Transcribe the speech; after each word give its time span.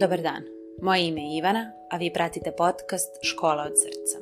Dobar 0.00 0.20
dan, 0.22 0.44
moje 0.82 1.06
ime 1.08 1.20
je 1.22 1.38
Ivana, 1.38 1.72
a 1.90 1.96
vi 1.96 2.12
pratite 2.12 2.52
podcast 2.52 3.08
Škola 3.22 3.62
od 3.62 3.72
srca. 3.82 4.18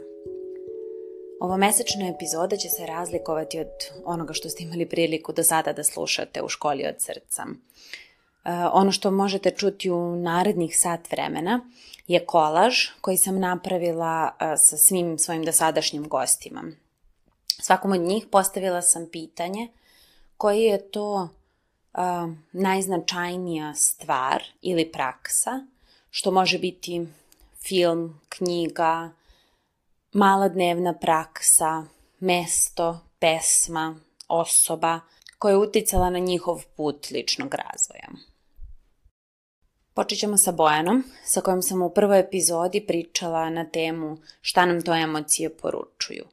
Ovo 1.41 1.57
mesečna 1.57 2.09
epizoda 2.09 2.57
će 2.57 2.69
se 2.69 2.87
razlikovati 2.87 3.61
od 3.61 3.69
onoga 4.05 4.33
što 4.33 4.49
ste 4.49 4.65
imali 4.65 4.89
priliku 4.89 5.33
do 5.33 5.43
sada 5.43 5.73
da 5.73 5.85
slušate 5.85 6.43
u 6.43 6.49
Školi 6.49 6.87
od 6.87 6.95
srca. 6.99 7.43
E, 7.47 8.51
ono 8.73 8.93
što 8.93 9.11
možete 9.11 9.51
čuti 9.51 9.91
u 9.91 10.17
narednih 10.17 10.79
sat 10.79 11.11
vremena 11.11 11.61
je 12.07 12.25
kolaž 12.27 12.75
koji 13.01 13.17
sam 13.17 13.41
napravila 13.41 14.31
e, 14.41 14.57
sa 14.57 14.77
svim 14.77 15.19
svojim 15.19 15.45
dosadašnjim 15.45 16.09
gostima. 16.09 16.63
Svakom 17.47 17.93
od 17.93 18.01
njih 18.01 18.27
postavila 18.31 18.83
sam 18.83 19.09
pitanje 19.13 19.69
koji 20.37 20.63
je 20.63 20.91
to 20.91 21.29
uh, 21.97 22.33
najznačajnija 22.53 23.75
stvar 23.75 24.45
ili 24.63 24.93
praksa, 24.93 25.67
što 26.11 26.31
može 26.31 26.59
biti 26.59 27.07
film, 27.67 28.21
knjiga, 28.29 29.11
mala 30.13 30.49
dnevna 30.49 30.95
praksa, 30.95 31.85
mesto, 32.21 33.01
pesma, 33.19 33.97
osoba 34.29 35.01
koja 35.39 35.53
je 35.53 35.59
uticala 35.59 36.11
na 36.11 36.19
njihov 36.19 36.63
put 36.77 37.11
ličnog 37.11 37.55
razvoja. 37.55 38.09
Počet 39.95 40.19
ćemo 40.19 40.37
sa 40.37 40.53
Bojanom, 40.53 41.05
sa 41.25 41.41
kojom 41.41 41.63
sam 41.63 41.83
u 41.83 41.91
prvoj 41.91 42.21
epizodi 42.21 42.87
pričala 42.87 43.51
na 43.51 43.65
temu 43.65 44.19
šta 44.41 44.67
nam 44.67 44.83
to 44.83 44.95
emocije 44.95 45.57
poručuju. 45.57 46.25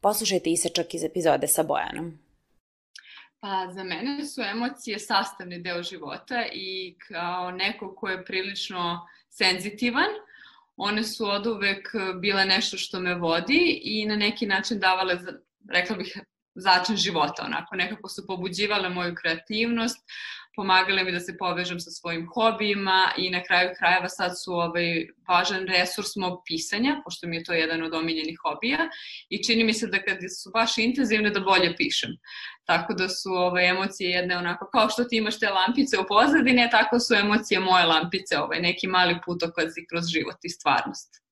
Poslušajte 0.00 0.50
isečak 0.50 0.94
iz 0.94 1.04
epizode 1.04 1.48
sa 1.48 1.62
Bojanom. 1.62 2.18
Pa 3.40 3.72
za 3.72 3.84
mene 3.84 4.24
su 4.24 4.42
emocije 4.42 4.98
sastavni 4.98 5.58
deo 5.62 5.82
života 5.82 6.44
i 6.52 6.96
kao 7.08 7.50
neko 7.50 7.94
ko 7.94 8.08
je 8.08 8.24
prilično 8.24 9.08
senzitivan, 9.28 10.08
one 10.76 11.04
su 11.04 11.26
od 11.30 11.46
uvek 11.46 11.88
bile 12.20 12.44
nešto 12.44 12.76
što 12.76 13.00
me 13.00 13.14
vodi 13.14 13.80
i 13.82 14.06
na 14.06 14.16
neki 14.16 14.46
način 14.46 14.78
davale, 14.78 15.18
rekla 15.68 15.96
bih, 15.96 16.18
začin 16.54 16.96
života, 16.96 17.42
onako, 17.44 17.76
nekako 17.76 18.08
su 18.08 18.26
pobuđivale 18.26 18.88
moju 18.88 19.14
kreativnost, 19.14 19.98
pomagale 20.56 21.04
mi 21.04 21.12
da 21.12 21.20
se 21.20 21.36
povežem 21.38 21.80
sa 21.80 21.90
svojim 21.90 22.28
hobijima 22.34 23.12
i 23.16 23.30
na 23.30 23.42
kraju 23.42 23.70
krajeva 23.78 24.08
sad 24.08 24.32
su 24.44 24.52
ovaj, 24.52 25.06
važan 25.28 25.66
resurs 25.66 26.16
mog 26.16 26.42
pisanja, 26.46 27.00
pošto 27.04 27.26
mi 27.26 27.36
je 27.36 27.44
to 27.44 27.52
jedan 27.52 27.82
od 27.82 27.94
omiljenih 27.94 28.38
hobija 28.42 28.88
i 29.28 29.44
čini 29.44 29.64
mi 29.64 29.74
se 29.74 29.86
da 29.86 30.02
kad 30.02 30.18
su 30.42 30.50
baš 30.50 30.78
intenzivne 30.78 31.30
da 31.30 31.40
bolje 31.40 31.76
pišem. 31.76 32.10
Tako 32.64 32.94
da 32.94 33.08
su 33.08 33.30
ove 33.32 33.64
emocije 33.66 34.10
jedne 34.10 34.36
onako, 34.38 34.68
kao 34.72 34.88
što 34.88 35.04
ti 35.04 35.16
imaš 35.16 35.38
te 35.38 35.48
lampice 35.50 35.98
u 35.98 36.06
pozadine, 36.08 36.68
tako 36.70 37.00
su 37.00 37.14
emocije 37.14 37.60
moje 37.60 37.84
lampice, 37.84 38.38
ovaj, 38.38 38.60
neki 38.60 38.86
mali 38.86 39.16
putokazi 39.24 39.86
kroz 39.90 40.04
život 40.06 40.36
i 40.42 40.48
stvarnost. 40.48 41.22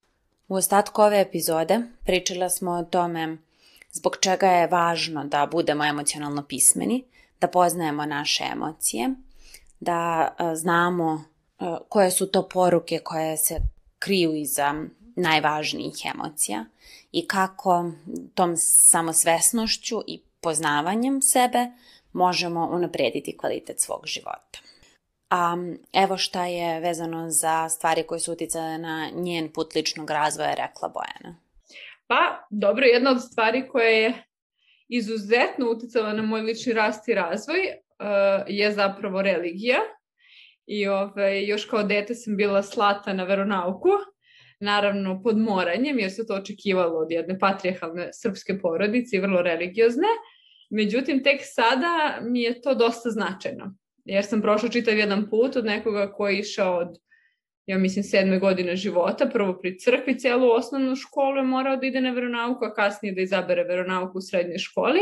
U 0.48 0.54
ostatku 0.54 1.02
ove 1.02 1.20
epizode 1.20 1.80
pričala 2.06 2.48
smo 2.48 2.70
o 2.70 2.82
tome 2.82 3.47
zbog 3.92 4.16
čega 4.20 4.46
je 4.46 4.66
važno 4.66 5.24
da 5.24 5.46
budemo 5.46 5.84
emocionalno 5.84 6.42
pismeni, 6.42 7.04
da 7.40 7.48
poznajemo 7.48 8.06
naše 8.06 8.44
emocije, 8.52 9.10
da 9.80 10.28
e, 10.38 10.54
znamo 10.56 11.24
e, 11.60 11.64
koje 11.88 12.10
su 12.10 12.26
to 12.26 12.48
poruke 12.48 12.98
koje 12.98 13.36
se 13.36 13.56
kriju 13.98 14.34
iza 14.34 14.74
najvažnijih 15.16 15.94
emocija 16.14 16.64
i 17.12 17.28
kako 17.28 17.90
tom 18.34 18.54
samosvesnošću 18.56 20.00
i 20.06 20.22
poznavanjem 20.40 21.22
sebe 21.22 21.66
možemo 22.12 22.68
unaprediti 22.72 23.36
kvalitet 23.36 23.80
svog 23.80 24.06
života. 24.06 24.58
A 25.30 25.56
evo 25.92 26.16
šta 26.16 26.46
je 26.46 26.80
vezano 26.80 27.30
za 27.30 27.68
stvari 27.68 28.02
koje 28.02 28.20
su 28.20 28.32
uticale 28.32 28.78
na 28.78 29.10
njen 29.14 29.52
put 29.52 29.74
ličnog 29.74 30.10
razvoja, 30.10 30.54
rekla 30.54 30.88
Bojana. 30.88 31.36
Pa, 32.08 32.46
dobro, 32.50 32.84
jedna 32.84 33.10
od 33.10 33.22
stvari 33.22 33.68
koja 33.68 33.88
je 33.88 34.22
izuzetno 34.88 35.70
uticala 35.70 36.12
na 36.12 36.22
moj 36.22 36.40
lični 36.40 36.72
rast 36.72 37.08
i 37.08 37.14
razvoj 37.14 37.58
uh, 37.58 38.44
je 38.46 38.72
zapravo 38.72 39.22
religija. 39.22 39.78
I 40.66 40.86
ove, 40.88 40.98
ovaj, 40.98 41.44
još 41.44 41.64
kao 41.64 41.82
dete 41.82 42.14
sam 42.14 42.36
bila 42.36 42.62
slata 42.62 43.12
na 43.12 43.24
veronauku, 43.24 43.88
naravno 44.60 45.22
pod 45.22 45.38
moranjem, 45.38 45.98
jer 45.98 46.12
se 46.12 46.26
to 46.26 46.34
očekivalo 46.34 46.98
od 46.98 47.10
jedne 47.10 47.38
patrijarhalne 47.38 48.08
srpske 48.12 48.58
porodice 48.58 49.16
i 49.16 49.20
vrlo 49.20 49.42
religiozne. 49.42 50.08
Međutim, 50.70 51.22
tek 51.24 51.40
sada 51.42 52.18
mi 52.22 52.42
je 52.42 52.60
to 52.60 52.74
dosta 52.74 53.10
značajno, 53.10 53.74
jer 54.04 54.24
sam 54.24 54.42
prošla 54.42 54.68
čitav 54.68 54.98
jedan 54.98 55.30
put 55.30 55.56
od 55.56 55.64
nekoga 55.64 56.12
koji 56.12 56.34
je 56.34 56.40
išao 56.40 56.76
od 56.76 56.88
ja 57.68 57.78
mislim, 57.78 58.04
sedme 58.04 58.38
godine 58.38 58.76
života, 58.76 59.26
prvo 59.32 59.58
pri 59.60 59.78
crkvi 59.78 60.18
celu 60.18 60.50
osnovnu 60.50 60.96
školu 60.96 61.36
je 61.36 61.42
morao 61.42 61.76
da 61.76 61.86
ide 61.86 62.00
na 62.00 62.10
veronauku, 62.10 62.64
a 62.64 62.74
kasnije 62.74 63.14
da 63.14 63.20
izabere 63.20 63.64
veronauku 63.64 64.18
u 64.18 64.20
srednjoj 64.20 64.58
školi. 64.58 65.00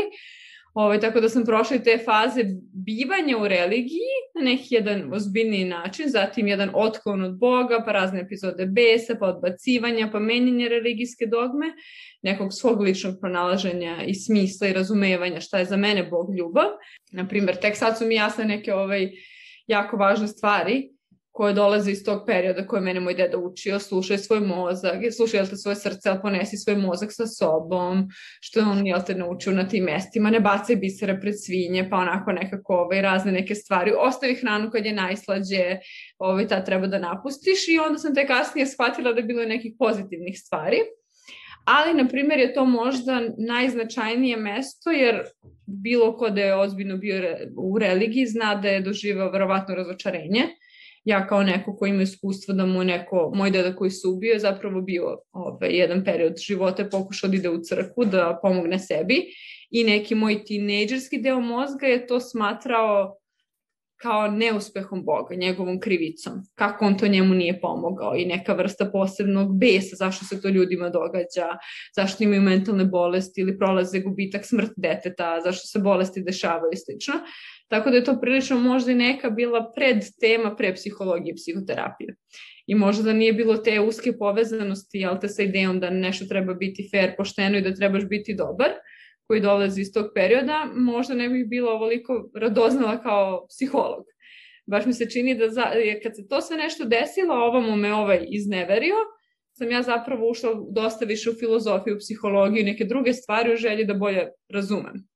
Ove, 0.73 0.85
ovaj, 0.85 0.99
tako 0.99 1.19
da 1.19 1.29
sam 1.29 1.45
prošla 1.45 1.75
i 1.75 1.83
te 1.83 1.97
faze 2.05 2.43
bivanja 2.85 3.37
u 3.37 3.47
religiji 3.47 4.17
na 4.35 4.41
neki 4.41 4.75
jedan 4.75 5.13
ozbiljniji 5.13 5.65
način, 5.65 6.09
zatim 6.09 6.47
jedan 6.47 6.69
otklon 6.73 7.23
od 7.23 7.37
Boga, 7.37 7.83
pa 7.85 7.91
razne 7.91 8.19
epizode 8.21 8.65
besa, 8.65 9.15
pa 9.19 9.27
odbacivanja, 9.27 10.09
pa 10.11 10.19
menjanje 10.19 10.69
religijske 10.69 11.25
dogme, 11.25 11.65
nekog 12.21 12.53
svog 12.53 12.81
ličnog 12.81 13.15
pronalaženja 13.21 14.03
i 14.07 14.15
smisla 14.15 14.67
i 14.67 14.73
razumevanja 14.73 15.41
šta 15.41 15.59
je 15.59 15.65
za 15.65 15.77
mene 15.77 16.03
Bog 16.03 16.35
ljubav. 16.37 16.67
Naprimer, 17.11 17.55
tek 17.55 17.75
sad 17.75 17.97
su 17.97 18.05
mi 18.05 18.15
jasne 18.15 18.45
neke 18.45 18.73
ovaj, 18.73 19.11
jako 19.67 19.97
važne 19.97 20.27
stvari, 20.27 20.96
koje 21.37 21.53
dolaze 21.53 21.91
iz 21.91 22.03
tog 22.05 22.23
perioda 22.25 22.67
koje 22.67 22.81
mene 22.81 22.99
moj 22.99 23.13
deda 23.13 23.37
učio, 23.37 23.79
slušaj 23.79 24.17
svoj 24.17 24.39
mozak, 24.39 25.03
slušaj 25.17 25.37
jel 25.37 25.47
te 25.47 25.55
svoje 25.55 25.75
srce, 25.75 26.09
ali 26.09 26.19
ponesi 26.21 26.57
svoj 26.57 26.77
mozak 26.77 27.09
sa 27.13 27.27
sobom, 27.27 28.07
što 28.41 28.61
on 28.61 28.87
jel 28.87 28.99
te 29.05 29.15
naučio 29.15 29.53
na 29.53 29.67
tim 29.67 29.83
mestima, 29.83 30.29
ne 30.29 30.39
bacaj 30.39 30.75
bisere 30.75 31.19
pred 31.21 31.33
svinje, 31.37 31.87
pa 31.89 31.97
onako 31.97 32.31
nekako 32.31 32.73
ovaj, 32.73 33.01
razne 33.01 33.31
neke 33.31 33.55
stvari, 33.55 33.93
ostavi 33.99 34.35
hranu 34.35 34.71
kad 34.71 34.85
je 34.85 34.93
najslađe, 34.93 35.77
ovaj, 36.17 36.47
ta 36.47 36.63
treba 36.63 36.87
da 36.87 36.99
napustiš 36.99 37.67
i 37.67 37.79
onda 37.79 37.99
sam 37.99 38.15
te 38.15 38.27
kasnije 38.27 38.65
shvatila 38.65 39.13
da 39.13 39.19
je 39.19 39.29
bilo 39.29 39.45
nekih 39.45 39.73
pozitivnih 39.79 40.39
stvari. 40.39 40.77
Ali, 41.65 41.93
na 41.93 42.07
primjer, 42.07 42.39
je 42.39 42.53
to 42.53 42.65
možda 42.65 43.21
najznačajnije 43.37 44.37
mesto, 44.37 44.91
jer 44.91 45.23
bilo 45.65 46.17
ko 46.17 46.29
da 46.29 46.41
je 46.41 46.55
ozbiljno 46.55 46.97
bio 46.97 47.35
u 47.57 47.79
religiji 47.79 48.25
zna 48.25 48.55
da 48.55 48.69
je 48.69 48.81
doživao 48.81 49.31
verovatno 49.31 49.75
razočarenje 49.75 50.47
ja 51.07 51.27
kao 51.27 51.43
neko 51.43 51.75
ko 51.75 51.85
ima 51.85 52.01
iskustvo 52.01 52.53
da 52.53 52.65
mu 52.65 52.83
neko, 52.83 53.31
moj 53.35 53.51
deda 53.51 53.75
koji 53.75 53.91
se 53.91 54.07
ubio 54.07 54.33
je 54.33 54.39
zapravo 54.39 54.81
bio 54.81 55.19
ovaj, 55.31 55.69
jedan 55.71 56.03
period 56.03 56.37
života 56.37 56.85
pokušao 56.91 57.29
da 57.29 57.35
ide 57.35 57.49
u 57.49 57.61
crku 57.63 58.05
da 58.05 58.39
pomogne 58.41 58.79
sebi 58.79 59.23
i 59.69 59.83
neki 59.83 60.15
moj 60.15 60.43
tinejdžerski 60.43 61.21
deo 61.21 61.39
mozga 61.39 61.87
je 61.87 62.07
to 62.07 62.19
smatrao 62.19 63.17
kao 64.01 64.27
neuspehom 64.27 65.05
Boga, 65.05 65.35
njegovom 65.35 65.79
krivicom, 65.79 66.33
kako 66.55 66.85
on 66.85 66.97
to 66.97 67.07
njemu 67.07 67.33
nije 67.33 67.61
pomogao 67.61 68.15
i 68.15 68.25
neka 68.25 68.53
vrsta 68.53 68.85
posebnog 68.85 69.59
besa, 69.59 69.95
zašto 69.95 70.25
se 70.25 70.41
to 70.41 70.49
ljudima 70.49 70.89
događa, 70.89 71.47
zašto 71.95 72.23
imaju 72.23 72.41
mentalne 72.41 72.85
bolesti 72.85 73.41
ili 73.41 73.57
prolaze 73.57 73.99
gubitak 73.99 74.45
smrt 74.45 74.71
deteta, 74.77 75.41
zašto 75.43 75.67
se 75.67 75.79
bolesti 75.79 76.23
dešavaju 76.23 76.71
i 76.73 76.77
slično. 76.77 77.13
Tako 77.67 77.89
da 77.89 77.95
je 77.95 78.03
to 78.03 78.19
prilično 78.21 78.59
možda 78.59 78.91
i 78.91 78.95
neka 78.95 79.29
bila 79.29 79.71
pred 79.75 79.97
tema 80.19 80.55
pre 80.55 80.73
psihologije 80.73 81.31
i 81.31 81.35
psihoterapije. 81.35 82.15
I 82.67 82.75
možda 82.75 83.03
da 83.03 83.13
nije 83.13 83.33
bilo 83.33 83.57
te 83.57 83.79
uske 83.79 84.17
povezanosti, 84.17 84.97
jel 84.97 85.19
te 85.21 85.27
sa 85.27 85.43
idejom 85.43 85.79
da 85.79 85.89
nešto 85.89 86.25
treba 86.25 86.53
biti 86.53 86.89
fair, 86.91 87.15
pošteno 87.17 87.57
i 87.57 87.61
da 87.61 87.73
trebaš 87.73 88.05
biti 88.05 88.35
dobar, 88.35 88.71
koji 89.27 89.41
dolazi 89.41 89.81
iz 89.81 89.93
tog 89.93 90.05
perioda, 90.15 90.71
možda 90.75 91.13
ne 91.13 91.29
bih 91.29 91.45
bila 91.47 91.71
ovoliko 91.71 92.29
radoznala 92.35 93.01
kao 93.01 93.45
psiholog. 93.49 94.05
Baš 94.65 94.85
mi 94.85 94.93
se 94.93 95.09
čini 95.09 95.35
da 95.35 95.49
za, 95.49 95.65
kad 96.03 96.15
se 96.15 96.27
to 96.27 96.41
sve 96.41 96.57
nešto 96.57 96.85
desilo, 96.85 97.33
ovamo 97.35 97.75
me 97.75 97.93
ovaj 97.93 98.25
izneverio, 98.29 98.95
sam 99.57 99.71
ja 99.71 99.81
zapravo 99.81 100.29
ušla 100.29 100.51
dosta 100.71 101.05
više 101.05 101.29
u 101.29 101.33
filozofiju, 101.33 101.97
psihologiju 101.99 102.61
i 102.61 102.65
neke 102.65 102.85
druge 102.85 103.13
stvari 103.13 103.53
u 103.53 103.57
želji 103.57 103.85
da 103.85 103.93
bolje 103.93 104.27
razumem 104.49 105.07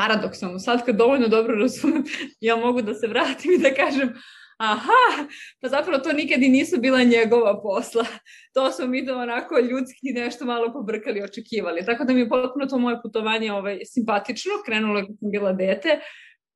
paradoksalno, 0.00 0.58
sad 0.58 0.84
kad 0.84 0.96
dovoljno 0.96 1.28
dobro 1.28 1.54
razumem, 1.54 2.04
ja 2.48 2.56
mogu 2.56 2.82
da 2.82 2.94
se 2.94 3.06
vratim 3.06 3.52
i 3.52 3.62
da 3.62 3.74
kažem 3.74 4.12
aha, 4.58 5.26
pa 5.60 5.68
zapravo 5.68 5.98
to 5.98 6.12
nikad 6.12 6.42
i 6.42 6.48
nisu 6.48 6.80
bila 6.80 7.02
njegova 7.02 7.62
posla. 7.62 8.04
To 8.54 8.72
smo 8.72 8.86
mi 8.86 9.04
da 9.04 9.16
onako 9.16 9.58
ljudski 9.58 10.12
nešto 10.14 10.44
malo 10.44 10.72
pobrkali 10.72 11.22
očekivali. 11.22 11.84
Tako 11.84 12.04
da 12.04 12.12
mi 12.12 12.20
je 12.20 12.28
potpuno 12.28 12.66
to 12.66 12.78
moje 12.78 13.02
putovanje 13.02 13.52
ovaj, 13.52 13.78
simpatično, 13.84 14.52
krenulo 14.66 14.98
je 14.98 15.06
kad 15.06 15.16
sam 15.20 15.30
bila 15.30 15.52
dete 15.52 16.00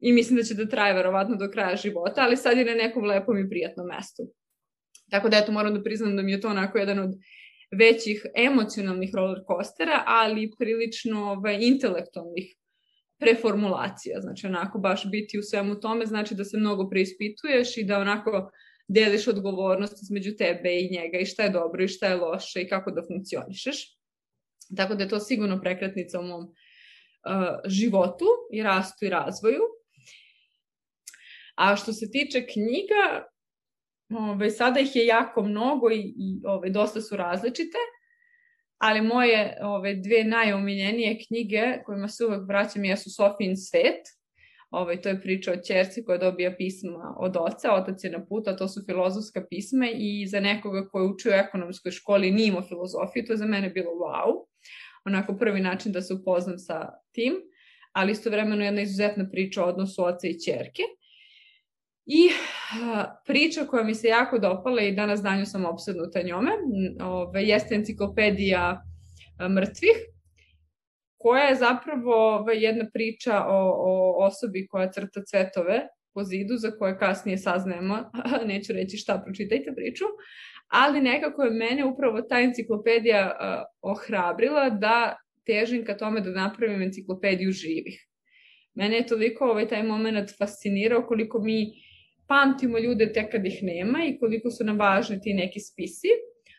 i 0.00 0.12
mislim 0.12 0.36
da 0.36 0.42
će 0.42 0.54
da 0.54 0.68
traje 0.68 0.94
verovatno 0.94 1.36
do 1.36 1.50
kraja 1.50 1.76
života, 1.76 2.22
ali 2.22 2.36
sad 2.36 2.58
je 2.58 2.64
na 2.64 2.74
nekom 2.74 3.04
lepom 3.04 3.38
i 3.38 3.48
prijatnom 3.48 3.86
mestu. 3.86 4.22
Tako 5.10 5.28
da 5.28 5.36
eto 5.36 5.52
moram 5.52 5.74
da 5.74 5.82
priznam 5.82 6.16
da 6.16 6.22
mi 6.22 6.32
je 6.32 6.40
to 6.40 6.48
onako 6.48 6.78
jedan 6.78 6.98
od 6.98 7.10
većih 7.78 8.26
emocionalnih 8.36 9.10
roller 9.14 9.40
coastera, 9.46 10.02
ali 10.06 10.50
prilično 10.58 11.30
ovaj, 11.30 11.58
intelektualnih 11.60 12.54
preformulacija, 13.18 14.20
znači 14.20 14.46
onako 14.46 14.78
baš 14.78 15.10
biti 15.10 15.38
u 15.38 15.42
svemu 15.42 15.80
tome, 15.80 16.06
znači 16.06 16.34
da 16.34 16.44
se 16.44 16.56
mnogo 16.56 16.88
preispituješ 16.90 17.76
i 17.76 17.84
da 17.84 17.98
onako 17.98 18.50
deliš 18.88 19.28
odgovornost 19.28 20.02
između 20.02 20.36
tebe 20.36 20.80
i 20.80 20.90
njega 20.90 21.18
i 21.18 21.26
šta 21.26 21.42
je 21.42 21.50
dobro 21.50 21.84
i 21.84 21.88
šta 21.88 22.06
je 22.06 22.16
loše 22.16 22.62
i 22.62 22.68
kako 22.68 22.90
da 22.90 23.02
funkcionišeš. 23.06 23.98
Tako 24.76 24.94
da 24.94 25.02
je 25.02 25.08
to 25.08 25.20
sigurno 25.20 25.60
prekretnica 25.60 26.20
u 26.20 26.22
mom 26.22 26.42
uh, 26.44 26.50
životu 27.66 28.26
i 28.52 28.62
rastu 28.62 29.04
i 29.04 29.10
razvoju. 29.10 29.60
A 31.54 31.76
što 31.76 31.92
se 31.92 32.10
tiče 32.10 32.46
knjiga, 32.46 33.26
ovaj, 34.10 34.50
sada 34.50 34.80
ih 34.80 34.96
je 34.96 35.06
jako 35.06 35.42
mnogo 35.42 35.90
i, 35.90 36.14
i 36.16 36.40
ovaj, 36.44 36.70
dosta 36.70 37.00
su 37.00 37.16
različite, 37.16 37.78
ali 38.84 39.00
moje 39.00 39.56
ove, 39.62 39.94
dve 39.94 40.24
najomiljenije 40.24 41.18
knjige 41.26 41.62
kojima 41.86 42.08
se 42.08 42.24
uvek 42.24 42.48
vraćam 42.48 42.84
jesu 42.84 43.10
Sofijin 43.10 43.56
svet, 43.56 44.02
ovaj, 44.70 45.00
to 45.00 45.08
je 45.08 45.20
priča 45.20 45.52
o 45.52 45.62
čerci 45.66 46.04
koja 46.04 46.18
dobija 46.18 46.56
pisma 46.56 47.14
od 47.18 47.36
oca, 47.36 47.74
otac 47.74 48.04
je 48.04 48.10
na 48.10 48.26
puta, 48.26 48.56
to 48.56 48.68
su 48.68 48.82
filozofska 48.86 49.46
pisma 49.50 49.86
i 49.94 50.26
za 50.26 50.40
nekoga 50.40 50.88
ko 50.88 51.00
je 51.00 51.06
učio 51.06 51.30
u 51.30 51.34
ekonomskoj 51.34 51.92
školi 51.92 52.30
nije 52.30 52.48
imao 52.48 52.62
filozofiju, 52.62 53.24
to 53.26 53.32
je 53.32 53.36
za 53.36 53.46
mene 53.46 53.70
bilo 53.70 53.90
wow, 53.90 54.44
onako 55.04 55.36
prvi 55.36 55.60
način 55.60 55.92
da 55.92 56.02
se 56.02 56.14
upoznam 56.14 56.58
sa 56.58 56.88
tim, 57.12 57.34
ali 57.92 58.12
istovremeno 58.12 58.64
jedna 58.64 58.82
izuzetna 58.82 59.28
priča 59.32 59.64
o 59.64 59.68
odnosu 59.68 60.04
oca 60.04 60.28
i 60.28 60.40
čerke. 60.40 60.82
I 62.06 62.28
priča 63.26 63.66
koja 63.66 63.84
mi 63.84 63.94
se 63.94 64.08
jako 64.08 64.38
dopala 64.38 64.82
i 64.82 64.94
danas 64.94 65.22
danju 65.22 65.46
sam 65.46 65.64
obsednuta 65.64 66.22
njome, 66.22 66.50
ove, 67.02 67.42
jeste 67.42 67.74
enciklopedija 67.74 68.82
mrtvih, 69.50 69.96
koja 71.18 71.44
je 71.44 71.54
zapravo 71.54 72.46
jedna 72.54 72.84
priča 72.92 73.44
o, 73.46 73.74
o 73.76 74.24
osobi 74.26 74.66
koja 74.66 74.90
crta 74.90 75.20
cvetove 75.30 75.88
po 76.14 76.24
zidu, 76.24 76.56
za 76.56 76.70
koje 76.70 76.98
kasnije 76.98 77.38
saznajemo, 77.38 78.10
neću 78.52 78.72
reći 78.72 78.96
šta, 78.96 79.22
pročitajte 79.24 79.72
priču, 79.76 80.04
ali 80.68 81.00
nekako 81.00 81.42
je 81.42 81.50
mene 81.50 81.84
upravo 81.84 82.22
ta 82.22 82.40
enciklopedija 82.40 83.32
uh, 83.32 83.90
ohrabrila 83.90 84.70
da 84.70 85.16
težim 85.46 85.84
ka 85.84 85.96
tome 85.96 86.20
da 86.20 86.30
napravim 86.30 86.82
enciklopediju 86.82 87.52
živih. 87.52 88.06
Mene 88.74 88.96
je 88.96 89.06
toliko 89.06 89.44
ovaj, 89.44 89.68
taj 89.68 89.82
moment 89.82 90.30
fascinirao 90.38 91.06
koliko 91.06 91.40
mi 91.40 91.72
pamtimo 92.28 92.78
ljude 92.78 93.12
tek 93.12 93.32
kad 93.32 93.46
ih 93.46 93.58
nema 93.62 93.98
i 94.04 94.18
koliko 94.18 94.50
su 94.50 94.64
nam 94.64 94.78
važni 94.78 95.20
ti 95.20 95.34
neki 95.34 95.60
spisi, 95.60 96.08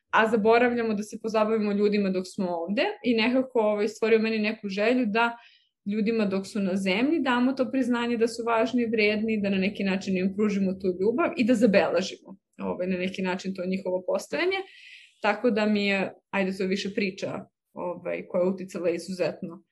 a 0.10 0.28
zaboravljamo 0.30 0.94
da 0.94 1.04
se 1.04 1.20
pozabavimo 1.22 1.72
ljudima 1.72 2.10
dok 2.10 2.24
smo 2.28 2.48
ovde 2.50 2.84
i 3.04 3.14
nekako 3.14 3.60
ovaj, 3.60 3.88
stvorio 3.88 4.20
meni 4.20 4.40
neku 4.40 4.70
želju 4.70 5.06
da 5.06 5.38
ljudima 5.86 6.26
dok 6.26 6.48
su 6.48 6.60
na 6.60 6.76
zemlji 6.76 7.20
damo 7.20 7.54
to 7.54 7.72
priznanje 7.72 8.18
da 8.18 8.28
su 8.28 8.44
važni 8.44 8.84
i 8.84 8.86
vredni, 8.86 9.42
da 9.42 9.50
na 9.50 9.58
neki 9.58 9.84
način 9.84 10.18
im 10.18 10.34
pružimo 10.36 10.74
tu 10.74 10.88
ljubav 11.00 11.32
i 11.38 11.44
da 11.44 11.54
zabelažimo 11.54 12.38
ovaj, 12.58 12.88
na 12.88 12.98
neki 12.98 13.22
način 13.22 13.54
to 13.54 13.66
njihovo 13.66 14.04
postojanje. 14.08 14.58
Tako 15.22 15.52
da 15.52 15.66
mi 15.66 15.86
je, 15.88 16.14
ajde 16.30 16.58
to 16.58 16.66
više 16.66 16.94
priča 16.94 17.46
ovaj, 17.74 18.28
koja 18.28 18.42
je 18.42 18.50
uticala 18.50 18.90
izuzetno 18.90 19.64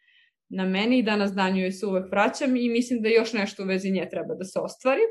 na 0.50 0.66
meni 0.66 1.00
i 1.00 1.04
danas 1.04 1.34
danju 1.34 1.62
joj 1.62 1.72
se 1.72 1.86
uvek 1.86 2.12
vraćam 2.12 2.56
i 2.56 2.70
mislim 2.70 3.02
da 3.02 3.10
još 3.10 3.34
nešto 3.34 3.64
u 3.64 3.66
vezi 3.66 3.92
nje 3.92 4.08
treba 4.12 4.36
da 4.36 4.44
se 4.44 4.60
ostvari 4.60 5.02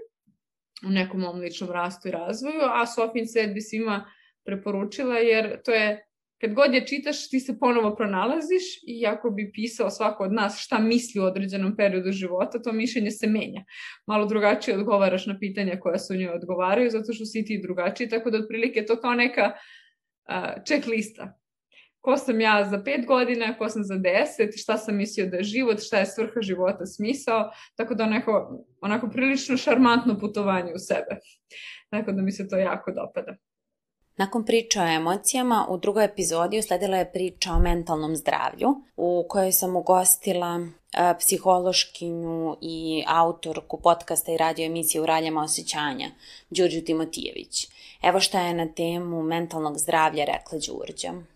u 0.87 0.91
nekom 0.91 1.21
mom 1.21 1.41
ličnom 1.41 1.71
rastu 1.71 2.09
i 2.09 2.11
razvoju, 2.11 2.61
a 2.63 2.87
Sofin 2.87 3.27
svet 3.27 3.55
bi 3.55 3.61
svima 3.61 4.05
preporučila 4.45 5.19
jer 5.19 5.63
to 5.63 5.73
je 5.73 6.07
kad 6.43 6.55
god 6.55 6.75
je 6.75 6.87
čitaš, 6.87 7.31
ti 7.31 7.41
se 7.41 7.59
ponovo 7.59 7.95
pronalaziš 7.97 8.63
i 8.87 9.07
ako 9.07 9.31
bi 9.31 9.51
pisao 9.55 9.91
svako 9.91 10.25
od 10.25 10.33
nas 10.33 10.59
šta 10.59 10.79
misli 10.79 11.21
u 11.21 11.25
određenom 11.25 11.77
periodu 11.77 12.13
života, 12.13 12.63
to 12.63 12.73
mišljenje 12.73 13.11
se 13.11 13.27
menja. 13.27 13.65
Malo 14.07 14.27
drugačije 14.27 14.79
odgovaraš 14.79 15.27
na 15.27 15.39
pitanja 15.39 15.81
koja 15.81 15.99
su 15.99 16.15
njoj 16.15 16.35
odgovaraju, 16.35 16.91
zato 16.91 17.13
što 17.13 17.25
si 17.25 17.45
ti 17.45 17.61
drugačiji, 17.63 18.09
tako 18.09 18.31
da 18.31 18.39
otprilike 18.39 18.85
to 18.85 19.01
kao 19.01 19.15
neka 19.15 19.53
uh, 19.53 20.65
check 20.67 20.87
lista 20.87 21.42
ko 22.03 22.17
sam 22.17 22.41
ja 22.41 22.69
za 22.71 22.83
pet 22.85 23.07
godina, 23.07 23.59
ko 23.59 23.69
sam 23.69 23.85
za 23.85 23.97
deset, 23.97 24.51
šta 24.57 24.79
sam 24.79 24.97
mislio 24.97 25.27
da 25.27 25.37
je 25.37 25.43
život, 25.43 25.81
šta 25.81 25.99
je 25.99 26.07
svrha 26.07 26.41
života, 26.41 26.87
smisao, 26.87 27.51
tako 27.77 27.95
da 27.95 28.05
onako, 28.05 28.65
onako 28.81 29.09
prilično 29.09 29.57
šarmantno 29.57 30.19
putovanje 30.19 30.73
u 30.75 30.79
sebe. 30.79 31.21
Tako 31.91 32.13
da 32.13 32.23
mi 32.23 32.33
se 32.33 32.49
to 32.49 32.57
jako 32.57 32.93
dopada. 32.93 33.37
Nakon 34.17 34.45
priče 34.45 34.81
o 34.81 34.87
emocijama, 34.87 35.67
u 35.71 35.79
drugoj 35.79 36.05
epizodi 36.05 36.59
usledila 36.59 36.97
je 36.97 37.13
priča 37.13 37.53
o 37.53 37.59
mentalnom 37.59 38.17
zdravlju, 38.17 38.69
u 38.97 39.27
kojoj 39.29 39.53
sam 39.53 39.77
ugostila 39.77 40.61
a, 40.95 41.15
psihološkinju 41.15 42.57
i 42.61 43.05
autorku 43.07 43.81
podcasta 43.83 44.33
i 44.33 44.37
radio 44.37 44.67
emisije 44.67 45.01
u 45.01 45.07
raljama 45.07 45.43
osjećanja, 45.43 46.11
Đurđu 46.51 46.81
Timotijević. 46.81 47.69
Evo 48.03 48.21
šta 48.21 48.41
je 48.41 48.55
na 48.55 48.67
temu 48.73 49.23
mentalnog 49.23 49.79
zdravlja 49.79 50.25
rekla 50.25 50.59
Đurđa 50.67 51.32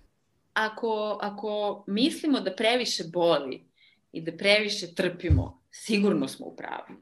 ako, 0.57 1.19
ako 1.23 1.85
mislimo 1.87 2.41
da 2.41 2.55
previše 2.55 3.05
boli 3.05 3.65
i 4.13 4.21
da 4.21 4.33
previše 4.37 4.95
trpimo, 4.95 5.63
sigurno 5.71 6.29
smo 6.29 6.47
u 6.47 6.57
pravu. 6.57 7.01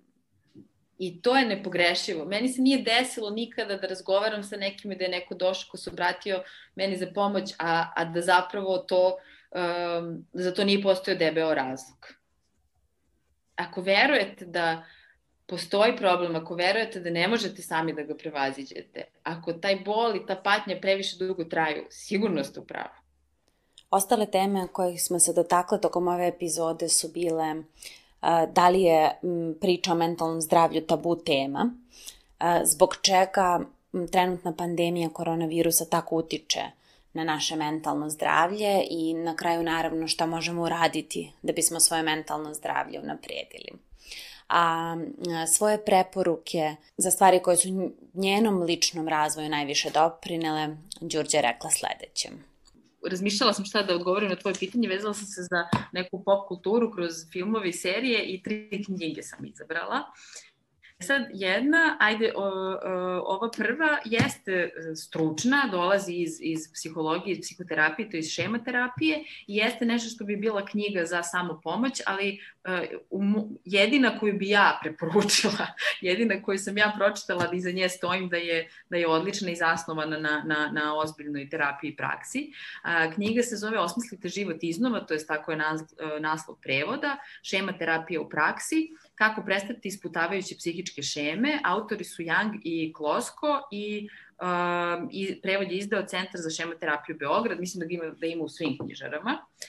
I 0.98 1.22
to 1.22 1.36
je 1.36 1.46
nepogrešivo. 1.46 2.24
Meni 2.24 2.48
se 2.48 2.62
nije 2.62 2.82
desilo 2.82 3.30
nikada 3.30 3.76
da 3.76 3.86
razgovaram 3.86 4.42
sa 4.42 4.56
nekim 4.56 4.92
i 4.92 4.96
da 4.96 5.04
je 5.04 5.10
neko 5.10 5.34
došao 5.34 5.70
ko 5.70 5.76
se 5.76 5.90
obratio 5.90 6.42
meni 6.74 6.96
za 6.96 7.06
pomoć, 7.14 7.52
a, 7.58 7.92
a 7.96 8.04
da 8.04 8.20
zapravo 8.20 8.78
to, 8.78 9.16
um, 9.50 10.26
za 10.32 10.54
to 10.54 10.64
nije 10.64 10.82
postojao 10.82 11.18
debeo 11.18 11.54
razlog. 11.54 12.06
Ako 13.56 13.82
verujete 13.82 14.46
da 14.46 14.84
postoji 15.46 15.96
problem, 15.96 16.36
ako 16.36 16.54
verujete 16.54 17.00
da 17.00 17.10
ne 17.10 17.28
možete 17.28 17.62
sami 17.62 17.94
da 17.94 18.02
ga 18.02 18.16
prevaziđete, 18.16 19.04
ako 19.22 19.52
taj 19.52 19.76
bol 19.84 20.16
i 20.16 20.26
ta 20.26 20.36
patnja 20.36 20.78
previše 20.80 21.16
dugo 21.18 21.44
traju, 21.44 21.86
sigurno 21.90 22.44
ste 22.44 22.60
u 22.60 22.66
pravu. 22.66 23.03
Ostale 23.94 24.26
teme 24.26 24.66
kojih 24.72 25.02
smo 25.02 25.18
se 25.18 25.32
dotakle 25.32 25.80
tokom 25.80 26.08
ove 26.08 26.28
epizode 26.28 26.88
su 26.88 27.08
bile 27.08 27.54
da 28.52 28.68
li 28.68 28.82
je 28.82 29.18
priča 29.60 29.92
o 29.92 29.94
mentalnom 29.94 30.40
zdravlju 30.40 30.86
tabu 30.86 31.16
tema, 31.16 31.70
zbog 32.64 32.96
čega 33.02 33.60
trenutna 34.12 34.52
pandemija 34.56 35.08
koronavirusa 35.08 35.84
tako 35.84 36.16
utiče 36.16 36.62
na 37.12 37.24
naše 37.24 37.56
mentalno 37.56 38.10
zdravlje 38.10 38.84
i 38.90 39.14
na 39.14 39.36
kraju 39.36 39.62
naravno 39.62 40.08
šta 40.08 40.26
možemo 40.26 40.62
uraditi 40.62 41.32
da 41.42 41.52
bismo 41.52 41.80
svoje 41.80 42.02
mentalno 42.02 42.54
zdravlje 42.54 43.00
unapredili. 43.00 43.68
A 44.48 44.94
svoje 45.52 45.84
preporuke 45.84 46.76
za 46.96 47.10
stvari 47.10 47.42
koje 47.42 47.56
su 47.56 47.90
njenom 48.14 48.62
ličnom 48.62 49.08
razvoju 49.08 49.48
najviše 49.48 49.90
doprinele, 49.90 50.76
Đurđe 51.00 51.40
rekla 51.40 51.70
sledećem 51.70 52.53
razmišljala 53.10 53.52
sam 53.52 53.64
šta 53.64 53.82
da 53.82 53.94
odgovorim 53.94 54.28
na 54.28 54.36
tvoje 54.36 54.54
pitanje, 54.54 54.88
vezala 54.88 55.14
sam 55.14 55.26
se 55.26 55.42
za 55.42 55.68
neku 55.92 56.24
pop 56.24 56.48
kulturu 56.48 56.92
kroz 56.92 57.12
filmove 57.32 57.68
i 57.68 57.72
serije 57.72 58.24
i 58.24 58.42
tri 58.42 58.84
knjige 58.84 59.22
sam 59.22 59.46
izabrala. 59.46 60.02
Sad 61.02 61.22
jedna, 61.32 61.96
ajde, 62.00 62.32
o, 62.36 62.44
o, 62.44 62.78
ova 63.26 63.50
prva 63.56 63.98
jeste 64.04 64.52
e, 64.52 64.94
stručna, 64.96 65.68
dolazi 65.72 66.12
iz, 66.12 66.38
iz 66.40 66.58
psihologije, 66.74 67.36
iz 67.36 67.40
psihoterapije, 67.42 68.10
to 68.10 68.16
iz 68.16 68.28
šematerapije 68.30 69.24
i 69.46 69.56
jeste 69.56 69.84
nešto 69.84 70.10
što 70.10 70.24
bi 70.24 70.36
bila 70.36 70.64
knjiga 70.64 71.04
za 71.04 71.22
samopomoć, 71.22 72.00
ali 72.06 72.40
jedina 73.64 74.18
koju 74.18 74.38
bi 74.38 74.48
ja 74.48 74.78
preporučila, 74.82 75.66
jedina 76.00 76.42
koju 76.42 76.58
sam 76.58 76.78
ja 76.78 76.92
pročitala 76.96 77.46
da 77.46 77.56
iza 77.56 77.70
nje 77.70 77.88
stojim 77.88 78.28
da 78.28 78.36
je, 78.36 78.68
da 78.90 78.96
je 78.96 79.08
odlična 79.08 79.50
i 79.50 79.56
zasnovana 79.56 80.18
na, 80.18 80.42
na, 80.46 80.70
na 80.72 80.96
ozbiljnoj 80.96 81.50
terapiji 81.50 81.90
i 81.90 81.96
praksi. 81.96 82.52
Knjiga 83.14 83.42
se 83.42 83.56
zove 83.56 83.78
Osmislite 83.78 84.28
život 84.28 84.56
iznova, 84.62 85.00
to 85.00 85.14
je 85.14 85.26
tako 85.26 85.52
je 85.52 85.58
naslov 86.20 86.56
prevoda, 86.62 87.16
šema 87.42 87.72
terapije 87.72 88.20
u 88.20 88.28
praksi 88.28 88.90
kako 89.14 89.42
prestati 89.42 89.88
isputavajuće 89.88 90.56
psihičke 90.56 91.02
šeme. 91.02 91.60
Autori 91.64 92.04
su 92.04 92.22
Young 92.22 92.60
i 92.64 92.92
Klosko 92.92 93.68
i 93.72 94.08
um, 94.40 95.08
i 95.12 95.40
prevod 95.42 95.70
je 95.70 95.78
izdao 95.78 96.02
Centar 96.02 96.40
za 96.40 96.50
šemoterapiju 96.50 97.16
Beograd, 97.16 97.60
mislim 97.60 97.80
da 97.80 97.86
ga 97.86 97.94
ima, 97.94 98.14
da 98.18 98.26
ima 98.26 98.44
u 98.44 98.48
svim 98.48 98.78
knjižarama. 98.78 99.32
Uh, 99.32 99.68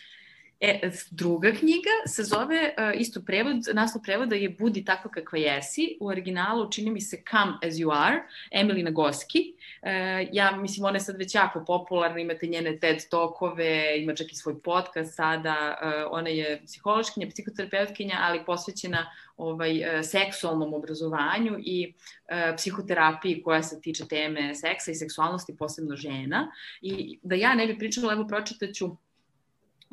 E, 0.60 0.92
druga 1.12 1.52
knjiga 1.52 1.90
se 2.08 2.24
zove, 2.24 2.74
uh, 2.78 3.02
isto 3.02 3.22
prevod, 3.22 3.56
naslov 3.74 4.04
prevoda 4.04 4.36
je 4.36 4.50
Budi 4.50 4.86
tako 4.86 5.10
kakva 5.10 5.40
jesi. 5.40 5.98
U 6.00 6.08
originalu 6.08 6.72
čini 6.72 6.92
mi 6.92 7.02
se 7.02 7.22
Come 7.32 7.54
as 7.68 7.74
you 7.74 7.92
are, 7.94 8.24
Emily 8.52 8.84
Nagoski. 8.84 9.54
Uh, 9.82 9.90
ja 10.32 10.52
mislim, 10.52 10.86
ona 10.86 10.96
je 10.96 11.00
sad 11.00 11.18
već 11.18 11.36
jako 11.36 11.64
popularna, 11.68 12.20
imate 12.20 12.48
njene 12.48 12.80
TED 12.80 12.98
tokove, 13.12 14.00
ima 14.00 14.16
čak 14.16 14.32
i 14.32 14.36
svoj 14.36 14.62
podcast 14.62 15.16
sada. 15.16 15.78
Uh, 15.82 15.90
ona 16.12 16.30
je 16.30 16.62
psihološkinja, 16.66 17.28
psihoterapeutkinja, 17.30 18.16
ali 18.22 18.46
posvećena 18.46 19.12
ovaj, 19.38 20.04
seksualnom 20.04 20.74
obrazovanju 20.74 21.58
i 21.60 21.94
uh, 21.94 22.56
psihoterapiji 22.58 23.42
koja 23.44 23.64
se 23.64 23.82
tiče 23.82 24.08
teme 24.08 24.56
seksa 24.56 24.92
i 24.92 24.96
seksualnosti, 24.96 25.58
posebno 25.58 25.96
žena. 25.96 26.52
I 26.82 27.20
da 27.24 27.36
ja 27.36 27.56
ne 27.56 27.68
bi 27.68 27.80
pričala, 27.80 28.14
evo 28.14 28.28
pročitaću 28.28 28.96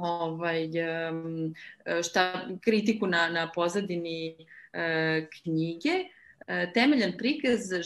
ovaj, 0.03 0.69
šta, 2.03 2.49
kritiku 2.61 3.07
na, 3.07 3.29
na 3.29 3.51
pozadini 3.55 4.37
e, 4.73 5.27
knjige. 5.43 5.91
e, 6.47 6.73
temeljan 6.75 7.13
prikaz 7.19 7.73
e, 7.73 7.83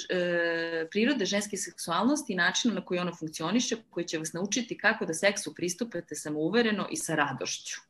prirode 0.90 1.24
ženske 1.24 1.56
seksualnosti 1.56 2.32
i 2.32 2.36
načina 2.36 2.74
na 2.74 2.84
koji 2.84 3.00
ona 3.00 3.12
funkcioniše, 3.14 3.76
koji 3.90 4.06
će 4.06 4.18
vas 4.18 4.32
naučiti 4.32 4.78
kako 4.78 5.06
da 5.06 5.14
seksu 5.14 5.54
pristupate 5.54 6.14
samouvereno 6.14 6.88
i 6.90 6.96
sa 6.96 7.14
radošću. 7.14 7.80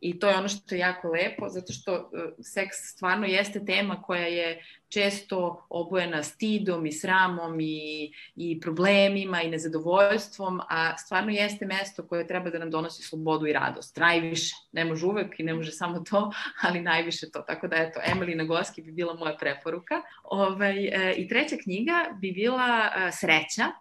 I 0.00 0.18
to 0.18 0.28
je 0.28 0.36
ono 0.36 0.48
što 0.48 0.74
je 0.74 0.78
jako 0.78 1.08
lepo, 1.08 1.48
zato 1.48 1.72
što 1.72 2.10
seks 2.42 2.76
stvarno 2.94 3.26
jeste 3.26 3.64
tema 3.64 4.02
koja 4.02 4.26
je 4.26 4.62
često 4.90 5.66
obojena 5.68 6.22
stidom 6.22 6.86
i 6.86 6.92
sramom 6.92 7.60
i, 7.60 8.12
i 8.36 8.60
problemima 8.60 9.42
i 9.42 9.50
nezadovoljstvom, 9.50 10.60
a 10.68 10.96
stvarno 10.98 11.30
jeste 11.30 11.66
mesto 11.66 12.06
koje 12.06 12.26
treba 12.26 12.50
da 12.50 12.58
nam 12.58 12.70
donosi 12.70 13.02
slobodu 13.02 13.46
i 13.46 13.52
radost. 13.52 13.96
Najviše. 13.96 14.54
Ne 14.72 14.84
može 14.84 15.06
uvek 15.06 15.40
i 15.40 15.42
ne 15.42 15.54
može 15.54 15.72
samo 15.72 16.00
to, 16.00 16.30
ali 16.66 16.80
najviše 16.80 17.30
to. 17.30 17.40
Tako 17.40 17.68
da, 17.68 17.76
eto, 17.76 18.00
Emily 18.06 18.36
Nagoski 18.36 18.82
bi 18.82 18.92
bila 18.92 19.14
moja 19.14 19.36
preporuka. 19.36 20.02
Ovaj, 20.24 20.86
e, 20.86 21.14
I 21.16 21.28
treća 21.28 21.56
knjiga 21.62 22.04
bi 22.20 22.32
bila 22.32 22.90
e, 22.96 23.12
Sreća, 23.12 23.72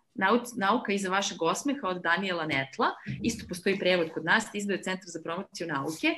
Nauka 0.57 0.93
iza 0.93 1.09
vašeg 1.09 1.41
osmeha 1.41 1.87
od 1.87 2.01
Daniela 2.01 2.45
Netla. 2.45 2.87
Isto 3.23 3.45
postoji 3.49 3.79
prevod 3.79 4.11
kod 4.13 4.25
nas, 4.25 4.45
izdaje 4.53 4.81
Centar 4.81 5.05
za 5.07 5.19
promociju 5.23 5.67
nauke. 5.67 6.15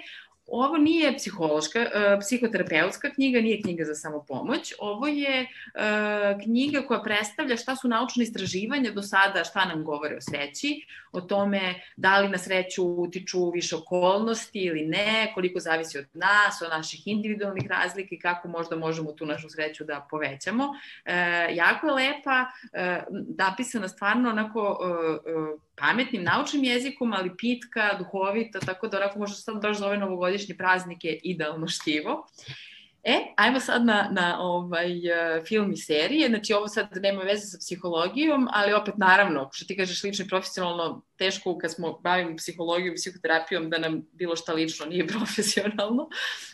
Ovo 0.48 0.78
nije 0.78 1.18
psihološka, 1.18 1.80
uh, 1.80 2.20
psihoterapeutska 2.20 3.10
knjiga, 3.10 3.42
nije 3.42 3.62
knjiga 3.62 3.86
za 3.86 3.96
samopomoć. 3.96 4.74
Ovo 4.80 5.08
je 5.08 5.42
uh, 5.42 6.44
knjiga 6.44 6.82
koja 6.82 7.02
predstavlja 7.02 7.58
šta 7.58 7.76
su 7.76 7.88
naučne 7.88 8.24
istraživanja 8.24 8.92
do 8.92 9.02
sada, 9.02 9.44
šta 9.44 9.66
nam 9.66 9.84
govore 9.84 10.16
o 10.16 10.22
sreći, 10.22 10.86
o 11.12 11.22
tome 11.22 11.82
da 11.98 12.20
li 12.20 12.30
na 12.30 12.38
sreću 12.38 12.86
utiču 12.86 13.52
više 13.52 13.76
okolnosti 13.76 14.60
ili 14.60 14.86
ne, 14.86 15.32
koliko 15.34 15.60
zavisi 15.60 15.98
od 15.98 16.06
nas, 16.14 16.62
od 16.62 16.70
naših 16.70 17.08
individualnih 17.08 17.68
razlika 17.70 18.16
i 18.16 18.20
kako 18.20 18.48
možda 18.48 18.76
možemo 18.76 19.12
tu 19.12 19.26
našu 19.26 19.50
sreću 19.50 19.84
da 19.84 20.08
povećamo. 20.10 20.66
Uh, 20.66 21.56
jako 21.56 21.88
je 21.88 21.94
lepa, 21.94 22.46
napisana 23.38 23.88
stvarno 23.88 24.30
onako 24.30 24.80
pametnim 25.82 26.24
naučnim 26.24 26.64
jezikom, 26.64 27.14
ali 27.14 27.32
pitka, 27.38 27.94
duhovita, 28.00 28.60
tako 28.60 28.88
da 28.88 28.98
onako 28.98 29.20
možda 29.20 29.36
sad 29.36 29.62
baš 29.62 29.78
za 29.78 29.88
ove 29.88 29.98
novogodišnje 29.98 30.56
praznike 30.58 31.20
idealno 31.24 31.68
štivo. 31.68 32.28
E, 33.04 33.34
ajmo 33.36 33.60
sad 33.60 33.86
na, 33.86 34.10
na 34.12 34.42
ovaj, 34.42 34.92
uh, 34.98 35.46
film 35.48 35.72
i 35.72 35.78
serije. 35.78 36.28
Znači, 36.28 36.54
ovo 36.54 36.68
sad 36.68 36.88
nema 37.02 37.22
veze 37.22 37.46
sa 37.46 37.58
psihologijom, 37.58 38.48
ali 38.52 38.74
opet, 38.74 38.94
naravno, 38.98 39.50
što 39.54 39.66
ti 39.66 39.78
kažeš 39.78 40.04
lično 40.04 40.26
i 40.26 40.28
profesionalno, 40.28 41.02
teško 41.18 41.58
kad 41.58 41.74
smo 41.74 42.00
bavimo 42.04 42.36
psihologijom 42.38 42.94
i 42.94 42.98
psihoterapijom 42.98 43.70
da 43.70 43.78
nam 43.78 44.02
bilo 44.14 44.36
šta 44.36 44.54
lično 44.54 44.86
nije 44.86 45.08
profesionalno. 45.18 46.10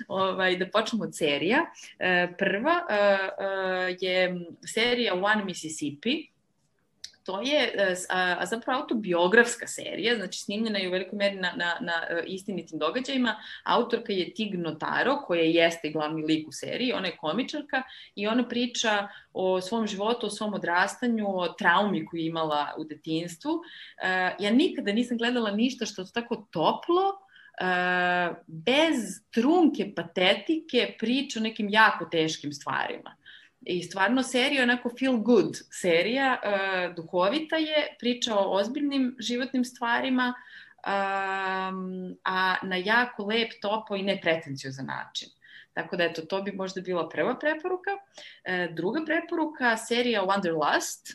Ovaj, 0.07 0.57
da 0.57 0.69
počnemo 0.69 1.03
od 1.03 1.15
serija. 1.15 1.59
Uh, 1.61 2.35
prva 2.37 2.81
uh, 2.89 3.97
je 3.99 4.35
serija 4.65 5.13
One 5.13 5.45
Mississippi, 5.45 6.36
to 7.27 7.41
je 7.41 7.73
e, 7.75 7.95
a, 8.09 8.45
zapravo 8.45 8.81
autobiografska 8.81 9.67
serija, 9.67 10.15
znači 10.15 10.39
snimljena 10.39 10.79
je 10.79 10.87
u 10.87 10.91
velikoj 10.91 11.17
meri 11.17 11.35
na, 11.35 11.51
na, 11.55 11.73
na 11.81 11.93
e, 12.09 12.23
istinitim 12.27 12.79
događajima. 12.79 13.35
Autorka 13.63 14.13
je 14.13 14.33
Tig 14.33 14.55
Notaro, 14.55 15.17
koja 15.25 15.41
jeste 15.41 15.89
glavni 15.89 16.23
lik 16.25 16.47
u 16.47 16.51
seriji, 16.51 16.93
ona 16.93 17.07
je 17.07 17.17
komičarka 17.17 17.83
i 18.15 18.27
ona 18.27 18.47
priča 18.47 19.07
o 19.33 19.61
svom 19.61 19.87
životu, 19.87 20.27
o 20.27 20.29
svom 20.29 20.53
odrastanju, 20.53 21.25
o 21.27 21.47
traumi 21.47 22.05
koju 22.05 22.21
je 22.21 22.27
imala 22.27 22.73
u 22.77 22.83
detinstvu. 22.83 23.51
E, 24.01 24.35
ja 24.39 24.51
nikada 24.51 24.91
nisam 24.91 25.17
gledala 25.17 25.51
ništa 25.51 25.85
što 25.85 26.01
je 26.01 26.11
tako 26.13 26.47
toplo, 26.51 27.27
bez 28.47 29.21
trunke 29.31 29.93
patetike 29.95 30.95
priča 30.99 31.39
o 31.39 31.43
nekim 31.43 31.69
jako 31.69 32.05
teškim 32.05 32.53
stvarima. 32.53 33.16
I 33.69 33.83
stvarno 33.83 34.23
serija 34.23 34.63
onako 34.63 34.89
feel 34.99 35.17
good 35.17 35.57
serija, 35.71 36.37
uh, 36.43 36.95
duhovita 36.95 37.55
je, 37.55 37.95
priča 37.99 38.35
o 38.35 38.53
ozbiljnim 38.59 39.15
životnim 39.19 39.65
stvarima, 39.65 40.33
um, 40.87 42.17
a 42.23 42.55
na 42.63 42.75
jako 42.75 43.25
lep, 43.25 43.51
topo 43.61 43.95
i 43.95 44.03
nepretenciozan 44.03 44.85
način. 44.85 45.29
Tako 45.73 45.97
da, 45.97 46.03
eto, 46.03 46.21
to 46.21 46.41
bi 46.41 46.51
možda 46.51 46.81
bila 46.81 47.09
prva 47.09 47.35
preporuka. 47.39 47.91
E, 48.43 48.67
druga 48.73 49.03
preporuka, 49.05 49.77
serija 49.77 50.23
Wanderlust, 50.25 51.13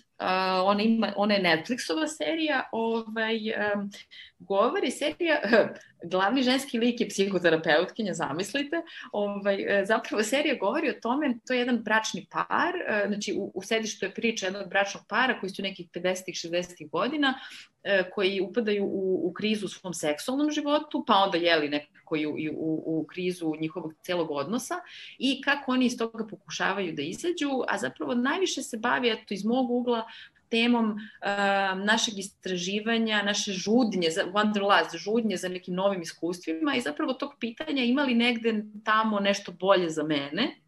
ona, 0.64 0.82
ima, 0.82 1.12
ona 1.16 1.34
je 1.34 1.42
Netflixova 1.42 2.06
serija, 2.06 2.68
ovaj, 2.72 3.36
um, 3.74 3.90
govori 4.38 4.90
serija, 4.90 5.40
glavni 6.10 6.42
ženski 6.42 6.78
lik 6.78 7.00
je 7.00 7.08
psihoterapeutkinja, 7.08 8.14
zamislite, 8.14 8.82
ovaj, 9.12 9.80
e, 9.80 9.84
zapravo 9.84 10.22
serija 10.22 10.56
govori 10.60 10.90
o 10.90 11.00
tome, 11.02 11.34
to 11.46 11.52
je 11.52 11.58
jedan 11.58 11.82
bračni 11.82 12.26
par, 12.30 12.76
e, 12.76 13.04
znači 13.08 13.34
u, 13.38 13.52
u 13.54 13.62
sedištu 13.62 14.06
je 14.06 14.14
priča 14.14 14.46
jednog 14.46 14.68
bračnog 14.68 15.04
para 15.08 15.40
koji 15.40 15.50
su 15.50 15.62
nekih 15.62 15.88
50-ih, 15.90 16.34
60-ih 16.34 16.90
godina, 16.90 17.34
e, 17.82 18.10
koji 18.14 18.40
upadaju 18.40 18.84
u, 18.84 19.28
u 19.28 19.32
krizu 19.32 19.66
u 19.66 19.68
svom 19.68 19.94
seksualnom 19.94 20.50
životu, 20.50 21.04
pa 21.06 21.14
onda 21.14 21.38
jeli 21.38 21.68
nekako 21.68 22.16
i 22.16 22.26
u, 22.26 22.38
i 22.38 22.50
u, 22.50 22.82
u 22.86 23.06
krizu 23.06 23.52
njihovog 23.60 23.92
celog 24.02 24.30
odnosa 24.30 24.74
i 25.18 25.40
kako 25.42 25.72
oni 25.72 25.86
iz 25.86 25.98
toga 25.98 26.26
pokušavaju 26.26 26.92
da 26.92 27.02
izađu, 27.02 27.50
a 27.68 27.78
zapravo 27.78 28.14
najviše 28.14 28.62
se 28.62 28.76
bavi, 28.76 29.10
eto, 29.10 29.34
iz 29.34 29.44
mog 29.44 29.70
ugla, 29.70 30.06
temom 30.52 30.90
uh, 30.92 31.84
našeg 31.84 32.18
istraživanja, 32.18 33.22
naše 33.24 33.52
žudnje, 33.52 34.10
Wanderlust, 34.34 34.96
žudnje 34.96 35.36
za 35.36 35.48
nekim 35.48 35.74
novim 35.74 36.02
iskustvima 36.02 36.76
i 36.76 36.84
zapravo 36.84 37.12
tog 37.12 37.34
pitanja 37.40 37.84
ima 37.84 38.02
li 38.02 38.14
negde 38.14 38.60
tamo 38.84 39.20
nešto 39.20 39.52
bolje 39.52 39.88
za 39.90 40.04
mene 40.04 40.62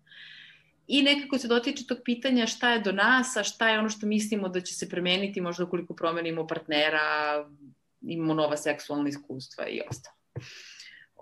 i 0.86 1.02
nekako 1.02 1.38
se 1.38 1.48
dotiče 1.48 1.86
tog 1.86 1.98
pitanja 2.04 2.46
šta 2.46 2.70
je 2.70 2.80
do 2.80 2.92
nas, 2.92 3.36
a 3.36 3.42
šta 3.42 3.68
je 3.68 3.78
ono 3.78 3.88
što 3.88 4.06
mislimo 4.06 4.48
da 4.48 4.60
će 4.60 4.74
se 4.74 4.88
premeniti 4.88 5.40
možda 5.40 5.64
ukoliko 5.64 5.94
promenimo 5.94 6.46
partnera, 6.46 7.00
imamo 8.02 8.34
nova 8.34 8.56
seksualna 8.56 9.08
iskustva 9.08 9.68
i 9.68 9.80
ostalo. 9.90 10.16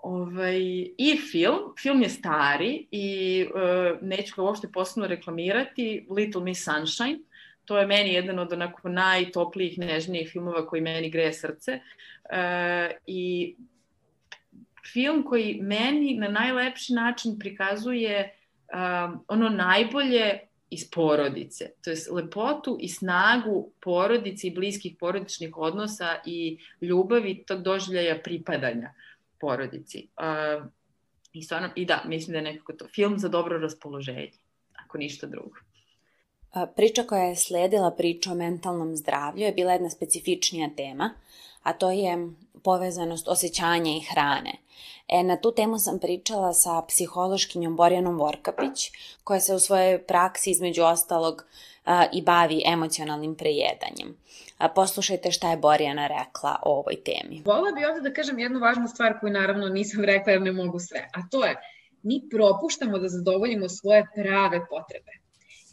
Ovaj, 0.03 0.59
I 0.97 1.17
film, 1.31 1.59
film 1.79 2.01
je 2.01 2.09
stari 2.09 2.87
i 2.91 3.45
uh, 3.45 4.01
neću 4.01 4.33
ga 4.35 4.41
uopšte 4.41 4.67
posebno 4.71 5.07
reklamirati, 5.07 6.07
Little 6.09 6.43
Miss 6.43 6.65
Sunshine, 6.65 7.19
to 7.65 7.77
je 7.77 7.87
meni 7.87 8.13
jedan 8.13 8.39
od 8.39 8.53
onako 8.53 8.89
najtoplijih, 8.89 9.79
nežnijih 9.79 10.29
filmova 10.31 10.67
koji 10.67 10.81
meni 10.81 11.09
greje 11.09 11.33
srce. 11.33 11.79
E, 12.29 12.91
I 13.07 13.55
film 14.93 15.23
koji 15.23 15.59
meni 15.61 16.17
na 16.17 16.27
najlepši 16.27 16.93
način 16.93 17.39
prikazuje 17.39 18.35
um, 18.73 19.25
ono 19.27 19.49
najbolje 19.49 20.39
iz 20.69 20.89
porodice, 20.91 21.69
to 21.83 21.89
je 21.89 21.97
lepotu 22.11 22.77
i 22.81 22.89
snagu 22.89 23.71
porodice 23.81 24.47
i 24.47 24.55
bliskih 24.55 24.95
porodičnih 24.99 25.57
odnosa 25.57 26.15
i 26.25 26.57
ljubavi 26.81 27.43
tog 27.47 27.61
doživljaja 27.61 28.19
pripadanja 28.23 28.93
porodici. 29.39 30.07
Uh, 30.17 30.65
I, 31.33 31.43
stvarno, 31.43 31.69
I 31.75 31.85
da, 31.85 32.03
mislim 32.05 32.31
da 32.31 32.37
je 32.37 32.53
nekako 32.53 32.73
to 32.73 32.87
film 32.87 33.19
za 33.19 33.29
dobro 33.29 33.57
raspoloženje, 33.57 34.31
ako 34.85 34.97
ništa 34.97 35.27
drugo. 35.27 35.55
Priča 36.75 37.03
koja 37.03 37.23
je 37.23 37.35
sledila 37.35 37.91
priča 37.91 38.31
o 38.31 38.35
mentalnom 38.35 38.95
zdravlju 38.95 39.45
je 39.45 39.51
bila 39.51 39.71
jedna 39.71 39.89
specifičnija 39.89 40.69
tema, 40.77 41.09
a 41.63 41.73
to 41.73 41.91
je 41.91 42.29
povezanost 42.63 43.27
osjećanja 43.27 43.91
i 43.91 44.05
hrane. 44.11 44.53
E, 45.07 45.23
na 45.23 45.37
tu 45.37 45.51
temu 45.51 45.79
sam 45.79 45.99
pričala 45.99 46.53
sa 46.53 46.81
psihološkinjom 46.87 47.75
Borjanom 47.75 48.17
Vorkapić, 48.17 48.91
koja 49.23 49.39
se 49.39 49.55
u 49.55 49.59
svojoj 49.59 50.03
praksi 50.03 50.51
između 50.51 50.83
ostalog 50.83 51.45
a, 51.85 52.05
i 52.13 52.21
bavi 52.21 52.61
emocionalnim 52.65 53.35
prejedanjem. 53.35 54.17
A, 54.57 54.69
poslušajte 54.69 55.31
šta 55.31 55.51
je 55.51 55.57
Borjana 55.57 56.07
rekla 56.07 56.59
o 56.65 56.79
ovoj 56.79 57.03
temi. 57.03 57.41
Vola 57.45 57.71
bi 57.71 57.85
ovde 57.85 58.09
da 58.09 58.13
kažem 58.13 58.39
jednu 58.39 58.59
važnu 58.59 58.87
stvar 58.87 59.19
koju 59.19 59.33
naravno 59.33 59.69
nisam 59.69 60.03
rekla 60.03 60.31
jer 60.31 60.41
ne 60.41 60.51
mogu 60.51 60.79
sve, 60.79 61.09
a 61.13 61.19
to 61.31 61.45
je 61.45 61.55
mi 62.03 62.21
propuštamo 62.31 62.97
da 62.99 63.09
zadovoljimo 63.09 63.69
svoje 63.69 64.07
prave 64.15 64.65
potrebe 64.69 65.22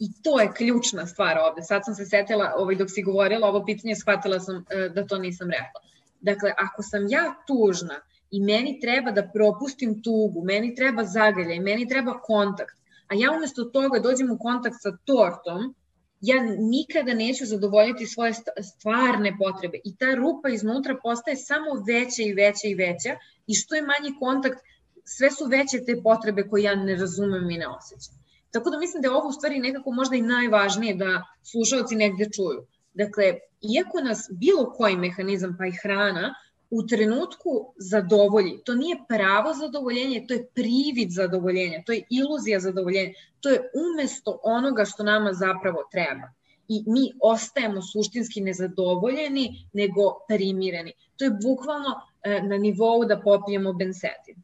I 0.01 0.23
to 0.23 0.41
je 0.41 0.53
ključna 0.57 1.07
stvar 1.07 1.39
ovde. 1.39 1.63
Sad 1.63 1.83
sam 1.85 1.95
se 1.95 2.05
setila, 2.05 2.53
ovaj, 2.57 2.77
dok 2.77 2.91
si 2.91 3.03
govorila 3.03 3.49
ovo 3.49 3.65
pitanje, 3.65 3.97
shvatila 3.97 4.41
sam 4.41 4.65
e, 4.71 4.89
da 4.89 5.07
to 5.07 5.19
nisam 5.19 5.51
rekla. 5.51 5.81
Dakle, 6.21 6.53
ako 6.59 6.83
sam 6.83 7.07
ja 7.09 7.35
tužna 7.47 8.01
i 8.31 8.41
meni 8.41 8.81
treba 8.81 9.11
da 9.11 9.31
propustim 9.35 10.03
tugu, 10.03 10.45
meni 10.45 10.75
treba 10.75 11.05
zagrljaj, 11.05 11.61
meni 11.61 11.89
treba 11.89 12.21
kontakt, 12.21 12.77
a 13.09 13.15
ja 13.15 13.33
umesto 13.37 13.65
toga 13.65 13.99
dođem 13.99 14.31
u 14.31 14.39
kontakt 14.39 14.77
sa 14.81 14.97
tortom, 15.05 15.75
ja 16.21 16.37
nikada 16.59 17.15
neću 17.15 17.47
zadovoljiti 17.47 18.07
svoje 18.07 18.33
stvarne 18.71 19.37
potrebe 19.39 19.79
i 19.85 19.97
ta 19.97 20.15
rupa 20.15 20.49
iznutra 20.49 20.97
postaje 21.03 21.37
samo 21.37 21.71
veća 21.87 22.23
i 22.23 22.33
veća 22.33 22.69
i 22.69 22.75
veća 22.75 23.17
i 23.47 23.55
što 23.55 23.75
je 23.75 23.83
manji 23.83 24.19
kontakt, 24.19 24.59
sve 25.05 25.31
su 25.31 25.45
veće 25.45 25.85
te 25.87 26.03
potrebe 26.03 26.49
koje 26.49 26.63
ja 26.63 26.75
ne 26.75 26.97
razumem 26.97 27.51
i 27.51 27.59
ne 27.59 27.69
osjećam. 27.69 28.20
Tako 28.51 28.71
da 28.71 28.79
mislim 28.79 29.03
da 29.03 29.09
je 29.09 29.15
ovo 29.15 29.29
u 29.29 29.33
stvari 29.33 29.59
nekako 29.59 29.91
možda 29.91 30.17
i 30.17 30.23
najvažnije 30.23 30.95
da 30.95 31.23
slušalci 31.43 31.97
negde 31.97 32.31
čuju. 32.31 32.67
Dakle, 32.95 33.35
iako 33.75 34.01
nas 34.01 34.31
bilo 34.31 34.73
koji 34.73 34.97
mehanizam, 34.97 35.57
pa 35.59 35.67
i 35.67 35.73
hrana, 35.83 36.35
u 36.71 36.87
trenutku 36.87 37.75
zadovolji. 37.77 38.59
To 38.65 38.75
nije 38.75 38.97
pravo 39.09 39.55
zadovoljenje, 39.55 40.25
to 40.29 40.35
je 40.35 40.47
privid 40.55 41.11
zadovoljenja, 41.11 41.83
to 41.87 41.93
je 41.93 42.03
iluzija 42.11 42.61
zadovoljenja, 42.61 43.13
to 43.41 43.49
je 43.49 43.71
umesto 43.75 44.39
onoga 44.43 44.85
što 44.85 45.03
nama 45.03 45.33
zapravo 45.33 45.83
treba. 45.93 46.33
I 46.69 46.85
mi 46.87 47.13
ostajemo 47.23 47.83
suštinski 47.83 48.41
nezadovoljeni, 48.41 49.69
nego 49.73 50.03
primireni. 50.29 50.93
To 51.17 51.25
je 51.25 51.31
bukvalno 51.43 51.95
e, 52.23 52.43
na 52.43 52.57
nivou 52.57 53.05
da 53.05 53.21
popijemo 53.21 53.73
bensetin. 53.73 54.43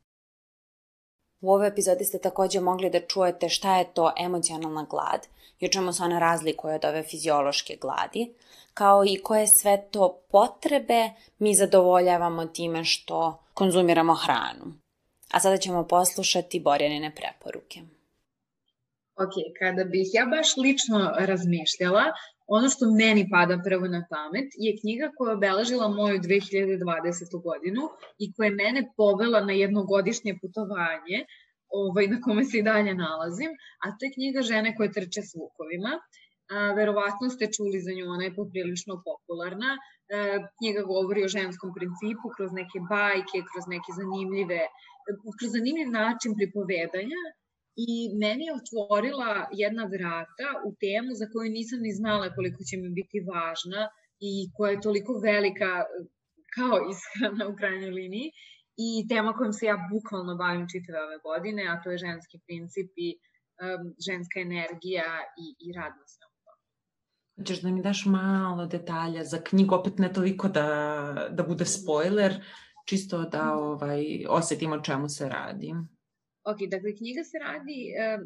U 1.41 1.53
ovoj 1.53 1.69
epizodi 1.69 2.05
ste 2.05 2.19
takođe 2.19 2.61
mogli 2.61 2.91
da 2.91 3.01
čujete 3.01 3.49
šta 3.49 3.77
je 3.77 3.93
to 3.95 4.13
emocionalna 4.21 4.87
glad 4.91 5.27
i 5.61 5.67
o 5.67 5.69
čemu 5.69 5.93
se 5.93 6.03
ona 6.03 6.19
razlikuje 6.19 6.75
od 6.75 6.85
ove 6.85 7.03
fiziološke 7.03 7.77
gladi, 7.81 8.35
kao 8.75 9.05
i 9.05 9.21
koje 9.23 9.47
sve 9.47 9.89
to 9.91 10.21
potrebe 10.31 11.11
mi 11.39 11.55
zadovoljavamo 11.55 12.47
time 12.47 12.85
što 12.85 13.43
konzumiramo 13.55 14.15
hranu. 14.15 14.75
A 15.33 15.41
sada 15.41 15.57
ćemo 15.57 15.87
poslušati 15.87 16.61
Borjanine 16.61 17.15
preporuke. 17.15 17.81
Ok, 19.17 19.33
kada 19.59 19.85
bih 19.85 20.09
ja 20.13 20.27
baš 20.27 20.57
lično 20.57 21.13
razmišljala, 21.19 22.05
ono 22.47 22.69
što 22.69 22.91
meni 22.91 23.29
pada 23.31 23.59
prvo 23.65 23.89
na 23.89 24.07
pamet 24.11 24.49
je 24.65 24.77
knjiga 24.81 25.11
koja 25.17 25.31
je 25.31 25.37
obeležila 25.37 25.89
moju 25.89 26.19
2020. 26.19 27.43
godinu 27.49 27.83
i 28.19 28.33
koja 28.33 28.47
je 28.47 28.55
mene 28.55 28.81
povela 28.97 29.41
na 29.41 29.53
jednogodišnje 29.53 30.39
putovanje 30.43 31.19
ovaj, 31.69 32.07
na 32.07 32.21
kome 32.21 32.45
se 32.45 32.59
i 32.59 32.63
dalje 32.63 32.95
nalazim, 32.95 33.51
a 33.85 33.91
to 33.91 34.07
je 34.07 34.15
knjiga 34.15 34.43
Žene 34.43 34.77
koje 34.77 34.93
trče 34.93 35.23
s 35.23 35.35
vukovima. 35.35 35.93
A, 36.51 36.73
verovatno 36.79 37.31
ste 37.31 37.53
čuli 37.57 37.81
za 37.87 37.93
nju, 37.97 38.05
ona 38.17 38.25
je 38.25 38.35
poprilično 38.35 39.03
popularna. 39.09 39.71
A, 39.77 39.79
knjiga 40.59 40.83
govori 40.93 41.25
o 41.25 41.33
ženskom 41.37 41.71
principu 41.79 42.27
kroz 42.37 42.51
neke 42.61 42.79
bajke, 42.91 43.39
kroz 43.51 43.65
neke 43.75 43.91
zanimljive, 44.01 44.61
kroz 45.39 45.51
zanimljiv 45.59 45.89
način 46.01 46.37
pripovedanja 46.39 47.21
i 47.77 47.91
meni 48.23 48.45
je 48.45 48.57
otvorila 48.61 49.49
jedna 49.53 49.85
vrata 49.85 50.49
u 50.69 50.71
temu 50.85 51.11
za 51.21 51.27
koju 51.33 51.49
nisam 51.59 51.79
ni 51.87 51.93
znala 51.93 52.35
koliko 52.37 52.61
će 52.69 52.77
mi 52.77 52.89
biti 53.01 53.27
važna 53.33 53.83
i 54.21 54.33
koja 54.57 54.71
je 54.71 54.85
toliko 54.87 55.13
velika 55.31 55.73
kao 56.57 56.77
ishrana 56.93 57.49
u 57.49 57.57
krajnjoj 57.57 57.91
liniji 57.91 58.29
i 58.87 59.09
tema 59.09 59.33
kojom 59.33 59.53
se 59.53 59.67
ja 59.67 59.77
bukvalno 59.93 60.37
bavim 60.37 60.67
čitave 60.73 60.99
ove 61.07 61.19
godine, 61.29 61.63
a 61.73 61.83
to 61.83 61.91
je 61.91 61.99
ženski 61.99 62.37
princip 62.47 62.91
i 62.97 63.09
um, 63.17 63.95
ženska 64.07 64.41
energija 64.41 65.09
i, 65.45 65.47
i 65.65 65.73
rad 65.79 65.93
na 66.01 66.07
svemu 66.13 66.37
Hoćeš 67.39 67.61
da 67.63 67.71
mi 67.71 67.83
daš 67.83 68.07
malo 68.07 68.67
detalja 68.67 69.25
za 69.25 69.41
knjigu, 69.45 69.75
opet 69.75 69.99
ne 69.99 70.13
toliko 70.13 70.49
da, 70.49 71.29
da 71.31 71.43
bude 71.43 71.65
spoiler, 71.65 72.35
čisto 72.87 73.19
da 73.19 73.45
mhm. 73.45 73.59
ovaj, 73.59 74.25
osetimo 74.29 74.81
čemu 74.81 75.09
se 75.09 75.29
radi. 75.29 75.75
Ok, 76.51 76.61
dakle, 76.71 76.91
knjiga 77.01 77.23
se 77.25 77.39
radi, 77.47 77.79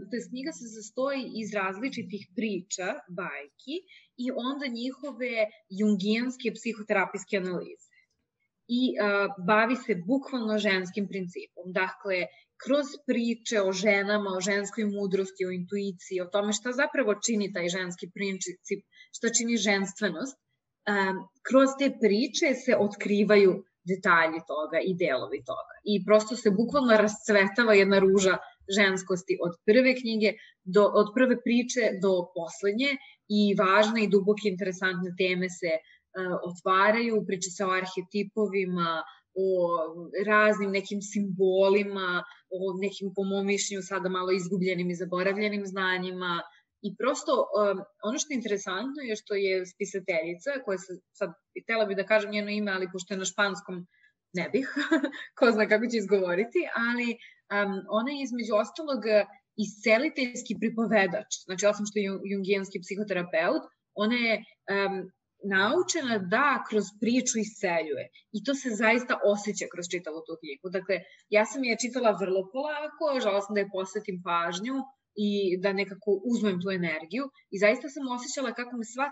to 0.09 0.17
je 0.17 0.27
knjiga 0.31 0.53
se 0.53 0.67
sastoji 0.77 1.23
iz 1.43 1.55
različitih 1.61 2.23
priča, 2.37 2.89
bajki 3.21 3.77
i 4.25 4.27
onda 4.49 4.67
njihove 4.81 5.35
jungijanske 5.81 6.53
psihoterapijske 6.57 7.41
analize. 7.43 7.89
I 8.81 8.83
uh, 8.93 9.33
bavi 9.50 9.77
se 9.87 9.97
bukvalno 10.11 10.59
ženskim 10.67 11.07
principom. 11.12 11.73
Dakle, 11.81 12.19
kroz 12.65 12.87
priče 13.09 13.62
o 13.69 13.73
ženama, 13.73 14.31
o 14.37 14.45
ženskoj 14.50 14.85
mudrosti, 14.97 15.47
o 15.49 15.55
intuiciji, 15.61 16.21
o 16.21 16.31
tome 16.35 16.53
šta 16.53 16.77
zapravo 16.83 17.17
čini 17.27 17.53
taj 17.57 17.69
ženski 17.77 18.11
princip, 18.17 18.85
šta 19.17 19.33
čini 19.39 19.57
ženstvenost, 19.57 20.37
um, 20.37 21.25
kroz 21.49 21.69
te 21.81 21.89
priče 22.05 22.55
se 22.65 22.77
otkrivaju 22.87 23.53
detalji 23.85 24.41
toga 24.49 24.79
i 24.85 24.95
delovi 24.95 25.43
toga. 25.45 25.75
I 25.85 26.05
prosto 26.05 26.37
se 26.37 26.51
bukvalno 26.51 26.97
rascvetava 26.97 27.75
jedna 27.75 27.99
ruža 27.99 28.37
ženskosti 28.77 29.39
od 29.43 29.57
prve 29.67 29.95
knjige, 30.01 30.33
do, 30.65 30.85
od 30.85 31.12
prve 31.14 31.40
priče 31.43 31.81
do 32.03 32.12
poslednje 32.35 32.90
i 33.29 33.55
važne 33.59 34.05
i 34.05 34.09
duboke 34.09 34.49
interesantne 34.49 35.14
teme 35.19 35.49
se 35.49 35.73
uh, 35.77 36.37
otvaraju, 36.51 37.25
priča 37.27 37.51
se 37.51 37.64
o 37.64 37.71
arhetipovima, 37.71 39.03
o 39.35 39.49
raznim 40.27 40.71
nekim 40.71 41.03
simbolima, 41.03 42.23
o 42.51 42.75
nekim, 42.83 43.12
po 43.16 43.25
mom 43.25 43.47
mišljenju, 43.47 43.83
sada 43.83 44.09
malo 44.09 44.33
izgubljenim 44.33 44.90
i 44.90 44.95
zaboravljenim 44.95 45.66
znanjima, 45.66 46.43
I 46.83 46.97
prosto, 46.97 47.33
um, 47.61 47.83
ono 48.03 48.19
što 48.19 48.33
je 48.33 48.37
interesantno 48.37 49.03
je 49.03 49.16
što 49.16 49.35
je 49.35 49.66
spisateljica, 49.66 50.51
koja 50.64 50.79
se 50.79 50.93
sad, 51.12 51.33
htela 51.62 51.85
bi 51.85 51.95
da 51.95 52.07
kažem 52.07 52.31
njeno 52.31 52.51
ime, 52.51 52.73
ali 52.73 52.88
pošto 52.93 53.14
je 53.14 53.19
na 53.19 53.25
španskom, 53.25 53.87
ne 54.33 54.49
bih, 54.53 54.75
ko 55.38 55.51
zna 55.51 55.69
kako 55.69 55.87
će 55.87 55.97
izgovoriti, 55.97 56.61
ali 56.75 57.09
um, 57.12 57.83
ona 57.88 58.11
je 58.11 58.23
između 58.23 58.55
ostalog 58.55 59.03
isceliteljski 59.57 60.57
pripovedač, 60.61 61.31
znači 61.45 61.66
osim 61.66 61.87
što 61.87 61.99
je 61.99 62.19
jungijanski 62.33 62.81
psihoterapeut, 62.81 63.62
ona 63.95 64.16
je 64.16 64.35
um, 64.38 65.11
naučena 65.45 66.19
da 66.19 66.64
kroz 66.69 66.85
priču 67.01 67.38
isceljuje. 67.38 68.09
I 68.33 68.45
to 68.45 68.55
se 68.55 68.71
zaista 68.71 69.19
osjeća 69.33 69.66
kroz 69.73 69.87
čitavu 69.90 70.19
tu 70.27 70.33
knjigu. 70.40 70.66
Dakle, 70.79 70.97
ja 71.29 71.45
sam 71.47 71.64
je 71.64 71.81
čitala 71.83 72.19
vrlo 72.21 72.51
polako, 72.53 73.21
žala 73.23 73.40
sam 73.40 73.55
da 73.55 73.61
je 73.61 73.73
posvetim 73.73 74.23
pažnju, 74.25 74.75
i 75.16 75.59
da 75.62 75.73
nekako 75.73 76.11
uzmem 76.25 76.61
tu 76.62 76.70
energiju 76.70 77.25
i 77.51 77.59
zaista 77.59 77.88
sam 77.88 78.14
osjećala 78.16 78.55
kako 78.55 78.77
me 78.77 78.85
sva, 78.85 79.07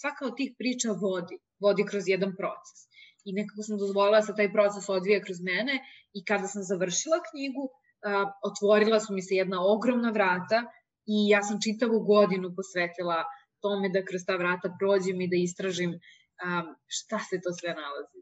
svaka 0.00 0.26
od 0.26 0.36
tih 0.36 0.50
priča 0.58 0.90
vodi, 0.92 1.36
vodi 1.60 1.84
kroz 1.90 2.08
jedan 2.08 2.32
proces. 2.40 2.78
I 3.24 3.32
nekako 3.32 3.62
sam 3.62 3.78
dozvolila 3.78 4.20
da 4.20 4.26
se 4.26 4.36
taj 4.36 4.52
proces 4.52 4.88
odvija 4.88 5.20
kroz 5.26 5.40
mene 5.50 5.74
i 6.12 6.24
kada 6.24 6.46
sam 6.46 6.62
završila 6.62 7.18
knjigu, 7.30 7.64
a, 7.68 8.24
otvorila 8.50 9.00
su 9.00 9.14
mi 9.14 9.22
se 9.22 9.34
jedna 9.34 9.58
ogromna 9.74 10.10
vrata 10.10 10.58
i 11.06 11.16
ja 11.28 11.42
sam 11.42 11.62
čitavu 11.66 12.00
godinu 12.00 12.54
posvetila 12.56 13.24
tome 13.60 13.88
da 13.94 14.04
kroz 14.08 14.22
ta 14.26 14.36
vrata 14.36 14.68
prođem 14.78 15.20
i 15.20 15.30
da 15.32 15.36
istražim 15.36 15.92
a, 16.44 16.74
šta 16.86 17.18
se 17.28 17.40
to 17.44 17.52
sve 17.60 17.74
nalazi. 17.82 18.19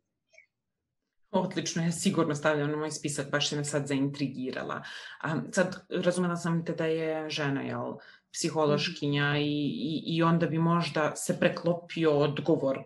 Odlično, 1.30 1.82
ja 1.82 1.92
sigurno 1.92 2.34
stavljam 2.34 2.70
na 2.70 2.76
moj 2.76 2.90
spisak, 2.90 3.30
baš 3.30 3.48
si 3.48 3.56
me 3.56 3.64
sad 3.64 3.86
zaintrigirala. 3.86 4.82
A, 5.20 5.40
sad, 5.52 5.86
razumela 5.90 6.36
sam 6.36 6.64
te 6.64 6.72
da 6.72 6.86
je 6.86 7.30
žena, 7.30 7.62
jel, 7.62 7.94
psihološkinja 8.32 9.32
mm. 9.32 9.36
i, 9.36 9.42
i, 9.42 10.02
i 10.16 10.22
onda 10.22 10.46
bi 10.46 10.58
možda 10.58 11.16
se 11.16 11.38
preklopio 11.40 12.18
odgovor 12.18 12.78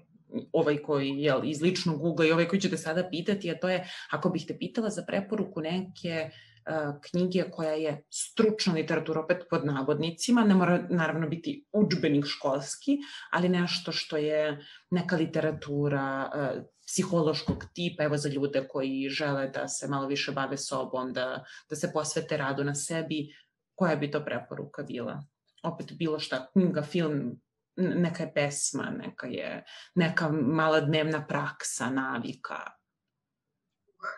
ovaj 0.52 0.78
koji 0.78 1.08
je 1.08 1.34
iz 1.44 1.62
ličnog 1.62 2.04
ugla 2.04 2.26
i 2.26 2.32
ovaj 2.32 2.48
koji 2.48 2.60
ću 2.60 2.70
te 2.70 2.76
sada 2.76 3.08
pitati, 3.10 3.50
a 3.50 3.58
to 3.58 3.68
je 3.68 3.88
ako 4.10 4.30
bih 4.30 4.44
te 4.48 4.58
pitala 4.58 4.90
za 4.90 5.04
preporuku 5.06 5.60
neke 5.60 6.30
uh, 6.30 6.94
knjige 7.00 7.44
koja 7.50 7.72
je 7.72 8.04
stručna 8.10 8.72
literatura, 8.72 9.20
opet 9.20 9.42
pod 9.50 9.66
navodnicima, 9.66 10.44
ne 10.44 10.54
mora 10.54 10.86
naravno 10.90 11.28
biti 11.28 11.64
učbenik 11.72 12.26
školski, 12.26 12.98
ali 13.30 13.48
nešto 13.48 13.92
što 13.92 14.16
je 14.16 14.58
neka 14.90 15.16
literatura 15.16 16.30
uh, 16.34 16.62
psihološkog 16.92 17.64
tipa, 17.74 18.04
evo 18.04 18.16
za 18.16 18.28
ljude 18.28 18.66
koji 18.68 19.08
žele 19.08 19.48
da 19.48 19.68
se 19.68 19.88
malo 19.88 20.06
više 20.06 20.32
bave 20.32 20.56
sobom, 20.56 21.12
da, 21.12 21.44
da 21.70 21.76
se 21.76 21.92
posvete 21.92 22.36
radu 22.36 22.64
na 22.64 22.74
sebi, 22.74 23.28
koja 23.74 23.96
bi 23.96 24.10
to 24.10 24.24
preporuka 24.24 24.82
bila? 24.82 25.22
Opet 25.62 25.92
bilo 25.92 26.18
šta, 26.18 26.46
knjiga, 26.52 26.82
film, 26.82 27.40
neka 27.76 28.22
je 28.22 28.32
pesma, 28.34 28.90
neka 28.90 29.26
je 29.26 29.64
neka 29.94 30.28
mala 30.32 30.80
dnevna 30.80 31.26
praksa, 31.26 31.90
navika. 31.90 32.60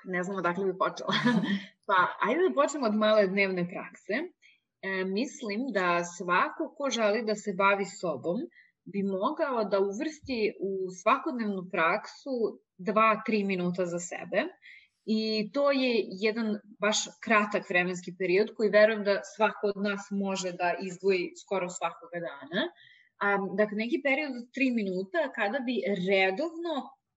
Ne 0.04 0.22
znam 0.22 0.36
odakle 0.36 0.64
bi 0.64 0.78
počela. 0.78 1.14
pa, 1.86 1.94
ajde 2.20 2.48
da 2.48 2.54
počnemo 2.54 2.86
od 2.86 2.94
male 2.94 3.26
dnevne 3.26 3.68
prakse. 3.68 4.14
E, 4.82 5.04
mislim 5.04 5.60
da 5.72 6.04
svako 6.04 6.74
ko 6.76 6.90
želi 6.90 7.22
da 7.22 7.34
se 7.34 7.52
bavi 7.52 7.84
sobom, 7.84 8.40
bi 8.84 9.02
mogao 9.02 9.64
da 9.64 9.80
uvrsti 9.80 10.54
u 10.60 10.90
svakodnevnu 11.02 11.68
praksu 11.70 12.60
2-3 12.78 13.46
minuta 13.46 13.86
za 13.86 13.98
sebe 13.98 14.44
i 15.04 15.50
to 15.52 15.70
je 15.70 16.04
jedan 16.08 16.58
baš 16.78 16.96
kratak 17.24 17.70
vremenski 17.70 18.14
period 18.18 18.54
koji 18.56 18.70
verujem 18.70 19.04
da 19.04 19.20
svako 19.36 19.66
od 19.66 19.82
nas 19.82 20.08
može 20.10 20.52
da 20.52 20.74
izdvoji 20.82 21.32
skoro 21.42 21.68
svakoga 21.68 22.18
dana. 22.28 22.62
A, 23.18 23.38
dakle, 23.56 23.76
neki 23.76 24.00
period 24.04 24.32
od 24.36 24.46
3 24.56 24.74
minuta 24.74 25.32
kada 25.34 25.58
bi 25.58 25.82
redovno 26.08 26.74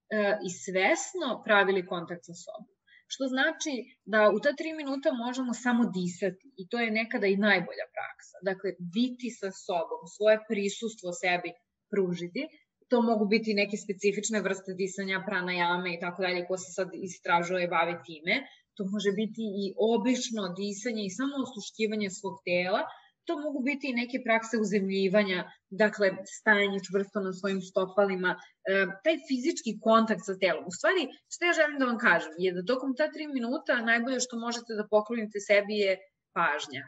e, 0.10 0.38
i 0.48 0.50
svesno 0.50 1.42
pravili 1.46 1.88
kontakt 1.88 2.26
sa 2.26 2.34
sobom. 2.34 2.77
Što 3.14 3.24
znači 3.34 3.74
da 4.14 4.20
u 4.36 4.40
ta 4.44 4.52
3 4.60 4.78
minuta 4.82 5.10
možemo 5.26 5.54
samo 5.66 5.84
disati 6.00 6.46
i 6.62 6.64
to 6.70 6.80
je 6.84 6.96
nekada 7.00 7.28
i 7.28 7.42
najbolja 7.48 7.88
praksa. 7.98 8.38
Dakle, 8.50 8.70
biti 8.98 9.30
sa 9.40 9.50
sobom, 9.66 10.02
svoje 10.16 10.38
prisustvo 10.50 11.10
sebi 11.24 11.50
pružiti 11.92 12.44
to 12.90 13.02
mogu 13.02 13.26
biti 13.34 13.60
neke 13.62 13.78
specifične 13.86 14.40
vrste 14.48 14.72
disanja, 14.82 15.24
pranajame 15.28 15.90
i 15.94 16.00
tako 16.04 16.22
dalje, 16.26 16.46
ko 16.50 16.58
se 16.64 16.70
sad 16.78 16.90
istražuje 17.10 17.64
i 17.64 17.74
bavi 17.76 17.96
time. 18.08 18.36
To 18.76 18.82
može 18.94 19.12
biti 19.22 19.44
i 19.62 19.66
obično 19.94 20.44
disanje 20.62 21.04
i 21.06 21.16
samo 21.20 21.34
osluškivanje 21.46 22.10
svog 22.20 22.36
tela, 22.48 22.82
to 23.28 23.40
mogu 23.40 23.60
biti 23.64 23.90
i 23.90 23.98
neke 24.02 24.18
prakse 24.24 24.58
uzemljivanja, 24.58 25.52
dakle, 25.70 26.12
stajanje 26.40 26.80
čvrsto 26.88 27.20
na 27.20 27.34
svojim 27.34 27.62
stopalima, 27.62 28.32
e, 28.36 28.86
taj 29.04 29.18
fizički 29.28 29.80
kontakt 29.88 30.24
sa 30.26 30.38
telom. 30.42 30.64
U 30.68 30.72
stvari, 30.78 31.08
što 31.34 31.46
ja 31.46 31.54
želim 31.54 31.80
da 31.80 31.86
vam 31.86 31.98
kažem, 31.98 32.34
je 32.38 32.54
da 32.58 32.66
tokom 32.66 32.96
ta 32.96 33.12
tri 33.12 33.28
minuta 33.28 33.82
najbolje 33.82 34.20
što 34.20 34.40
možete 34.40 34.80
da 34.80 34.88
poklonite 34.90 35.40
sebi 35.48 35.76
je 35.86 35.98
pažnja 36.38 36.84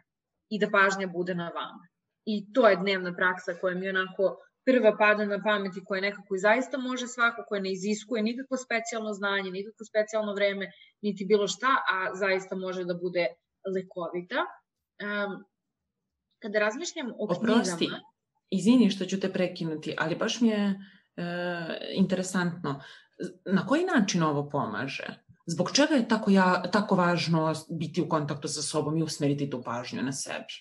i 0.50 0.60
da 0.60 0.70
pažnja 0.70 1.08
bude 1.08 1.36
na 1.36 1.50
vama. 1.50 1.86
I 2.26 2.54
to 2.54 2.68
je 2.70 2.82
dnevna 2.84 3.16
praksa 3.16 3.58
koja 3.62 3.76
mi 3.76 3.90
onako 3.90 4.38
prva 4.66 4.92
pada 4.98 5.26
na 5.26 5.40
pamet 5.44 5.78
i 5.78 5.86
koja 5.86 6.02
nekako 6.02 6.36
i 6.36 6.40
zaista 6.40 6.78
može 6.78 7.08
svako, 7.08 7.44
koja 7.48 7.62
ne 7.62 7.72
iziskuje 7.72 8.24
nikakvo 8.24 8.58
specijalno 8.58 9.14
znanje, 9.14 9.52
nikakvo 9.52 9.86
specijalno 9.92 10.34
vreme, 10.34 10.72
niti 11.02 11.26
bilo 11.26 11.48
šta, 11.48 11.72
a 11.94 12.16
zaista 12.16 12.56
može 12.56 12.84
da 12.86 12.94
bude 12.94 13.28
lekovita. 13.76 14.46
Um, 15.00 15.44
kada 16.40 16.60
razmišljam 16.60 17.12
o 17.12 17.28
Oprosti, 17.30 17.78
knjigama... 17.78 18.02
izvini 18.50 18.90
što 18.90 19.06
ću 19.06 19.20
te 19.20 19.34
prekinuti, 19.34 19.96
ali 19.98 20.16
baš 20.16 20.42
mi 20.42 20.48
je 20.48 20.66
e, 20.66 20.76
interesantno. 21.94 22.82
Na 23.46 23.68
koji 23.68 23.86
način 23.86 24.24
ovo 24.24 24.50
pomaže? 24.50 25.08
Zbog 25.46 25.72
čega 25.72 25.96
je 25.96 26.08
tako, 26.08 26.32
ja, 26.32 26.64
tako 26.72 26.96
važno 26.96 27.54
biti 27.70 28.02
u 28.02 28.10
kontaktu 28.10 28.48
sa 28.48 28.62
sobom 28.62 28.98
i 28.98 29.04
usmeriti 29.04 29.50
tu 29.50 29.62
pažnju 29.64 30.04
na 30.04 30.12
sebi? 30.12 30.54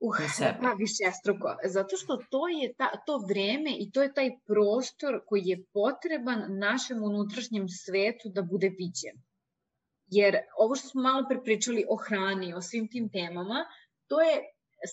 Uh, 0.00 0.20
na 0.20 0.28
sebe. 0.28 0.58
pa 0.62 0.72
više 0.78 1.04
struko. 1.20 1.56
Zato 1.64 1.96
što 1.96 2.16
to 2.30 2.48
je 2.48 2.74
ta, 2.74 2.90
to 3.06 3.18
vreme 3.28 3.76
i 3.78 3.90
to 3.90 4.02
je 4.02 4.14
taj 4.14 4.30
prostor 4.46 5.20
koji 5.26 5.42
je 5.44 5.64
potreban 5.72 6.58
našem 6.58 7.02
unutrašnjem 7.02 7.68
svetu 7.68 8.28
da 8.28 8.42
bude 8.42 8.68
viđen. 8.68 9.22
Jer 10.06 10.36
ovo 10.58 10.74
što 10.74 10.88
smo 10.88 11.02
malo 11.02 11.24
prepričali 11.28 11.84
o 11.88 11.96
hrani, 11.96 12.54
o 12.54 12.62
svim 12.62 12.88
tim 12.88 13.08
temama, 13.08 13.64
to 14.14 14.20
je 14.28 14.36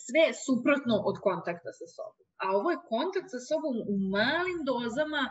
sve 0.06 0.26
suprotno 0.46 0.96
od 1.10 1.18
kontakta 1.28 1.72
sa 1.80 1.88
sobom. 1.96 2.26
A 2.44 2.46
ovo 2.58 2.68
je 2.74 2.84
kontakt 2.94 3.30
sa 3.36 3.42
sobom 3.50 3.76
u 3.94 3.96
malim 4.18 4.60
dozama, 4.72 5.24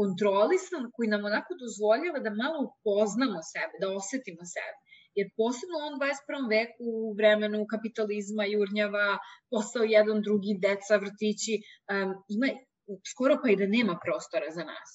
kontrolisan, 0.00 0.82
koji 0.94 1.06
nam 1.14 1.22
onako 1.30 1.52
dozvoljava 1.64 2.18
da 2.26 2.40
malo 2.42 2.58
upoznamo 2.68 3.40
sebe, 3.52 3.74
da 3.82 3.86
osetimo 4.00 4.44
sebe. 4.56 4.78
Jer 5.18 5.26
posebno 5.40 5.76
ovom 5.78 5.96
21. 6.00 6.52
veku, 6.56 6.84
u 7.06 7.12
vremenu 7.20 7.58
kapitalizma, 7.74 8.44
jurnjava, 8.54 9.08
posao 9.52 9.84
jedan, 9.96 10.18
drugi, 10.26 10.52
deca, 10.64 10.94
vrtići, 11.04 11.54
um, 11.92 12.10
ima 12.36 12.48
skoro 13.12 13.34
pa 13.42 13.46
i 13.50 13.60
da 13.60 13.66
nema 13.76 13.94
prostora 14.04 14.48
za 14.58 14.64
nas. 14.72 14.90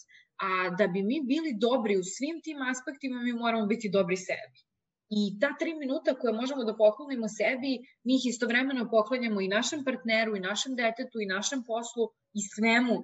A 0.48 0.50
da 0.80 0.86
bi 0.94 1.02
mi 1.10 1.18
bili 1.32 1.52
dobri 1.68 1.96
u 1.98 2.06
svim 2.16 2.38
tim 2.46 2.60
aspektima, 2.72 3.18
mi 3.28 3.34
moramo 3.44 3.66
biti 3.74 3.96
dobri 3.98 4.18
sebi. 4.30 4.58
I 5.10 5.40
ta 5.40 5.56
tri 5.60 5.74
minuta 5.74 6.16
koje 6.16 6.34
možemo 6.34 6.64
da 6.64 6.76
poklonimo 6.76 7.28
sebi, 7.28 7.72
mi 8.04 8.16
ih 8.16 8.26
istovremeno 8.26 8.90
poklanjamo 8.90 9.42
i 9.42 9.48
našem 9.48 9.84
partneru, 9.84 10.36
i 10.36 10.40
našem 10.40 10.76
detetu, 10.76 11.22
i 11.22 11.26
našem 11.26 11.64
poslu, 11.64 12.10
i 12.34 12.42
svemu 12.56 12.96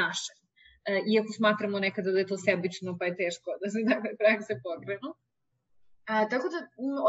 našem. 0.00 0.36
E, 0.84 1.02
iako 1.14 1.32
smatramo 1.36 1.78
nekada 1.78 2.10
da 2.12 2.18
je 2.18 2.26
to 2.26 2.38
sebično, 2.38 2.96
pa 2.98 3.04
je 3.04 3.16
teško 3.16 3.56
da 3.62 3.70
se 3.70 3.84
takve 3.92 4.16
prakse 4.22 4.60
pokrenu. 4.66 5.10
A, 6.08 6.28
tako 6.28 6.48
da, 6.48 6.58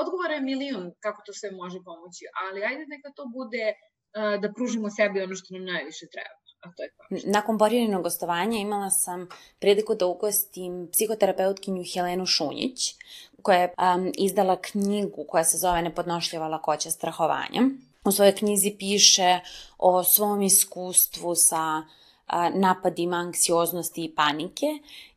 odgovora 0.02 0.34
je 0.34 0.42
milion 0.42 0.92
kako 1.00 1.22
to 1.26 1.34
sve 1.34 1.52
može 1.52 1.80
pomoći, 1.86 2.24
ali 2.44 2.64
ajde 2.70 2.86
neka 2.96 3.10
to 3.16 3.24
bude 3.38 3.66
a, 3.74 4.38
da 4.38 4.54
pružimo 4.54 4.90
sebi 4.90 5.22
ono 5.22 5.36
što 5.36 5.54
nam 5.54 5.66
najviše 5.66 6.06
treba 6.14 6.40
a 6.62 6.72
to 6.76 6.84
je. 6.84 6.90
Nakon 7.32 7.58
Borjaninog 7.58 8.04
gostovanja 8.04 8.58
imala 8.58 8.90
sam 8.90 9.28
priliku 9.60 9.96
da 9.96 10.06
ugostim 10.06 10.90
psihoterapeutkinju 10.92 11.84
Helenu 11.94 12.26
Šunjić, 12.26 12.96
koja 13.44 13.58
je 13.58 13.74
um, 13.78 14.12
izdala 14.18 14.62
knjigu 14.62 15.26
koja 15.28 15.44
se 15.44 15.58
zove 15.58 15.82
Nepodnošljiva 15.82 16.48
lakoća 16.48 16.92
strahovanja. 16.92 17.62
U 18.06 18.12
svojoj 18.12 18.36
knjizi 18.36 18.76
piše 18.80 19.40
o 19.78 20.04
svom 20.04 20.42
iskustvu 20.42 21.36
sa 21.36 21.82
napadima 22.54 23.18
anksioznosti 23.18 24.04
i 24.06 24.16
panike 24.16 24.66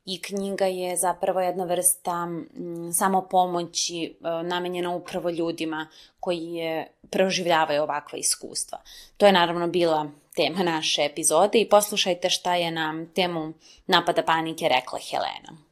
i 0.04 0.22
knjiga 0.22 0.66
je 0.66 0.96
zapravo 0.96 1.40
jedna 1.40 1.64
vrsta 1.64 2.22
m, 2.22 2.90
samopomoći 2.92 4.16
namenjena 4.44 4.94
upravo 4.94 5.30
ljudima 5.30 5.88
koji 6.20 6.52
je 6.52 6.92
proživljavaju 7.10 7.82
ovakva 7.82 8.18
iskustva. 8.18 8.78
To 9.16 9.26
je 9.26 9.32
naravno 9.32 9.66
bila 9.66 10.06
tema 10.36 10.62
naše 10.62 11.04
epizode 11.04 11.60
i 11.60 11.68
poslušajte 11.68 12.30
šta 12.30 12.54
je 12.54 12.70
na 12.70 13.06
temu 13.14 13.52
napada 13.86 14.22
panike 14.22 14.68
rekla 14.68 14.98
Helena. 15.10 15.71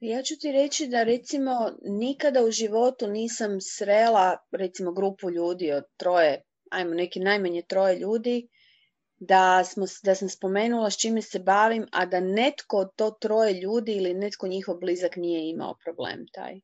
Ja 0.00 0.22
ću 0.22 0.34
ti 0.40 0.52
reći 0.52 0.86
da 0.86 1.02
recimo 1.02 1.72
nikada 1.82 2.44
u 2.44 2.50
životu 2.50 3.06
nisam 3.06 3.60
srela 3.60 4.36
recimo 4.52 4.92
grupu 4.92 5.30
ljudi 5.30 5.72
od 5.72 5.84
troje, 5.96 6.42
ajmo 6.70 6.94
neki 6.94 7.20
najmanje 7.20 7.62
troje 7.68 7.98
ljudi, 7.98 8.48
da, 9.16 9.64
smo, 9.64 9.86
da 10.02 10.14
sam 10.14 10.28
spomenula 10.28 10.90
s 10.90 10.96
čime 10.96 11.22
se 11.22 11.38
bavim, 11.38 11.86
a 11.92 12.06
da 12.06 12.20
netko 12.20 12.76
od 12.76 12.94
to 12.96 13.10
troje 13.10 13.52
ljudi 13.52 13.92
ili 13.92 14.14
netko 14.14 14.48
njihov 14.48 14.76
blizak 14.76 15.16
nije 15.16 15.50
imao 15.50 15.74
problem 15.84 16.26
taj. 16.32 16.60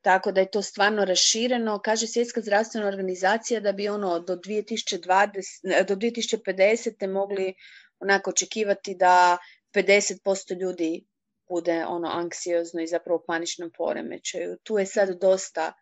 Tako 0.00 0.32
da 0.32 0.40
je 0.40 0.50
to 0.50 0.62
stvarno 0.62 1.04
rašireno. 1.04 1.78
Kaže 1.84 2.06
Svjetska 2.06 2.40
zdravstvena 2.40 2.88
organizacija 2.88 3.60
da 3.60 3.72
bi 3.72 3.88
ono 3.88 4.18
do 4.20 4.36
2020, 4.36 5.84
do 5.88 5.94
2050. 5.94 7.12
mogli 7.12 7.54
onako 8.00 8.30
očekivati 8.30 8.94
da 8.94 9.38
50% 9.74 10.60
ljudi 10.60 11.04
bude 11.48 11.84
ono 11.88 12.08
anksiozno 12.08 12.82
i 12.82 12.86
zapravo 12.86 13.24
paničnom 13.26 13.70
poremećaju. 13.76 14.56
Tu 14.62 14.78
je 14.78 14.86
sad 14.86 15.20
dosta 15.20 15.72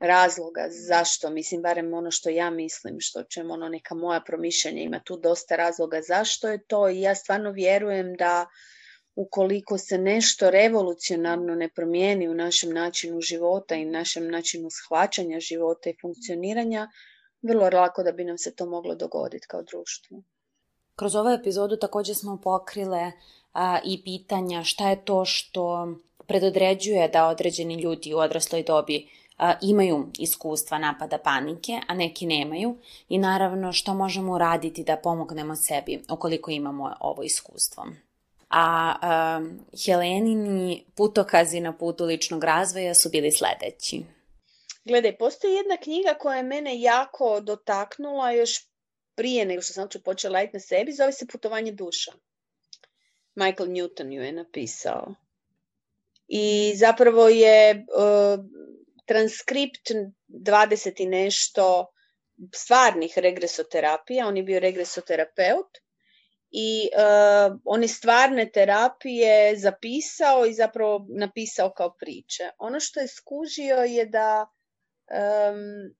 razloga 0.00 0.66
zašto, 0.70 1.30
mislim 1.30 1.62
barem 1.62 1.94
ono 1.94 2.10
što 2.10 2.30
ja 2.30 2.50
mislim, 2.50 2.96
što 3.00 3.22
ćemo 3.22 3.54
ono 3.54 3.68
neka 3.68 3.94
moja 3.94 4.20
promišljanja, 4.20 4.82
ima 4.82 5.00
tu 5.04 5.16
dosta 5.16 5.56
razloga 5.56 6.00
zašto 6.02 6.48
je 6.48 6.64
to 6.64 6.88
i 6.88 7.00
ja 7.00 7.14
stvarno 7.14 7.50
vjerujem 7.50 8.14
da 8.14 8.46
ukoliko 9.14 9.78
se 9.78 9.98
nešto 9.98 10.50
revolucionarno 10.50 11.54
ne 11.54 11.68
promijeni 11.68 12.28
u 12.28 12.34
našem 12.34 12.72
načinu 12.72 13.20
života 13.20 13.74
i 13.74 13.84
našem 13.84 14.30
načinu 14.30 14.68
shvaćanja 14.70 15.40
života 15.40 15.90
i 15.90 15.96
funkcioniranja, 16.00 16.88
vrlo 17.42 17.70
lako 17.72 18.02
da 18.02 18.12
bi 18.12 18.24
nam 18.24 18.38
se 18.38 18.54
to 18.54 18.66
moglo 18.66 18.94
dogoditi 18.94 19.46
kao 19.46 19.62
društvo. 19.62 20.22
Kroz 20.96 21.14
ovu 21.14 21.28
epizodu 21.28 21.76
takođe 21.76 22.14
smo 22.14 22.40
pokrile 22.44 23.12
a, 23.52 23.78
i 23.84 24.02
pitanja 24.04 24.64
šta 24.64 24.90
je 24.90 25.04
to 25.04 25.24
što 25.24 25.88
predodređuje 26.26 27.08
da 27.08 27.26
određeni 27.26 27.74
ljudi 27.74 28.14
u 28.14 28.18
odrasloj 28.18 28.62
dobi 28.62 29.08
a, 29.36 29.54
imaju 29.62 30.06
iskustva 30.18 30.78
napada 30.78 31.18
panike, 31.18 31.80
a 31.88 31.94
neki 31.94 32.26
nemaju 32.26 32.76
i 33.08 33.18
naravno 33.18 33.72
što 33.72 33.94
možemo 33.94 34.32
uraditi 34.32 34.84
da 34.84 34.96
pomognemo 34.96 35.56
sebi 35.56 36.02
ukoliko 36.10 36.50
imamo 36.50 36.94
ovo 37.00 37.22
iskustvo. 37.22 37.86
A 38.50 38.94
a 39.02 39.40
Helenini 39.84 40.84
putokazi 40.94 41.60
na 41.60 41.72
putu 41.72 42.04
ličnog 42.04 42.44
razvoja 42.44 42.94
su 42.94 43.08
bili 43.08 43.32
sledeći. 43.32 44.02
Gledaj, 44.84 45.16
postoji 45.16 45.54
jedna 45.54 45.76
knjiga 45.76 46.14
koja 46.20 46.36
je 46.36 46.42
mene 46.42 46.80
jako 46.80 47.40
dotaknula 47.40 48.30
još 48.30 48.68
prije 49.14 49.44
nego 49.44 49.62
što 49.62 49.72
sam 49.72 49.88
počela 50.04 50.38
raditi 50.38 50.56
na 50.56 50.60
sebi, 50.60 50.92
zove 50.92 51.12
se 51.12 51.26
Putovanje 51.26 51.72
duša. 51.72 52.12
Michael 53.38 53.68
Newton 53.68 54.12
ju 54.12 54.22
je 54.22 54.32
napisao. 54.32 55.14
I 56.28 56.72
zapravo 56.76 57.28
je 57.28 57.74
uh, 57.74 58.44
transkript 59.06 59.90
20 60.28 61.02
i 61.02 61.06
nešto 61.06 61.86
stvarnih 62.54 63.18
regresoterapija, 63.18 64.26
on 64.26 64.36
je 64.36 64.42
bio 64.42 64.60
regresoterapeut 64.60 65.78
i 66.50 66.88
uh, 66.92 67.60
on 67.64 67.82
je 67.82 67.88
stvarne 67.88 68.50
terapije 68.50 69.56
zapisao 69.56 70.46
i 70.46 70.54
zapravo 70.54 71.06
napisao 71.08 71.72
kao 71.76 71.94
priče. 71.94 72.50
Ono 72.58 72.80
što 72.80 73.00
je 73.00 73.08
skužio 73.08 73.76
je 73.76 74.06
da 74.06 74.46
um, 75.10 75.94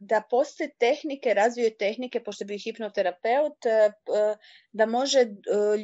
da 0.00 0.22
postoje 0.30 0.70
tehnike, 0.78 1.34
razvije 1.34 1.76
tehnike, 1.76 2.20
pošto 2.24 2.44
bio 2.44 2.58
hipnoterapeut, 2.64 3.66
e, 3.66 3.70
e, 3.70 3.90
da 4.72 4.86
može 4.86 5.20
e, 5.20 5.28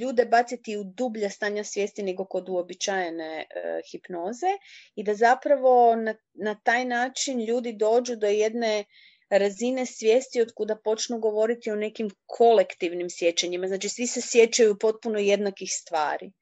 ljude 0.01 0.25
baciti 0.25 0.77
u 0.77 0.85
dublja 0.85 1.31
stanja 1.31 1.65
svijesti 1.65 2.03
nego 2.03 2.25
kod 2.25 2.49
uobičajene 2.49 3.47
hipnoze 3.91 4.53
i 4.95 5.05
da 5.05 5.15
zapravo 5.15 5.97
na, 5.97 6.15
na 6.35 6.55
taj 6.55 6.85
način 6.85 7.45
ljudi 7.45 7.73
dođu 7.73 8.17
do 8.17 8.27
jedne 8.27 8.85
razine 9.31 9.87
svijesti 9.87 10.41
od 10.41 10.53
kuda 10.55 10.77
počnu 10.85 11.19
govoriti 11.19 11.71
o 11.71 11.77
nekim 11.77 12.11
kolektivnim 12.27 13.11
sjećanjima. 13.11 13.67
Znači 13.67 13.89
svi 13.89 14.07
se 14.07 14.21
sjećaju 14.21 14.79
potpuno 14.79 15.19
jednakih 15.19 15.69
stvari 15.73 16.33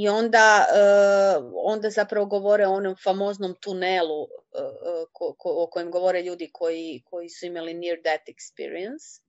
i 0.00 0.08
onda, 0.08 0.66
uh, 0.70 1.52
onda 1.64 1.90
zapravo 1.90 2.26
govore 2.26 2.66
o 2.66 2.72
onom 2.72 2.96
famoznom 3.04 3.54
tunelu 3.60 4.22
uh, 4.22 4.28
ko, 5.12 5.34
ko, 5.38 5.50
o 5.62 5.66
kojem 5.70 5.90
govore 5.90 6.22
ljudi 6.22 6.50
koji, 6.52 7.02
koji 7.04 7.28
su 7.28 7.46
imali 7.46 7.74
near 7.74 7.98
death 8.04 8.28
experience, 8.28 9.20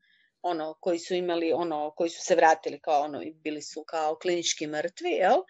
ono, 0.41 0.73
koji 0.79 0.99
su 0.99 1.15
imali, 1.15 1.51
ono, 1.53 1.93
koji 1.97 2.09
su 2.09 2.21
se 2.21 2.35
vratili 2.35 2.79
kao 2.79 3.01
ono, 3.01 3.21
bili 3.43 3.61
su 3.61 3.83
kao 3.87 4.15
klinički 4.15 4.67
mrtvi, 4.67 5.09
jel? 5.09 5.41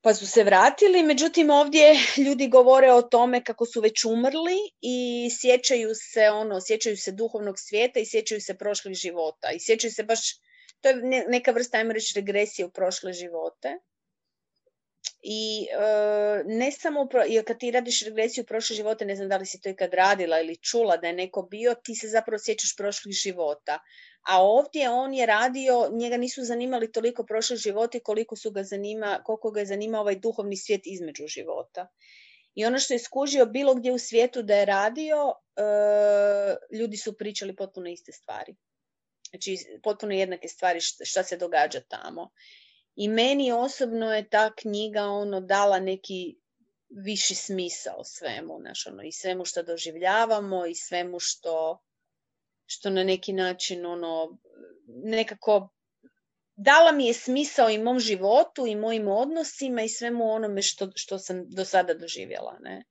pa 0.00 0.14
su 0.14 0.26
se 0.26 0.44
vratili, 0.44 1.02
međutim 1.02 1.50
ovdje 1.50 1.94
ljudi 2.26 2.48
govore 2.48 2.92
o 2.92 3.02
tome 3.02 3.44
kako 3.44 3.66
su 3.66 3.80
već 3.80 4.04
umrli 4.04 4.58
i 4.80 5.28
sjećaju 5.40 5.90
se 5.94 6.28
ono, 6.30 6.60
sjećaju 6.60 6.96
se 6.96 7.12
duhovnog 7.12 7.54
svijeta 7.58 8.00
i 8.00 8.06
sjećaju 8.06 8.40
se 8.40 8.58
prošlih 8.58 8.94
života 8.94 9.52
i 9.52 9.60
sjećaju 9.60 9.92
se 9.92 10.02
baš, 10.02 10.20
to 10.80 10.88
je 10.88 11.24
neka 11.28 11.50
vrsta, 11.50 11.78
ajmo 11.78 11.92
reći, 11.92 12.12
regresije 12.16 12.66
u 12.66 12.70
prošle 12.70 13.12
živote. 13.12 13.78
I 15.26 15.66
e, 15.72 16.42
ne 16.44 16.72
samo, 16.72 17.08
jer 17.28 17.44
kad 17.46 17.58
ti 17.58 17.70
radiš 17.70 18.02
regresiju 18.02 18.44
prošle 18.44 18.76
živote, 18.76 19.04
ne 19.04 19.16
znam 19.16 19.28
da 19.28 19.36
li 19.36 19.46
si 19.46 19.60
to 19.60 19.68
ikad 19.68 19.94
radila 19.94 20.40
ili 20.40 20.56
čula 20.56 20.96
da 20.96 21.06
je 21.06 21.12
neko 21.12 21.42
bio, 21.42 21.74
ti 21.74 21.94
se 21.94 22.08
zapravo 22.08 22.38
sjećaš 22.38 22.76
prošlih 22.76 23.14
života. 23.14 23.78
A 24.28 24.42
ovdje 24.42 24.90
on 24.90 25.14
je 25.14 25.26
radio, 25.26 25.88
njega 25.92 26.16
nisu 26.16 26.44
zanimali 26.44 26.92
toliko 26.92 27.24
prošli 27.24 27.56
životi 27.56 28.00
koliko 28.00 28.36
su 28.36 28.50
ga 28.50 28.62
zanima, 28.62 29.20
koliko 29.24 29.50
ga 29.50 29.60
je 29.60 29.66
zanimao 29.66 30.00
ovaj 30.00 30.16
duhovni 30.16 30.56
svijet 30.56 30.82
između 30.84 31.26
života. 31.26 31.88
I 32.54 32.66
ono 32.66 32.78
što 32.78 32.94
je 32.94 32.98
skužio 32.98 33.46
bilo 33.46 33.74
gdje 33.74 33.92
u 33.92 33.98
svijetu 33.98 34.42
da 34.42 34.56
je 34.56 34.64
radio, 34.64 35.16
e, 35.56 35.62
ljudi 36.78 36.96
su 36.96 37.16
pričali 37.18 37.56
potpuno 37.56 37.90
iste 37.90 38.12
stvari. 38.12 38.56
Znači, 39.30 39.56
potpuno 39.82 40.14
jednake 40.14 40.48
stvari 40.48 40.80
šta 40.80 41.22
se 41.22 41.36
događa 41.36 41.80
tamo. 41.80 42.30
I 42.96 43.08
meni 43.08 43.52
osobno 43.52 44.14
je 44.14 44.28
ta 44.28 44.54
knjiga 44.54 45.02
ono 45.02 45.40
dala 45.40 45.80
neki 45.80 46.36
viši 46.88 47.34
smisao 47.34 48.04
svemu, 48.04 48.58
znaš, 48.60 48.86
ono, 48.86 49.02
i 49.02 49.12
svemu 49.12 49.44
što 49.44 49.62
doživljavamo 49.62 50.66
i 50.66 50.74
svemu 50.74 51.20
što, 51.20 51.82
što 52.66 52.90
na 52.90 53.04
neki 53.04 53.32
način 53.32 53.86
ono, 53.86 54.38
nekako 54.86 55.68
dala 56.56 56.92
mi 56.92 57.06
je 57.06 57.14
smisao 57.14 57.70
i 57.70 57.78
mom 57.78 57.98
životu 57.98 58.66
i 58.66 58.76
mojim 58.76 59.08
odnosima 59.08 59.82
i 59.82 59.88
svemu 59.88 60.30
onome 60.30 60.62
što, 60.62 60.90
što 60.94 61.18
sam 61.18 61.50
do 61.50 61.64
sada 61.64 61.94
doživjela. 61.94 62.58
Ne? 62.60 62.84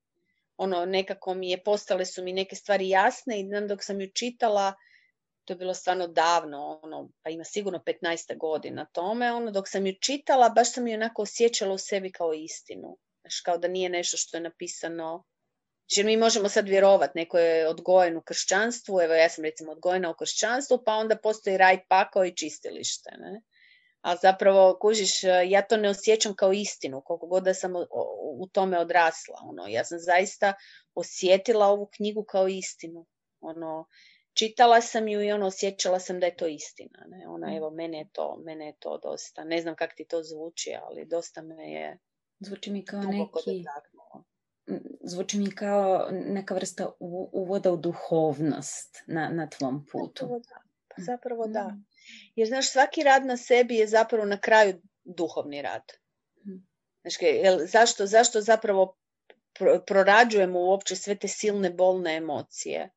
Ono, 0.57 0.85
nekako 0.85 1.33
mi 1.33 1.49
je, 1.49 1.63
postale 1.63 2.05
su 2.05 2.23
mi 2.23 2.33
neke 2.33 2.55
stvari 2.55 2.89
jasne 2.89 3.39
i 3.39 3.43
dan 3.43 3.67
dok 3.67 3.83
sam 3.83 4.01
ju 4.01 4.11
čitala, 4.11 4.73
to 5.45 5.53
je 5.53 5.57
bilo 5.57 5.73
stvarno 5.73 6.07
davno, 6.07 6.79
ono, 6.83 7.09
pa 7.21 7.29
ima 7.29 7.43
sigurno 7.43 7.79
15 7.79 8.37
godina 8.37 8.85
tome, 8.85 9.31
ono, 9.31 9.51
dok 9.51 9.69
sam 9.69 9.87
ju 9.87 9.93
čitala, 10.01 10.49
baš 10.49 10.73
sam 10.73 10.87
ju 10.87 10.93
onako 10.93 11.21
osjećala 11.21 11.73
u 11.73 11.77
sebi 11.77 12.11
kao 12.11 12.33
istinu. 12.33 12.97
Znaš, 13.21 13.41
kao 13.41 13.57
da 13.57 13.67
nije 13.67 13.89
nešto 13.89 14.17
što 14.17 14.37
je 14.37 14.41
napisano 14.41 15.23
Jer 15.89 16.05
mi 16.05 16.17
možemo 16.17 16.49
sad 16.49 16.67
vjerovati, 16.67 17.17
neko 17.17 17.37
je 17.37 17.67
odgojen 17.67 18.17
u 18.17 18.21
kršćanstvu, 18.21 19.01
evo 19.01 19.13
ja 19.13 19.29
sam 19.29 19.43
recimo 19.43 19.71
odgojena 19.71 20.09
u 20.09 20.15
kršćanstvu, 20.15 20.83
pa 20.85 20.93
onda 20.93 21.15
postoji 21.15 21.57
raj 21.57 21.79
pakao 21.87 22.25
i 22.25 22.35
čistilište. 22.35 23.09
Ne? 23.17 23.41
A 24.01 24.15
zapravo, 24.15 24.77
kužiš, 24.81 25.23
ja 25.47 25.61
to 25.61 25.77
ne 25.77 25.89
osjećam 25.89 26.35
kao 26.35 26.53
istinu, 26.53 27.01
koliko 27.05 27.27
god 27.27 27.43
da 27.43 27.53
sam 27.53 27.73
u 28.39 28.47
tome 28.51 28.79
odrasla. 28.79 29.35
Ono, 29.43 29.67
ja 29.67 29.85
sam 29.85 29.99
zaista 29.99 30.53
osjetila 30.95 31.67
ovu 31.67 31.89
knjigu 31.95 32.23
kao 32.23 32.47
istinu. 32.47 33.05
Ono, 33.41 33.87
čitala 34.33 34.81
sam 34.81 35.07
ju 35.07 35.21
i 35.21 35.31
ono 35.31 35.45
osjećala 35.45 35.99
sam 35.99 36.19
da 36.19 36.25
je 36.25 36.35
to 36.35 36.47
istina. 36.47 37.05
Ne? 37.07 37.27
Ona, 37.27 37.47
mm. 37.47 37.53
evo, 37.53 37.69
mene 37.69 37.97
je 37.97 38.09
to, 38.11 38.37
mene 38.45 38.65
je 38.65 38.73
to 38.79 38.97
dosta. 38.97 39.43
Ne 39.43 39.61
znam 39.61 39.75
kako 39.75 39.93
ti 39.95 40.05
to 40.05 40.23
zvuči, 40.23 40.75
ali 40.87 41.05
dosta 41.05 41.41
me 41.41 41.71
je 41.71 41.97
Zvuči 42.45 42.71
mi 42.71 42.85
kao 42.85 43.01
neki... 43.01 43.65
Zvuči 45.03 45.37
mi 45.37 45.55
kao 45.55 46.07
neka 46.11 46.55
vrsta 46.55 46.91
uvoda 47.31 47.71
u 47.71 47.77
duhovnost 47.77 49.03
na, 49.07 49.29
na 49.29 49.49
tvom 49.49 49.85
putu. 49.91 50.25
Zapravo 50.25 50.39
da. 50.39 50.61
Pa 50.87 51.01
zapravo 51.01 51.47
da. 51.47 51.63
Mm. 51.63 51.85
Jer, 52.35 52.47
znaš, 52.47 52.71
svaki 52.71 53.03
rad 53.03 53.25
na 53.25 53.37
sebi 53.37 53.75
je 53.75 53.87
zapravo 53.87 54.25
na 54.25 54.39
kraju 54.39 54.81
duhovni 55.03 55.61
rad. 55.61 55.83
Mm. 56.45 56.67
Znaš, 57.01 57.21
jel, 57.21 57.59
zašto, 57.65 58.05
zašto 58.05 58.41
zapravo 58.41 58.97
prorađujemo 59.87 60.59
uopće 60.59 60.95
sve 60.95 61.15
te 61.15 61.27
silne 61.27 61.69
bolne 61.69 62.15
emocije? 62.15 62.89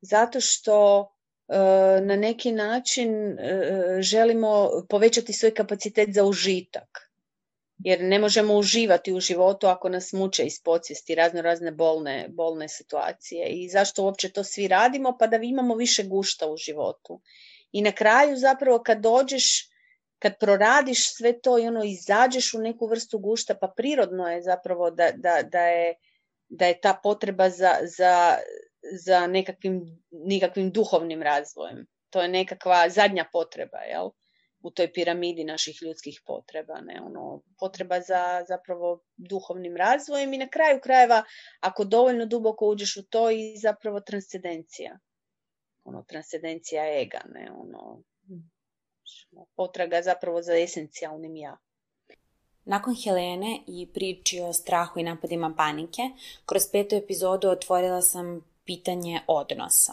Zato 0.00 0.40
što 0.40 1.08
e, 1.48 1.56
na 2.00 2.16
neki 2.16 2.52
način 2.52 3.38
e, 3.38 3.38
želimo 4.00 4.70
povećati 4.88 5.32
svoj 5.32 5.54
kapacitet 5.54 6.08
za 6.14 6.24
užitak. 6.24 7.10
Jer 7.84 8.00
ne 8.02 8.18
možemo 8.18 8.54
uživati 8.54 9.12
u 9.12 9.20
životu 9.20 9.66
ako 9.66 9.88
nas 9.88 10.12
muče 10.12 10.44
iz 10.44 10.62
podsvijesti 10.64 11.14
razno 11.14 11.42
razne 11.42 11.72
bolne, 11.72 12.26
bolne 12.28 12.68
situacije. 12.68 13.46
I 13.46 13.68
zašto 13.68 14.04
uopće 14.04 14.28
to 14.28 14.44
svi 14.44 14.68
radimo? 14.68 15.16
Pa 15.18 15.26
da 15.26 15.36
imamo 15.36 15.74
više 15.74 16.02
gušta 16.02 16.50
u 16.50 16.56
životu. 16.56 17.20
I 17.72 17.82
na 17.82 17.92
kraju 17.92 18.36
zapravo 18.36 18.82
kad 18.82 18.98
dođeš, 18.98 19.70
kad 20.18 20.38
proradiš 20.40 21.14
sve 21.16 21.40
to 21.40 21.58
i 21.58 21.66
ono 21.66 21.84
izađeš 21.84 22.54
u 22.54 22.58
neku 22.58 22.86
vrstu 22.86 23.18
gušta, 23.18 23.54
pa 23.54 23.68
prirodno 23.76 24.28
je 24.28 24.42
zapravo 24.42 24.90
da, 24.90 25.10
da, 25.14 25.42
da, 25.42 25.66
je, 25.66 25.94
da 26.48 26.66
je 26.66 26.80
ta 26.80 27.00
potreba 27.02 27.50
za, 27.50 27.76
za, 27.82 28.38
za 29.04 29.26
nekakvim, 29.26 30.04
nekakvim 30.10 30.70
duhovnim 30.70 31.22
razvojem. 31.22 31.86
To 32.10 32.22
je 32.22 32.28
nekakva 32.28 32.88
zadnja 32.88 33.28
potreba, 33.32 33.78
jel? 33.78 34.10
u 34.62 34.70
toj 34.70 34.92
piramidi 34.92 35.44
naših 35.44 35.82
ljudskih 35.82 36.22
potreba, 36.26 36.80
ne 36.80 37.00
ono 37.02 37.42
potreba 37.58 38.00
za 38.00 38.44
zapravo 38.48 39.00
duhovnim 39.16 39.76
razvojem 39.76 40.34
i 40.34 40.38
na 40.38 40.48
kraju 40.48 40.80
krajeva 40.82 41.24
ako 41.60 41.84
dovoljno 41.84 42.26
duboko 42.26 42.66
uđeš 42.66 42.96
u 42.96 43.02
to 43.02 43.30
i 43.30 43.56
zapravo 43.56 44.00
transcendencija. 44.00 44.98
Ono 45.84 46.02
transcendencija 46.02 47.00
ega, 47.00 47.20
ne 47.34 47.50
ono 47.52 48.02
potraga 49.56 50.02
zapravo 50.02 50.42
za 50.42 50.56
esencijalnim 50.56 51.36
ja. 51.36 51.56
Nakon 52.64 52.94
Helene 53.04 53.60
i 53.66 53.88
priči 53.94 54.40
o 54.40 54.52
strahu 54.52 55.00
i 55.00 55.02
napadima 55.02 55.54
panike, 55.56 56.02
kroz 56.46 56.62
petu 56.72 56.96
epizodu 56.96 57.48
otvorila 57.48 58.02
sam 58.02 58.49
pitanje 58.70 59.20
odnosa. 59.26 59.92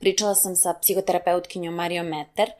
Pričala 0.00 0.34
sam 0.34 0.56
sa 0.56 0.74
psihoterapeutkinjom 0.82 1.74
Marijom 1.74 2.06
Meter 2.06 2.50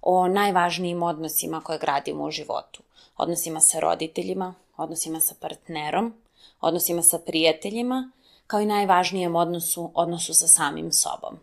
o 0.00 0.28
najvažnijim 0.28 1.02
odnosima 1.02 1.60
koje 1.60 1.78
gradimo 1.78 2.24
u 2.24 2.30
životu. 2.30 2.82
Odnosima 3.16 3.60
sa 3.60 3.80
roditeljima, 3.80 4.54
odnosima 4.76 5.20
sa 5.20 5.34
partnerom, 5.40 6.14
odnosima 6.60 7.02
sa 7.02 7.18
prijateljima, 7.18 8.10
kao 8.46 8.60
i 8.60 8.66
najvažnijem 8.66 9.36
odnosu, 9.36 9.90
odnosu 9.94 10.34
sa 10.34 10.48
samim 10.48 10.92
sobom. 10.92 11.38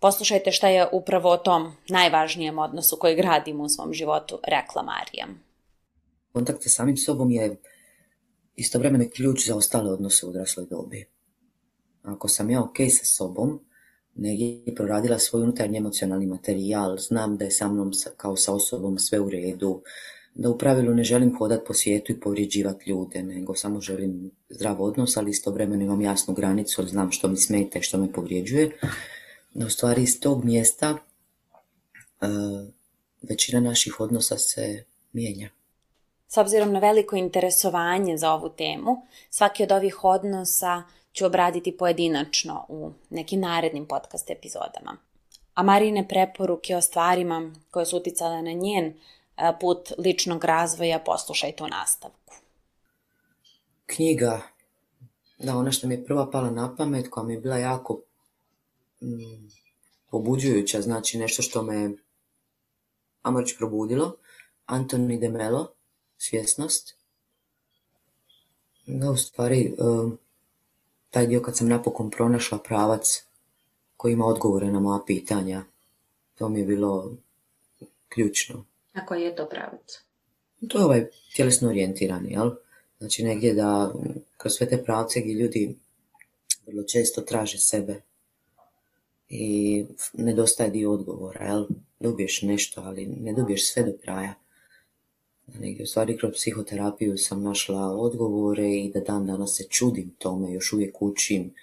Poslušajte 0.00 0.52
šta 0.52 0.68
je 0.68 0.88
upravo 0.92 1.30
o 1.30 1.36
tom 1.36 1.72
najvažnijem 1.88 2.58
odnosu 2.58 2.96
koji 3.00 3.16
gradimo 3.16 3.64
u 3.64 3.68
svom 3.68 3.94
životu 3.94 4.38
rekla 4.44 4.82
Marija. 4.82 5.26
Kontakt 6.32 6.62
sa 6.62 6.68
samim 6.68 6.96
sobom 6.96 7.30
je 7.30 7.56
istovremeno 8.56 9.04
ključ 9.14 9.46
za 9.46 9.56
ostale 9.56 9.92
odnose 9.92 10.26
u 10.26 10.28
odrasloj 10.28 10.66
dobi. 10.66 11.11
Ako 12.02 12.28
sam 12.28 12.50
ja 12.50 12.62
ok 12.62 12.76
sa 12.90 13.04
sobom, 13.04 13.60
negdje 14.14 14.74
proradila 14.76 15.18
svoj 15.18 15.42
unutarnji 15.42 15.78
emocionalni 15.78 16.26
materijal, 16.26 16.96
znam 16.98 17.36
da 17.36 17.44
je 17.44 17.50
sa 17.50 17.68
mnom 17.68 17.92
kao 18.16 18.36
sa 18.36 18.54
osobom 18.54 18.98
sve 18.98 19.20
u 19.20 19.30
redu, 19.30 19.82
da 20.34 20.50
u 20.50 20.58
pravilu 20.58 20.94
ne 20.94 21.04
želim 21.04 21.36
hodat 21.38 21.60
po 21.66 21.74
svijetu 21.74 22.12
i 22.12 22.20
povrijeđivati 22.20 22.90
ljude, 22.90 23.22
nego 23.22 23.54
samo 23.54 23.80
želim 23.80 24.30
zdrav 24.48 24.82
odnos, 24.82 25.16
ali 25.16 25.30
istovremeno 25.30 25.84
imam 25.84 26.00
jasnu 26.00 26.34
granicu, 26.34 26.80
ali 26.80 26.90
znam 26.90 27.12
što 27.12 27.28
mi 27.28 27.36
smeta 27.36 27.78
i 27.78 27.82
što 27.82 27.98
me 27.98 28.12
povrijeđuje. 28.12 28.70
No, 29.54 29.66
u 29.66 29.70
stvari 29.70 30.02
iz 30.02 30.20
tog 30.20 30.44
mjesta 30.44 30.90
uh, 30.90 30.98
većina 33.22 33.60
naših 33.60 34.00
odnosa 34.00 34.38
se 34.38 34.84
mijenja. 35.12 35.50
S 36.28 36.36
obzirom 36.36 36.72
na 36.72 36.78
veliko 36.78 37.16
interesovanje 37.16 38.16
za 38.16 38.32
ovu 38.32 38.48
temu, 38.48 39.06
svaki 39.30 39.62
od 39.62 39.72
ovih 39.72 40.04
odnosa 40.04 40.82
ću 41.12 41.26
obraditi 41.26 41.76
pojedinačno 41.76 42.64
u 42.68 42.92
nekim 43.10 43.40
narednim 43.40 43.86
podcast 43.86 44.30
epizodama. 44.30 44.96
A 45.54 45.62
Marine 45.62 46.08
preporuke 46.08 46.76
o 46.76 46.80
stvarima 46.80 47.52
koje 47.70 47.86
su 47.86 47.96
uticale 47.96 48.42
na 48.42 48.52
njen 48.52 48.94
put 49.60 49.92
ličnog 49.98 50.44
razvoja 50.44 50.98
poslušajte 50.98 51.64
u 51.64 51.68
nastavku. 51.68 52.34
Knjiga, 53.86 54.40
da 55.38 55.56
ona 55.56 55.72
što 55.72 55.86
mi 55.86 55.94
je 55.94 56.04
prva 56.04 56.30
pala 56.30 56.50
na 56.50 56.76
pamet, 56.76 57.10
koja 57.10 57.24
mi 57.24 57.34
je 57.34 57.40
bila 57.40 57.56
jako 57.56 58.00
mm, 59.00 59.48
pobuđujuća, 60.10 60.80
znači 60.80 61.18
nešto 61.18 61.42
što 61.42 61.62
me 61.62 61.90
Amorć 63.22 63.56
probudilo, 63.58 64.16
Antoni 64.66 65.18
de 65.18 65.28
Melo, 65.28 65.72
svjesnost. 66.18 66.96
Da, 68.86 69.10
u 69.10 69.16
stvari, 69.16 69.74
um, 69.78 70.18
taj 71.12 71.26
dio 71.26 71.42
kad 71.42 71.56
sam 71.56 71.68
napokon 71.68 72.10
pronašla 72.10 72.58
pravac 72.58 73.24
koji 73.96 74.12
ima 74.12 74.26
odgovore 74.26 74.66
na 74.66 74.80
moja 74.80 75.00
pitanja, 75.06 75.64
to 76.34 76.48
mi 76.48 76.60
je 76.60 76.66
bilo 76.66 77.12
ključno. 78.08 78.64
A 78.92 79.06
koji 79.06 79.22
je 79.22 79.36
to 79.36 79.48
pravac? 79.48 80.02
To 80.68 80.78
je 80.78 80.84
ovaj 80.84 81.06
tjelesno 81.36 81.68
orijentirani, 81.68 82.32
jel? 82.32 82.50
Znači 82.98 83.24
negdje 83.24 83.54
da 83.54 83.94
kroz 84.36 84.52
sve 84.52 84.68
te 84.68 84.84
pravce 84.84 85.20
gdje 85.20 85.34
ljudi 85.34 85.76
vrlo 86.66 86.82
često 86.82 87.20
traže 87.20 87.58
sebe 87.58 88.00
i 89.28 89.86
nedostaje 90.12 90.70
dio 90.70 90.92
odgovora, 90.92 91.44
jel? 91.44 91.66
Dobiješ 92.00 92.42
nešto, 92.42 92.80
ali 92.80 93.06
ne 93.06 93.32
dobiješ 93.32 93.72
sve 93.72 93.82
do 93.82 93.92
kraja. 94.04 94.34
Negdje 95.60 95.82
u 95.82 95.86
stvari 95.86 96.18
kroz 96.18 96.32
psihoterapiju 96.32 97.18
sam 97.18 97.42
našla 97.42 97.80
odgovore 97.80 98.68
i 98.68 98.90
da 98.94 99.00
dan 99.00 99.26
danas 99.26 99.56
se 99.56 99.64
čudim 99.70 100.14
tome, 100.18 100.52
još 100.52 100.72
uvijek 100.72 101.02
učim. 101.02 101.54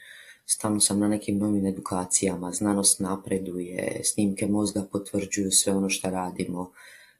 Stalno 0.45 0.80
sam 0.80 0.99
na 0.99 1.08
nekim 1.08 1.38
novim 1.38 1.65
edukacijama, 1.65 2.52
znanost 2.52 2.99
napreduje, 2.99 4.02
snimke 4.04 4.47
mozga 4.47 4.88
potvrđuju 4.91 5.52
sve 5.52 5.73
ono 5.73 5.89
što 5.89 6.10
radimo. 6.10 6.71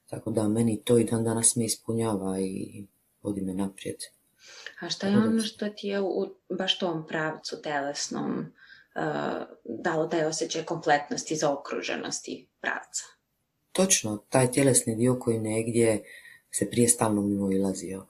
Tako 0.10 0.32
da 0.32 0.48
meni 0.48 0.82
to 0.84 0.98
i 0.98 1.04
dan 1.04 1.24
danas 1.24 1.56
me 1.56 1.66
ispunjava 1.66 2.40
i 2.40 2.86
vodi 3.22 3.42
me 3.42 3.54
naprijed. 3.54 3.98
A 4.82 4.90
šta 4.90 5.08
je 5.08 5.18
ono 5.18 5.42
što 5.42 5.70
ti 5.70 5.88
je 5.88 6.02
u 6.02 6.36
baš 6.50 6.80
tom 6.80 7.08
pravcu 7.08 7.62
telesnom 7.62 8.40
uh, 8.40 9.04
dalo 9.64 10.08
taj 10.08 10.26
osjećaj 10.26 10.64
kompletnosti, 10.64 11.36
zaokruženosti 11.36 12.48
pravca? 12.62 13.04
Točno, 13.72 14.18
taj 14.30 14.52
tjelesni 14.52 14.96
dio 14.96 15.20
koji 15.20 15.40
negdje 15.40 16.04
se 16.52 16.70
prije 16.70 16.88
stalno 16.88 17.22
mimo 17.22 17.52
ilazio. 17.52 18.06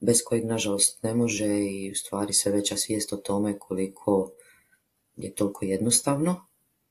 Bez 0.00 0.22
kojeg, 0.24 0.44
nažalost, 0.44 1.02
ne 1.02 1.14
može 1.14 1.46
i 1.46 1.90
u 1.92 1.94
stvari 1.94 2.32
sve 2.32 2.52
veća 2.52 2.76
svijest 2.76 3.12
o 3.12 3.16
tome 3.16 3.58
koliko 3.58 4.32
je 5.16 5.34
toliko 5.34 5.64
jednostavno, 5.64 6.46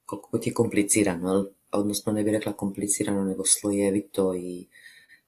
koliko 0.05 0.39
je 0.43 0.53
komplicirano, 0.53 1.45
odnosno 1.71 2.11
ne 2.11 2.23
bih 2.23 2.33
rekla 2.33 2.53
komplicirano, 2.53 3.23
nego 3.23 3.45
slojevito 3.45 4.35
i 4.35 4.67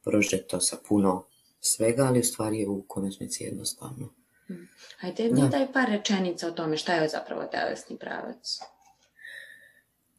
prožeto 0.04 0.60
sa 0.60 0.78
puno 0.88 1.26
svega, 1.60 2.04
ali 2.04 2.20
u 2.20 2.24
stvari 2.24 2.60
je 2.60 2.68
u 2.68 2.84
konačnici 2.88 3.44
jednostavno. 3.44 4.10
Hmm. 4.48 4.70
Hajde 4.98 5.30
mi 5.32 5.50
daj 5.50 5.74
par 5.74 5.90
rečenica 5.90 6.48
o 6.48 6.52
tome 6.52 6.78
šta 6.78 6.94
je 6.94 7.10
zapravo 7.10 7.44
telesni 7.44 7.98
pravac. 7.98 8.60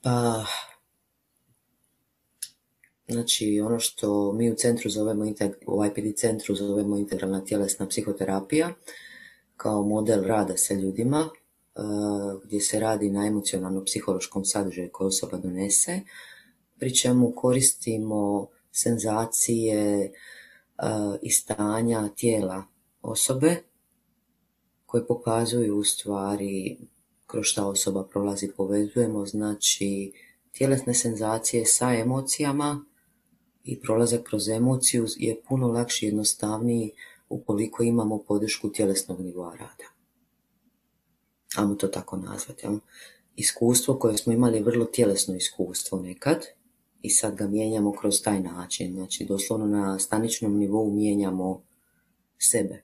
Pa, 0.03 0.45
znači 3.09 3.61
ono 3.61 3.81
što 3.81 4.33
mi 4.33 4.51
u 4.51 4.55
centru 4.55 4.91
zovemo, 4.91 5.25
u 5.67 5.85
IPD 5.85 6.17
centru 6.17 6.55
zovemo 6.55 6.97
integralna 6.97 7.45
tjelesna 7.45 7.89
psihoterapija, 7.89 8.75
kao 9.57 9.83
model 9.83 10.23
rada 10.23 10.57
sa 10.57 10.75
ljudima, 10.75 11.29
eh, 11.29 11.81
gdje 12.45 12.61
se 12.61 12.81
radi 12.81 13.11
na 13.11 13.27
emocionalno-psihološkom 13.27 14.45
sadržaju 14.45 14.89
koje 14.93 15.07
osoba 15.07 15.37
donese, 15.37 16.01
pri 16.79 16.95
čemu 16.95 17.33
koristimo 17.37 18.49
senzacije, 18.73 20.13
i 21.23 21.31
stanja 21.31 22.09
tijela 22.09 22.65
osobe 23.03 23.57
koje 24.87 25.07
pokazuju 25.07 25.77
u 25.77 25.85
stvari 25.85 26.79
kroz 27.27 27.45
šta 27.45 27.67
osoba 27.67 28.05
prolazi 28.05 28.51
povezujemo, 28.57 29.27
znači 29.27 30.13
tjelesne 30.53 30.95
senzacije 30.95 31.67
sa 31.67 31.95
emocijama 31.95 32.85
i 33.65 33.81
prolazak 33.81 34.23
kroz 34.23 34.49
emociju 34.49 35.07
je 35.17 35.41
puno 35.49 35.69
lakši 35.69 36.07
i 36.07 36.09
jednostavniji 36.09 36.91
ukoliko 37.29 37.83
imamo 37.83 38.19
podršku 38.19 38.73
tjelesnog 38.73 39.21
nivoa 39.21 39.57
rada. 39.57 39.85
Ajmo 41.57 41.75
to 41.75 41.89
tako 41.89 42.17
nazvati. 42.17 42.67
Iskustvo 43.37 43.99
koje 43.99 44.17
smo 44.17 44.33
imali 44.33 44.61
vrlo 44.61 44.85
tjelesno 44.85 45.37
iskustvo 45.37 46.01
nekad, 46.01 46.47
i 47.05 47.11
sad 47.11 47.37
ga 47.37 47.47
mijenjamo 47.47 47.93
kroz 47.93 48.23
taj 48.23 48.41
način. 48.41 48.93
Znači, 48.93 49.25
doslovno 49.25 49.67
na 49.67 49.99
staničnom 49.99 50.59
nivou 50.59 50.91
mijenjamo 50.91 51.63
sebe 52.39 52.83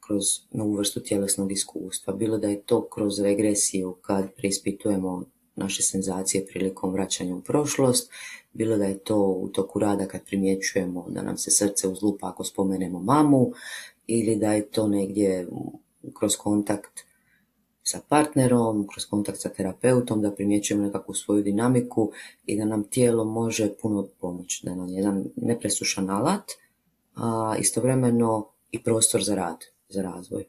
kroz 0.00 0.24
novu 0.50 0.76
vrstu 0.76 1.00
tjelesnog 1.00 1.52
iskustva. 1.52 2.14
Bilo 2.14 2.38
da 2.38 2.48
je 2.48 2.62
to 2.62 2.88
kroz 2.88 3.20
regresiju 3.20 3.96
kad 4.02 4.34
preispitujemo 4.36 5.24
naše 5.56 5.82
senzacije 5.82 6.46
prilikom 6.46 6.92
vraćanja 6.92 7.34
u 7.34 7.42
prošlost, 7.42 8.10
bilo 8.52 8.76
da 8.76 8.84
je 8.84 8.98
to 8.98 9.26
u 9.26 9.48
toku 9.48 9.78
rada 9.78 10.06
kad 10.06 10.24
primjećujemo 10.24 11.06
da 11.08 11.22
nam 11.22 11.36
se 11.36 11.50
srce 11.50 11.88
uzlupa 11.88 12.28
ako 12.28 12.44
spomenemo 12.44 13.00
mamu, 13.00 13.52
ili 14.06 14.36
da 14.36 14.52
je 14.52 14.70
to 14.70 14.88
negdje 14.88 15.48
kroz 16.18 16.36
kontakt 16.36 17.00
sa 17.82 18.00
partnerom, 18.08 18.86
kroz 18.86 19.06
kontakt 19.06 19.38
sa 19.40 19.48
terapeutom, 19.48 20.22
da 20.22 20.30
primjećujemo 20.30 20.84
nekakvu 20.84 21.14
svoju 21.14 21.42
dinamiku 21.42 22.10
i 22.46 22.56
da 22.56 22.64
nam 22.64 22.84
tijelo 22.84 23.24
može 23.24 23.74
puno 23.82 24.08
pomoći, 24.20 24.66
da 24.66 24.74
nam 24.74 24.88
je 24.88 24.94
jedan 24.94 25.24
nepresušan 25.36 26.10
alat, 26.10 26.44
a 27.14 27.56
istovremeno 27.58 28.48
i 28.70 28.82
prostor 28.82 29.22
za 29.22 29.34
rad, 29.34 29.56
za 29.88 30.02
razvoj. 30.02 30.44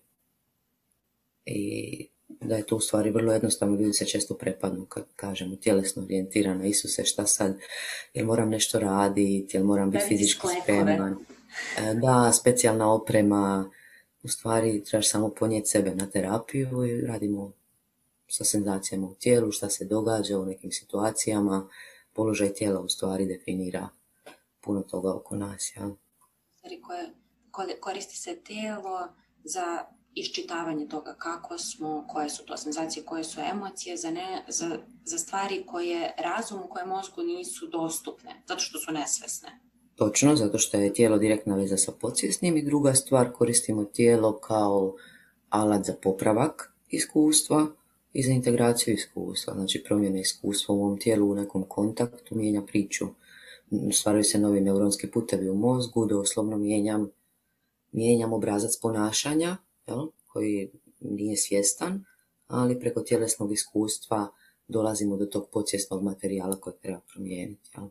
I 1.45 2.07
da 2.45 2.55
je 2.55 2.65
to 2.65 2.75
u 2.75 2.79
stvari 2.79 3.11
vrlo 3.11 3.33
jednostavno, 3.33 3.75
ljudi 3.75 3.93
se 3.93 4.05
često 4.05 4.33
prepadnu 4.33 4.85
kad 4.85 5.03
kažemo 5.15 5.55
tjelesno 5.55 6.03
orijentirano, 6.03 6.65
Isuse 6.65 7.05
šta 7.05 7.25
sad, 7.25 7.57
jel 8.13 8.25
moram 8.25 8.49
nešto 8.49 8.79
raditi, 8.79 9.57
jel 9.57 9.65
moram 9.65 9.91
biti 9.91 10.05
fizički 10.07 10.47
spreman. 10.63 11.15
E, 11.77 11.93
da, 11.93 12.31
specijalna 12.31 12.93
oprema, 12.93 13.71
u 14.23 14.27
stvari 14.27 14.83
trebaš 14.83 15.09
samo 15.09 15.29
ponijeti 15.29 15.69
sebe 15.69 15.95
na 15.95 16.09
terapiju 16.09 16.85
i 16.85 17.01
radimo 17.01 17.51
sa 18.27 18.43
senzacijama 18.43 19.07
u 19.07 19.15
tijelu, 19.15 19.51
šta 19.51 19.69
se 19.69 19.85
događa 19.85 20.39
u 20.39 20.45
nekim 20.45 20.71
situacijama, 20.71 21.69
položaj 22.13 22.53
tijela 22.53 22.79
u 22.79 22.89
stvari 22.89 23.25
definira 23.25 23.89
puno 24.61 24.81
toga 24.81 25.13
oko 25.13 25.35
nas. 25.35 25.75
Ja. 25.75 25.89
Koristi 27.79 28.17
se 28.17 28.35
tijelo 28.35 29.07
za 29.43 29.85
iščitavanje 30.15 30.87
toga 30.87 31.15
kako 31.17 31.57
smo, 31.57 32.05
koje 32.09 32.29
su 32.29 32.45
to 32.45 32.57
senzacije, 32.57 33.05
koje 33.05 33.23
su 33.23 33.41
emocije, 33.51 33.97
za, 33.97 34.11
ne, 34.11 34.45
za, 34.47 34.77
za 35.05 35.17
stvari 35.17 35.63
koje 35.65 36.15
razumu, 36.17 36.67
koje 36.69 36.85
mozgu 36.85 37.21
nisu 37.21 37.67
dostupne, 37.67 38.43
zato 38.47 38.59
što 38.59 38.79
su 38.79 38.91
nesvesne. 38.91 39.59
Točno, 39.95 40.35
zato 40.35 40.57
što 40.57 40.77
je 40.77 40.93
tijelo 40.93 41.17
direktna 41.17 41.55
veza 41.55 41.77
sa 41.77 41.91
podsvjesnim 41.91 42.57
i 42.57 42.65
druga 42.65 42.93
stvar, 42.93 43.31
koristimo 43.31 43.85
tijelo 43.85 44.39
kao 44.39 44.95
alat 45.49 45.85
za 45.85 45.93
popravak 46.01 46.73
iskustva 46.89 47.67
i 48.13 48.23
za 48.23 48.31
integraciju 48.31 48.93
iskustva. 48.93 49.53
Znači 49.53 49.83
promjena 49.83 50.19
iskustva 50.19 50.75
u 50.75 50.83
ovom 50.83 50.99
tijelu 50.99 51.31
u 51.31 51.35
nekom 51.35 51.63
kontaktu 51.67 52.35
mijenja 52.35 52.61
priču. 52.61 53.05
Stvaraju 53.91 54.23
se 54.23 54.39
novi 54.39 54.61
neuronski 54.61 55.11
putevi 55.11 55.49
u 55.49 55.55
mozgu, 55.55 56.05
doslovno 56.05 56.57
mijenjam, 56.57 57.09
mijenjam 57.91 58.33
obrazac 58.33 58.77
ponašanja 58.81 59.57
jel, 59.87 60.07
koji 60.25 60.71
nije 60.99 61.37
svjestan, 61.37 62.05
ali 62.47 62.79
preko 62.79 63.01
tjelesnog 63.01 63.53
iskustva 63.53 64.27
dolazimo 64.67 65.17
do 65.17 65.25
tog 65.25 65.49
podsvjesnog 65.51 66.03
materijala 66.03 66.59
koji 66.59 66.75
treba 66.81 66.99
promijeniti. 67.13 67.69
Jel. 67.75 67.87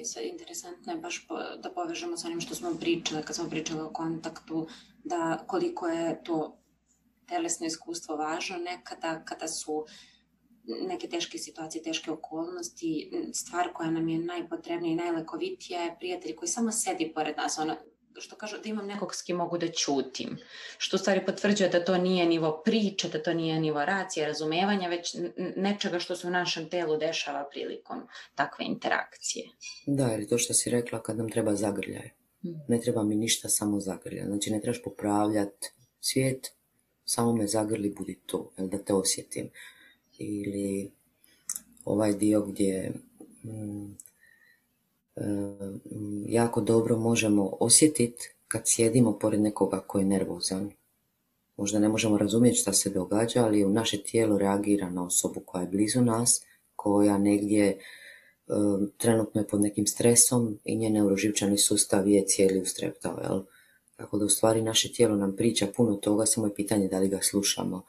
I 0.00 0.04
sad 0.04 0.22
interesantno 0.24 0.92
je 0.92 0.98
baš 0.98 1.26
da 1.62 1.72
povežemo 1.74 2.16
sa 2.16 2.26
onim 2.28 2.40
što 2.40 2.54
smo 2.54 2.74
pričali, 2.80 3.22
kad 3.22 3.36
smo 3.36 3.50
pričali 3.50 3.80
o 3.80 3.92
kontaktu, 3.92 4.66
da 5.04 5.44
koliko 5.46 5.88
je 5.88 6.24
to 6.24 6.56
telesno 7.28 7.66
iskustvo 7.66 8.16
važno 8.16 8.56
nekada 8.56 9.24
kada 9.24 9.48
su 9.48 9.84
neke 10.64 11.08
teške 11.08 11.38
situacije, 11.38 11.82
teške 11.82 12.10
okolnosti, 12.10 13.10
stvar 13.34 13.72
koja 13.72 13.90
nam 13.90 14.08
je 14.08 14.18
najpotrebnija 14.18 14.92
i 14.92 14.96
najlekovitija 14.96 15.82
je 15.82 15.96
prijatelj 15.98 16.36
koji 16.36 16.48
samo 16.48 16.72
sedi 16.72 17.12
pored 17.14 17.36
nas, 17.36 17.58
ono, 17.58 17.76
što 18.18 18.36
kažu 18.36 18.56
da 18.62 18.68
imam 18.68 18.86
nekog 18.86 19.14
s 19.14 19.22
kim 19.22 19.36
mogu 19.36 19.58
da 19.58 19.68
čutim. 19.68 20.38
Što 20.78 20.96
u 20.96 20.98
stvari 20.98 21.26
potvrđuje 21.26 21.68
da 21.70 21.84
to 21.84 21.98
nije 21.98 22.26
nivo 22.26 22.62
priče, 22.64 23.08
da 23.08 23.22
to 23.22 23.34
nije 23.34 23.60
nivo 23.60 23.84
racije, 23.84 24.26
razumevanja, 24.26 24.88
već 24.88 25.16
nečega 25.56 25.98
što 25.98 26.16
se 26.16 26.26
u 26.26 26.30
našem 26.30 26.68
telu 26.70 26.96
dešava 26.96 27.48
prilikom 27.50 28.02
takve 28.34 28.64
interakcije. 28.64 29.48
Da, 29.86 30.06
jer 30.06 30.28
to 30.28 30.38
što 30.38 30.54
si 30.54 30.70
rekla 30.70 31.02
kad 31.02 31.16
nam 31.16 31.30
treba 31.30 31.54
zagrljaj. 31.54 32.10
Hmm. 32.42 32.60
Ne 32.68 32.80
treba 32.80 33.02
mi 33.02 33.14
ništa, 33.14 33.48
samo 33.48 33.80
zagrljaj. 33.80 34.26
Znači 34.26 34.50
ne 34.50 34.60
trebaš 34.60 34.82
popravljati 34.82 35.72
svijet, 36.00 36.52
samo 37.04 37.32
me 37.32 37.46
zagrli, 37.46 37.94
budi 37.98 38.20
tu, 38.26 38.50
jel, 38.58 38.68
da 38.68 38.78
te 38.78 38.94
osjetim. 38.94 39.50
Ili 40.18 40.90
ovaj 41.84 42.14
dio 42.14 42.42
gdje 42.42 42.92
mm, 43.44 43.96
jako 46.26 46.60
dobro 46.60 46.98
možemo 46.98 47.56
osjetiti 47.60 48.28
kad 48.48 48.62
sjedimo 48.64 49.18
pored 49.18 49.40
nekoga 49.40 49.80
koji 49.86 50.02
je 50.02 50.06
nervozan. 50.06 50.70
Možda 51.56 51.78
ne 51.78 51.88
možemo 51.88 52.18
razumjeti 52.18 52.56
šta 52.56 52.72
se 52.72 52.90
događa, 52.90 53.44
ali 53.44 53.64
u 53.64 53.70
naše 53.70 54.02
tijelo 54.02 54.38
reagira 54.38 54.90
na 54.90 55.06
osobu 55.06 55.40
koja 55.46 55.62
je 55.62 55.68
blizu 55.68 56.00
nas, 56.00 56.44
koja 56.76 57.18
negdje 57.18 57.78
trenutno 58.96 59.40
je 59.40 59.46
pod 59.46 59.60
nekim 59.60 59.86
stresom 59.86 60.58
i 60.64 60.76
njen 60.76 60.92
neuroživčani 60.92 61.58
sustav 61.58 62.08
je 62.08 62.26
cijeli 62.26 62.60
ustreptao. 62.60 63.20
Jel? 63.22 63.42
Tako 63.96 64.18
da 64.18 64.24
u 64.24 64.28
stvari 64.28 64.62
naše 64.62 64.92
tijelo 64.92 65.16
nam 65.16 65.36
priča 65.36 65.66
puno 65.76 65.94
toga, 65.94 66.26
samo 66.26 66.46
je 66.46 66.54
pitanje 66.54 66.88
da 66.88 66.98
li 66.98 67.08
ga 67.08 67.18
slušamo. 67.22 67.82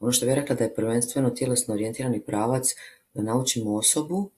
Ono 0.00 0.12
što 0.12 0.26
bih 0.26 0.34
rekla 0.34 0.56
da 0.56 0.64
je 0.64 0.74
prvenstveno 0.74 1.30
tjelesno 1.30 1.74
orijentirani 1.74 2.20
pravac 2.20 2.74
da 3.14 3.22
naučimo 3.22 3.76
osobu 3.76 4.30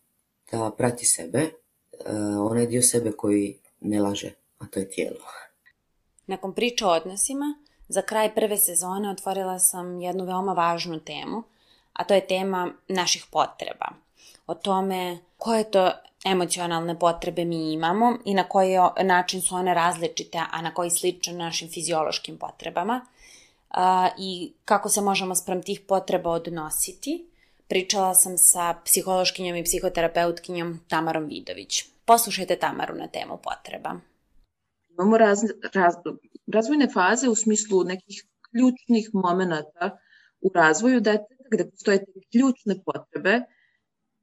da 0.53 0.75
prati 0.79 1.07
sebe, 1.07 1.51
onaj 2.51 2.67
dio 2.67 2.83
sebe 2.83 3.13
koji 3.13 3.59
ne 3.81 4.01
laže, 4.01 4.33
a 4.59 4.67
to 4.67 4.81
je 4.81 4.91
tijelo. 4.91 5.17
Nakon 6.27 6.55
priče 6.55 6.87
o 6.87 6.91
odnosima, 6.91 7.55
za 7.89 8.03
kraj 8.03 8.35
prve 8.35 8.57
sezone 8.57 9.11
otvorila 9.11 9.59
sam 9.59 10.01
jednu 10.01 10.25
veoma 10.25 10.53
važnu 10.53 11.01
temu, 11.01 11.43
a 11.93 12.05
to 12.05 12.15
je 12.15 12.27
tema 12.27 12.73
naših 12.89 13.27
potreba. 13.31 13.87
o 14.51 14.55
tome 14.55 15.19
koje 15.39 15.71
to 15.71 15.91
emocionalne 16.25 16.99
potrebe 16.99 17.45
mi 17.45 17.73
imamo 17.73 18.19
i 18.25 18.35
na 18.35 18.49
koji 18.49 18.77
način 19.03 19.43
su 19.43 19.55
one 19.55 19.75
različite, 19.75 20.41
a 20.51 20.63
na 20.63 20.75
koji 20.75 20.91
slične 20.91 21.33
našim 21.33 21.69
fiziološkim 21.69 22.39
potrebama 22.39 23.07
i 24.19 24.53
kako 24.65 24.89
se 24.89 25.01
možemo 25.01 25.35
sprem 25.35 25.63
tih 25.63 25.81
potreba 25.89 26.31
odnositi. 26.31 27.27
Pričala 27.69 28.15
sam 28.15 28.39
sa 28.39 28.75
psihološkinjom 28.85 29.57
i 29.57 29.65
psihoterapeutkinjom 29.65 30.81
Tamarom 30.89 31.25
Vidović. 31.25 31.85
Poslušajte 32.11 32.57
Tamaru 32.57 32.95
na 32.95 33.07
temu 33.07 33.39
potreba. 33.43 33.91
Imamo 34.91 35.19
raz, 35.19 35.39
raz, 35.75 35.95
razvojne 36.55 36.89
faze 36.95 37.29
u 37.29 37.35
smislu 37.35 37.85
nekih 37.85 38.25
ključnih 38.51 39.11
momenta 39.13 39.99
u 40.41 40.51
razvoju 40.55 41.01
deteta 41.01 41.45
gde 41.53 41.71
postoje 41.71 41.99
te 41.99 42.21
ključne 42.33 42.75
potrebe 42.85 43.41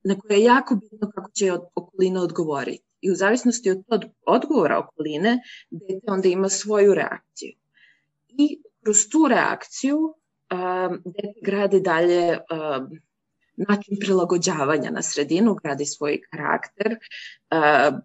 na 0.03 0.19
koje 0.19 0.37
je 0.37 0.43
jako 0.43 0.75
bitno 0.75 1.11
kako 1.15 1.31
će 1.31 1.53
okolina 1.75 2.21
odgovoriti. 2.21 2.83
I 3.01 3.11
u 3.11 3.15
zavisnosti 3.15 3.71
od 3.71 3.85
tog 3.87 4.01
odgovora 4.25 4.79
okoline, 4.79 5.39
dete 5.69 6.11
onda 6.11 6.27
ima 6.27 6.49
svoju 6.49 6.93
reakciju. 6.93 7.53
I 8.27 8.61
kroz 8.83 8.97
tu 9.11 9.27
reakciju 9.29 9.97
um, 9.97 11.01
dete 11.05 11.39
gradi 11.41 11.81
dalje 11.81 12.37
um, 12.37 12.89
način 13.57 13.97
prilagođavanja 13.99 14.91
na 14.91 15.01
sredinu, 15.01 15.55
gradi 15.63 15.85
svoj 15.85 16.21
karakter 16.31 16.87
uh, 16.91 17.99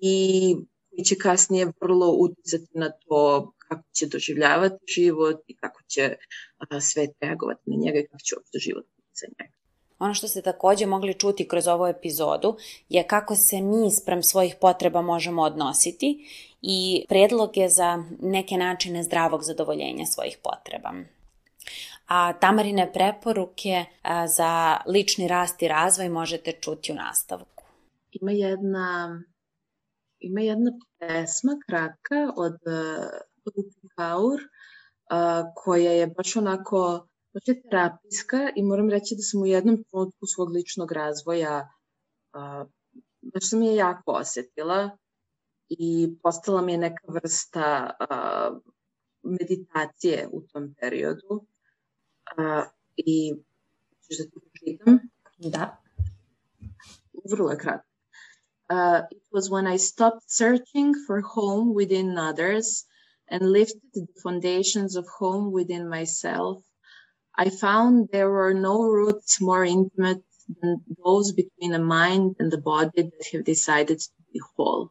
i 0.00 0.56
koji 0.90 1.04
će 1.04 1.14
kasnije 1.14 1.72
vrlo 1.80 2.10
uticati 2.10 2.78
na 2.78 2.90
to 2.90 3.52
kako 3.68 3.82
će 3.92 4.06
doživljavati 4.06 4.84
život 4.94 5.40
i 5.46 5.56
kako 5.56 5.80
će 5.88 6.16
uh, 6.16 6.78
svet 6.80 7.10
reagovati 7.20 7.62
na 7.66 7.76
njega 7.76 7.98
i 7.98 8.06
kako 8.06 8.22
će 8.24 8.34
uopšte 8.36 8.58
život 8.58 8.84
za 9.14 9.26
njega. 9.38 9.54
Ono 9.98 10.14
što 10.14 10.28
ste 10.28 10.42
takođe 10.42 10.86
mogli 10.86 11.14
čuti 11.14 11.48
kroz 11.48 11.66
ovu 11.66 11.86
epizodu 11.86 12.56
je 12.88 13.06
kako 13.06 13.36
se 13.36 13.60
mi 13.60 13.90
sprem 13.90 14.22
svojih 14.22 14.54
potreba 14.60 15.02
možemo 15.02 15.42
odnositi 15.42 16.26
i 16.62 17.04
predloge 17.08 17.68
za 17.68 18.04
neke 18.20 18.56
načine 18.56 19.02
zdravog 19.02 19.42
zadovoljenja 19.42 20.06
svojih 20.06 20.38
potreba. 20.42 20.92
A 22.06 22.32
Tamarine 22.32 22.92
preporuke 22.92 23.84
za 24.36 24.76
lični 24.86 25.28
rast 25.28 25.62
i 25.62 25.68
razvoj 25.68 26.08
možete 26.08 26.52
čuti 26.52 26.92
u 26.92 26.94
nastavku. 26.94 27.64
Ima 28.12 28.30
jedna, 28.30 29.20
ima 30.20 30.40
jedna 30.40 30.70
pesma 30.98 31.52
kratka 31.66 32.32
od 32.36 32.58
Rupi 33.44 33.88
Kaur 33.96 34.40
koja 35.54 35.92
je 35.92 36.06
baš 36.06 36.36
onako 36.36 37.08
baš 37.34 37.42
je 37.48 37.62
terapijska 37.62 38.50
i 38.56 38.62
moram 38.62 38.90
reći 38.90 39.14
da 39.14 39.22
sam 39.22 39.42
u 39.42 39.46
jednom 39.46 39.84
trenutku 39.84 40.26
svog 40.34 40.50
ličnog 40.50 40.92
razvoja 40.92 41.68
baš 43.34 43.50
sam 43.50 43.62
je 43.62 43.76
jako 43.76 44.12
osetila 44.12 44.98
i 45.68 46.18
postala 46.22 46.62
mi 46.62 46.72
je 46.72 46.78
neka 46.78 47.04
vrsta 47.08 47.90
meditacije 49.22 50.28
u 50.32 50.40
tom 50.52 50.74
periodu. 50.80 51.46
Uh, 52.38 52.64
I 52.96 53.34
ćeš 54.04 54.18
da 54.18 54.24
ti 54.24 54.38
pročitam? 54.40 54.98
Da. 55.38 55.76
Vrlo 57.30 57.50
je 57.50 57.58
kratko. 57.58 57.88
Uh, 58.70 59.00
it 59.10 59.22
was 59.32 59.50
when 59.50 59.66
I 59.74 59.78
stopped 59.78 60.26
searching 60.26 60.94
for 61.06 61.20
home 61.20 61.74
within 61.80 62.18
others 62.30 62.66
and 63.30 63.52
lifted 63.52 64.06
the 64.08 64.20
foundations 64.22 64.96
of 64.96 65.04
home 65.18 65.52
within 65.58 65.88
myself. 65.88 66.64
I 67.44 67.50
found 67.50 68.08
there 68.12 68.30
were 68.30 68.54
no 68.54 68.76
roots 68.82 69.40
more 69.40 69.64
intimate 69.64 70.24
than 70.60 70.80
those 71.04 71.32
between 71.32 71.74
a 71.74 71.78
mind 71.78 72.36
and 72.38 72.50
the 72.50 72.62
body 72.72 73.02
that 73.02 73.26
have 73.32 73.44
decided 73.44 73.98
to 73.98 74.10
be 74.32 74.40
whole. 74.56 74.88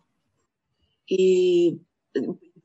i 1.08 1.78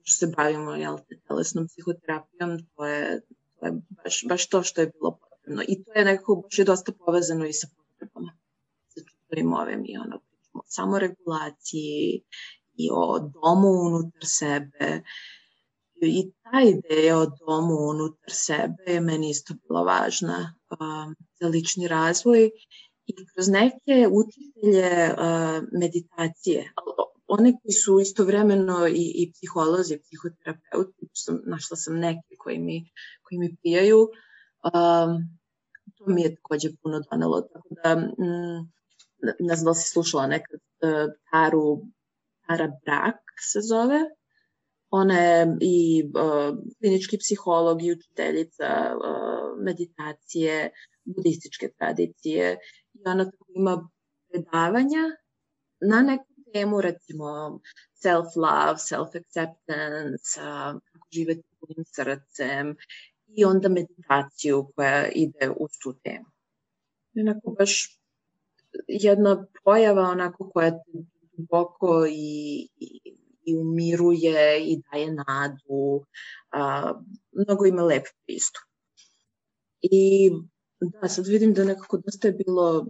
što 0.02 0.26
se 0.26 0.32
bavimo 0.36 0.74
jel, 0.74 0.98
telesnom 1.28 1.66
psihoterapijom, 1.68 2.58
to 2.76 2.84
je, 2.86 3.20
je 3.66 3.72
baš, 4.04 4.24
baš 4.28 4.48
to 4.48 4.62
što 4.62 4.80
je 4.80 4.86
bilo 4.86 5.18
potrebno. 5.18 5.62
I 5.68 5.84
to 5.84 5.92
je 5.96 6.04
nekako 6.04 6.36
baš 6.42 6.58
je 6.58 6.64
dosta 6.64 6.92
povezano 6.92 7.46
i 7.46 7.52
sa 7.52 7.66
potrebama. 7.76 8.32
Sa 8.88 9.00
čutovim 9.08 9.52
ovim 9.52 9.84
i 9.86 9.98
ono, 9.98 10.20
pričamo 10.20 10.62
o 10.62 10.66
samoregulaciji 10.66 12.22
i 12.74 12.88
o 12.92 13.18
domu 13.18 13.68
unutar 13.68 14.24
sebe. 14.24 15.02
I 16.02 16.30
ta 16.42 16.60
ideja 16.60 17.18
o 17.18 17.26
domu 17.26 17.74
unutar 17.90 18.30
sebe 18.30 18.84
je 18.86 19.00
meni 19.00 19.30
isto 19.30 19.54
bila 19.54 19.82
važna 19.82 20.54
um, 20.70 21.14
za 21.40 21.48
lični 21.48 21.88
razvoj 21.88 22.50
i 23.06 23.14
kroz 23.34 23.48
neke 23.48 24.08
učitelje 24.10 25.12
uh, 25.12 25.64
meditacije, 25.80 26.72
one 27.28 27.52
koji 27.62 27.72
su 27.72 28.00
istovremeno 28.00 28.86
i, 28.88 29.12
i 29.14 29.32
psiholozi, 29.32 29.98
psihoterapeuti, 29.98 31.08
sam, 31.12 31.40
našla 31.46 31.76
sam 31.76 31.98
neke 31.98 32.34
koji 32.38 32.58
mi, 32.58 32.90
koji 33.22 33.38
mi 33.38 33.56
pijaju, 33.62 33.98
um, 34.64 35.10
to 35.96 36.04
mi 36.06 36.22
je 36.22 36.34
takođe 36.34 36.68
puno 36.82 37.00
donelo, 37.10 37.40
tako 37.40 37.68
da 37.84 37.96
mm, 37.96 38.70
ne 39.40 39.56
znam 39.56 39.70
da 39.70 39.74
si 39.74 39.90
slušala 39.90 40.26
nekad 40.26 40.60
uh, 40.60 41.12
Taru, 41.30 41.80
Tara 42.46 42.72
Brak 42.84 43.20
se 43.52 43.60
zove, 43.60 44.00
ona 44.90 45.18
je 45.18 45.56
i 45.60 46.04
uh, 46.04 46.56
klinički 46.78 47.18
psiholog 47.18 47.82
i 47.82 47.92
učiteljica 47.92 48.96
uh, 48.96 49.64
meditacije, 49.64 50.70
budističke 51.04 51.68
tradicije 51.78 52.58
i 52.94 52.98
ona 53.06 53.30
ima 53.48 53.88
predavanja 54.30 55.04
na 55.80 56.02
neku 56.02 56.27
temu, 56.52 56.80
recimo 56.80 57.60
self-love, 58.02 58.78
self-acceptance, 58.78 60.34
kako 60.92 61.06
živeti 61.12 61.48
punim 61.60 61.84
srcem 61.84 62.76
i 63.26 63.44
onda 63.44 63.68
meditaciju 63.68 64.72
koja 64.76 65.08
ide 65.08 65.50
uz 65.60 65.70
tu 65.82 65.94
temu. 66.04 66.26
Onako 67.20 67.50
baš 67.58 67.98
jedna 68.88 69.46
pojava 69.64 70.02
onako 70.02 70.50
koja 70.50 70.70
te 70.70 71.04
duboko 71.32 72.06
i, 72.06 72.68
i, 72.76 73.16
i 73.42 73.56
umiruje 73.56 74.64
i 74.64 74.82
daje 74.90 75.14
nadu, 75.14 76.04
a, 76.50 76.92
mnogo 77.32 77.66
ima 77.66 77.82
lep 77.82 78.06
pristup. 78.26 78.62
I 79.82 80.30
da, 80.80 81.08
sad 81.08 81.26
vidim 81.26 81.54
da 81.54 81.64
nekako 81.64 81.96
dosta 81.96 82.28
je 82.28 82.34
bilo 82.34 82.86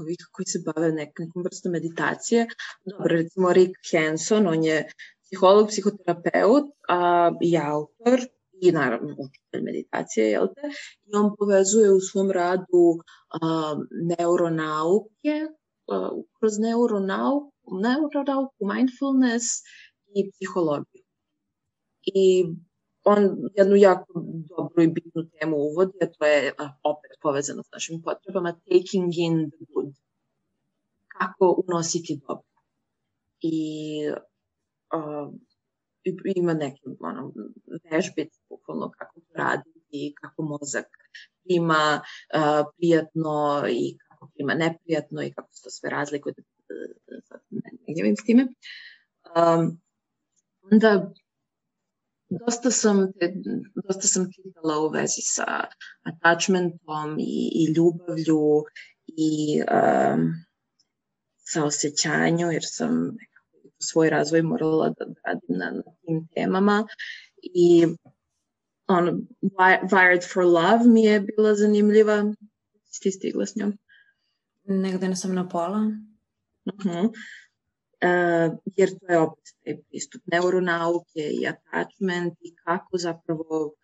ovih 0.00 0.16
koji 0.32 0.46
se 0.46 0.62
bave 0.66 0.92
nek, 0.92 1.18
nekom 1.18 1.42
vrstom 1.44 1.72
meditacije. 1.72 2.46
Dobro, 2.84 3.16
recimo 3.16 3.52
Rick 3.52 3.74
Hanson, 3.92 4.46
on 4.46 4.64
je 4.64 4.84
psiholog, 5.24 5.68
psihoterapeut 5.68 6.64
a, 6.88 7.30
i 7.42 7.56
autor 7.58 8.20
i 8.60 8.72
naravno 8.72 9.16
učitelj 9.18 9.62
meditacije, 9.62 10.30
jel 10.30 10.46
te? 10.54 10.70
I 11.04 11.16
on 11.16 11.34
povezuje 11.38 11.92
u 11.92 12.00
svom 12.00 12.30
radu 12.30 12.84
a, 13.40 13.76
neuronauke, 14.08 15.36
a, 15.88 16.10
kroz 16.38 16.58
neuronauku, 16.58 17.52
neuronauku, 17.82 18.66
mindfulness 18.74 19.44
i 20.14 20.30
psihologiju. 20.30 21.04
I 22.02 22.46
on 23.12 23.22
jednu 23.56 23.76
jako 23.76 24.12
dobru 24.48 24.82
i 24.82 24.88
bitnu 24.88 25.22
temu 25.40 25.56
uvodi, 25.56 25.98
a 26.02 26.06
to 26.06 26.24
je 26.26 26.52
opet 26.92 27.10
povezano 27.22 27.62
s 27.62 27.70
našim 27.72 28.02
potrebama, 28.02 28.52
taking 28.52 29.12
in 29.26 29.50
the 29.50 29.64
good. 29.72 29.94
Kako 31.18 31.64
unositi 31.66 32.20
dobro. 32.28 32.48
I 33.40 33.58
uh, 34.96 35.32
ima 36.36 36.54
neke 36.54 36.80
ono, 37.00 37.32
vežbice, 37.90 38.40
bukvalno 38.48 38.90
kako 38.98 39.20
to 39.20 39.32
raditi, 39.34 40.14
kako 40.20 40.42
mozak 40.42 40.86
prima 41.44 42.00
uh, 42.00 42.66
prijatno 42.76 43.64
i 43.70 43.98
kako 44.08 44.30
prima 44.34 44.54
neprijatno 44.54 45.22
i 45.22 45.32
kako 45.32 45.48
se 45.52 45.62
to 45.62 45.70
sve 45.70 45.90
razlikuje. 45.90 46.34
Sad 47.28 47.40
ne, 47.50 47.70
ne 47.72 47.94
gnjavim 47.94 48.16
s 48.16 48.24
time. 48.24 48.46
Um, 49.36 49.80
onda 50.70 51.12
dosta 52.30 52.70
sam, 52.70 53.12
dosta 53.74 54.06
sam 54.06 54.26
čitala 54.32 54.78
u 54.78 54.88
vezi 54.88 55.22
sa 55.22 55.64
attachmentom 56.02 57.18
i, 57.18 57.50
i 57.54 57.72
ljubavlju 57.72 58.64
i 59.06 59.62
um, 59.62 60.32
sa 61.38 61.64
osjećanju, 61.64 62.50
jer 62.50 62.62
sam 62.64 63.04
nekako 63.04 63.68
svoj 63.78 64.10
razvoj 64.10 64.42
morala 64.42 64.88
da 64.88 65.04
radim 65.26 65.58
na, 65.58 65.70
na 65.70 65.82
tim 66.06 66.28
temama 66.34 66.86
i 67.42 67.86
on, 68.86 69.26
Wired 69.90 70.32
for 70.32 70.44
Love 70.44 70.84
mi 70.84 71.04
je 71.04 71.20
bila 71.20 71.54
zanimljiva. 71.54 72.34
Ti 73.02 73.10
stigla 73.10 73.46
s 73.46 73.56
njom? 73.56 73.78
Negde 74.64 75.16
sam 75.16 75.34
na 75.34 75.48
pola. 75.48 75.90
Uh 76.64 76.74
-huh 76.74 77.04
uh, 77.04 77.10
jer 78.76 78.90
to 78.98 79.12
je 79.12 79.18
opet 79.18 79.44
taj 79.64 79.76
pristup 79.88 80.22
neuronauke 80.26 81.24
i 81.40 81.46
attachment 81.46 82.34
i 82.40 82.54
kako 82.54 82.98
zapravo 82.98 83.74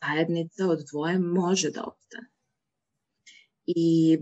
zajednica 0.00 0.66
od 0.68 0.84
dvoje 0.92 1.18
može 1.18 1.70
da 1.70 1.84
opstane. 1.84 2.28
i 3.66 4.18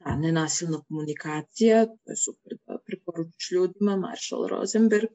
da, 0.00 0.16
nenasilna 0.16 0.82
komunikacija, 0.88 1.86
to 1.86 2.10
je 2.12 2.16
super 2.16 2.58
da 2.66 2.78
preporučiš 2.86 3.50
ljudima, 3.50 3.96
Marshall 3.96 4.46
Rosenberg, 4.48 5.10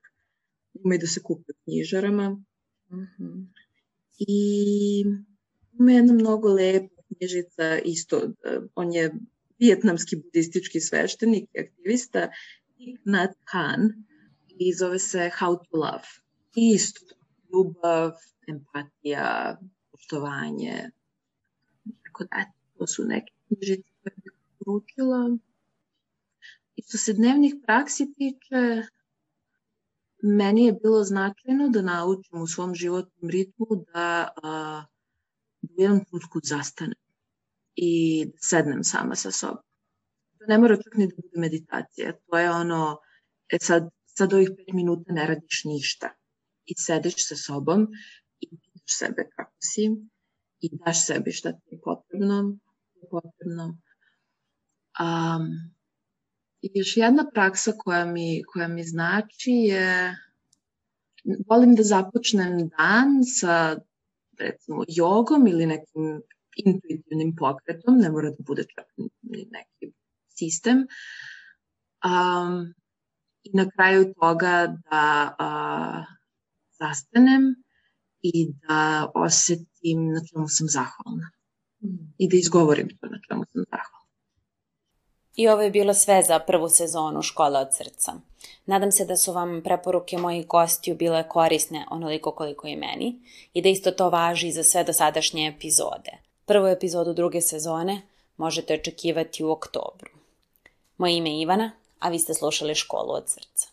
i 0.73 0.97
da 0.97 1.07
se 1.07 1.23
kupe 1.23 1.53
knjižarama. 1.63 2.29
Mm 2.29 3.07
-hmm. 3.17 3.45
I 4.19 5.05
ima 5.79 5.91
jedna 5.91 6.13
mnogo 6.13 6.53
lepa 6.53 7.01
knjižica, 7.07 7.79
isto, 7.85 8.21
on 8.75 8.93
je 8.93 9.13
vijetnamski 9.59 10.15
budistički 10.15 10.79
sveštenik 10.79 11.49
i 11.53 11.59
aktivista, 11.59 12.29
Nhat 13.05 13.35
Hanh, 13.51 13.93
i 14.59 14.73
zove 14.73 14.99
se 14.99 15.29
How 15.39 15.57
to 15.57 15.77
Love. 15.77 16.07
I 16.55 16.73
isto, 16.75 17.15
ljubav, 17.51 18.11
empatija, 18.47 19.57
poštovanje, 19.91 20.91
tako 22.03 22.23
da, 22.23 22.45
to 22.77 22.87
su 22.87 23.03
neke 23.05 23.33
knjižice 23.47 23.89
koje 24.03 24.15
bih 24.23 24.33
poručila. 24.57 25.37
I 26.75 26.83
što 26.83 26.97
se 26.97 27.13
dnevnih 27.13 27.55
praksi 27.65 28.13
tiče, 28.13 28.87
meni 30.23 30.65
je 30.65 30.73
bilo 30.73 31.03
značajno 31.03 31.69
da 31.69 31.81
naučim 31.81 32.41
u 32.41 32.47
svom 32.47 32.75
životnom 32.75 33.29
ritmu 33.29 33.67
da, 33.93 34.27
a, 34.43 34.85
u 35.61 35.81
jednom 35.81 36.05
trenutku 36.05 36.39
zastanem 36.43 36.99
i 37.75 38.25
da 38.25 38.37
sednem 38.41 38.83
sama 38.83 39.15
sa 39.15 39.31
sobom. 39.31 39.63
To 40.43 40.49
ne 40.51 40.57
mora 40.59 40.75
čak 40.75 40.95
ni 40.99 41.07
da 41.07 41.15
bude 41.15 41.39
meditacija. 41.39 42.11
To 42.27 42.37
je 42.37 42.49
ono, 42.51 42.97
e 43.47 43.57
sad, 43.61 43.85
sad 44.05 44.33
ovih 44.33 44.49
pet 44.57 44.73
minuta 44.75 45.13
ne 45.13 45.27
radiš 45.27 45.61
ništa 45.65 46.09
i 46.65 46.75
sediš 46.77 47.27
sa 47.27 47.35
sobom 47.35 47.87
i 48.39 48.49
pitaš 48.49 48.97
sebe 48.97 49.29
kako 49.35 49.55
si 49.63 49.87
i 50.59 50.69
daš 50.71 51.05
sebi 51.05 51.31
šta 51.31 51.51
ti 51.51 51.75
je 51.75 51.79
potrebno, 51.83 52.57
je 52.95 53.07
potrebno. 53.11 53.77
Um, 54.99 55.47
I 56.61 56.71
još 56.73 56.97
jedna 56.97 57.25
praksa 57.33 57.71
koja 57.77 58.05
mi, 58.05 58.43
koja 58.43 58.67
mi 58.67 58.83
znači 58.83 59.51
je 59.51 60.15
volim 61.49 61.75
da 61.75 61.83
započnem 61.83 62.67
dan 62.67 63.23
sa 63.39 63.79
recimo 64.39 64.83
jogom 64.87 65.47
ili 65.47 65.65
nekim 65.65 66.21
intuitivnim 66.55 67.35
pokretom, 67.35 67.97
ne 67.97 68.09
mora 68.09 68.29
da 68.29 68.43
bude 68.47 68.63
čak 68.75 68.85
ni 68.97 69.45
neki 69.51 69.93
sistem. 70.37 70.77
Um, 72.05 72.73
I 73.43 73.49
na 73.53 73.69
kraju 73.75 74.13
toga 74.19 74.75
da 74.91 75.35
uh, 75.39 76.05
zastanem 76.79 77.55
i 78.21 78.53
da 78.53 79.11
osetim 79.15 80.07
na 80.13 80.21
čemu 80.29 80.47
sam 80.47 80.67
zahvalna. 80.67 81.31
Mm. 81.83 82.13
I 82.17 82.29
da 82.29 82.37
izgovorim 82.37 82.87
to 82.89 83.07
na 83.07 83.19
čemu 83.27 83.43
sam 83.51 83.63
zahvalna. 83.71 84.03
I 85.35 85.47
ovo 85.47 85.61
je 85.61 85.71
bilo 85.71 85.93
sve 85.93 86.23
za 86.23 86.39
prvu 86.39 86.69
sezonu 86.69 87.21
Škola 87.21 87.59
od 87.59 87.67
srca. 87.75 88.13
Nadam 88.65 88.91
se 88.91 89.05
da 89.05 89.17
su 89.17 89.33
vam 89.33 89.61
preporuke 89.63 90.17
mojih 90.17 90.47
gostiju 90.47 90.95
bile 90.95 91.29
korisne 91.29 91.85
onoliko 91.89 92.31
koliko 92.31 92.67
i 92.67 92.75
meni 92.75 93.21
i 93.53 93.61
da 93.61 93.69
isto 93.69 93.91
to 93.91 94.09
važi 94.09 94.51
za 94.51 94.63
sve 94.63 94.83
dosadašnje 94.83 95.47
epizode. 95.47 96.11
Prvu 96.45 96.67
epizodu 96.67 97.13
druge 97.13 97.41
sezone 97.41 98.01
možete 98.37 98.73
očekivati 98.73 99.43
u 99.43 99.51
oktobru. 99.51 100.22
Moje 101.03 101.17
ime 101.17 101.29
je 101.29 101.41
Ivana, 101.41 101.71
a 101.99 102.09
vi 102.09 102.19
ste 102.19 102.33
slušali 102.33 102.75
Školu 102.75 103.11
od 103.13 103.29
srca. 103.29 103.67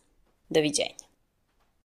Doviđenja. 0.48 1.09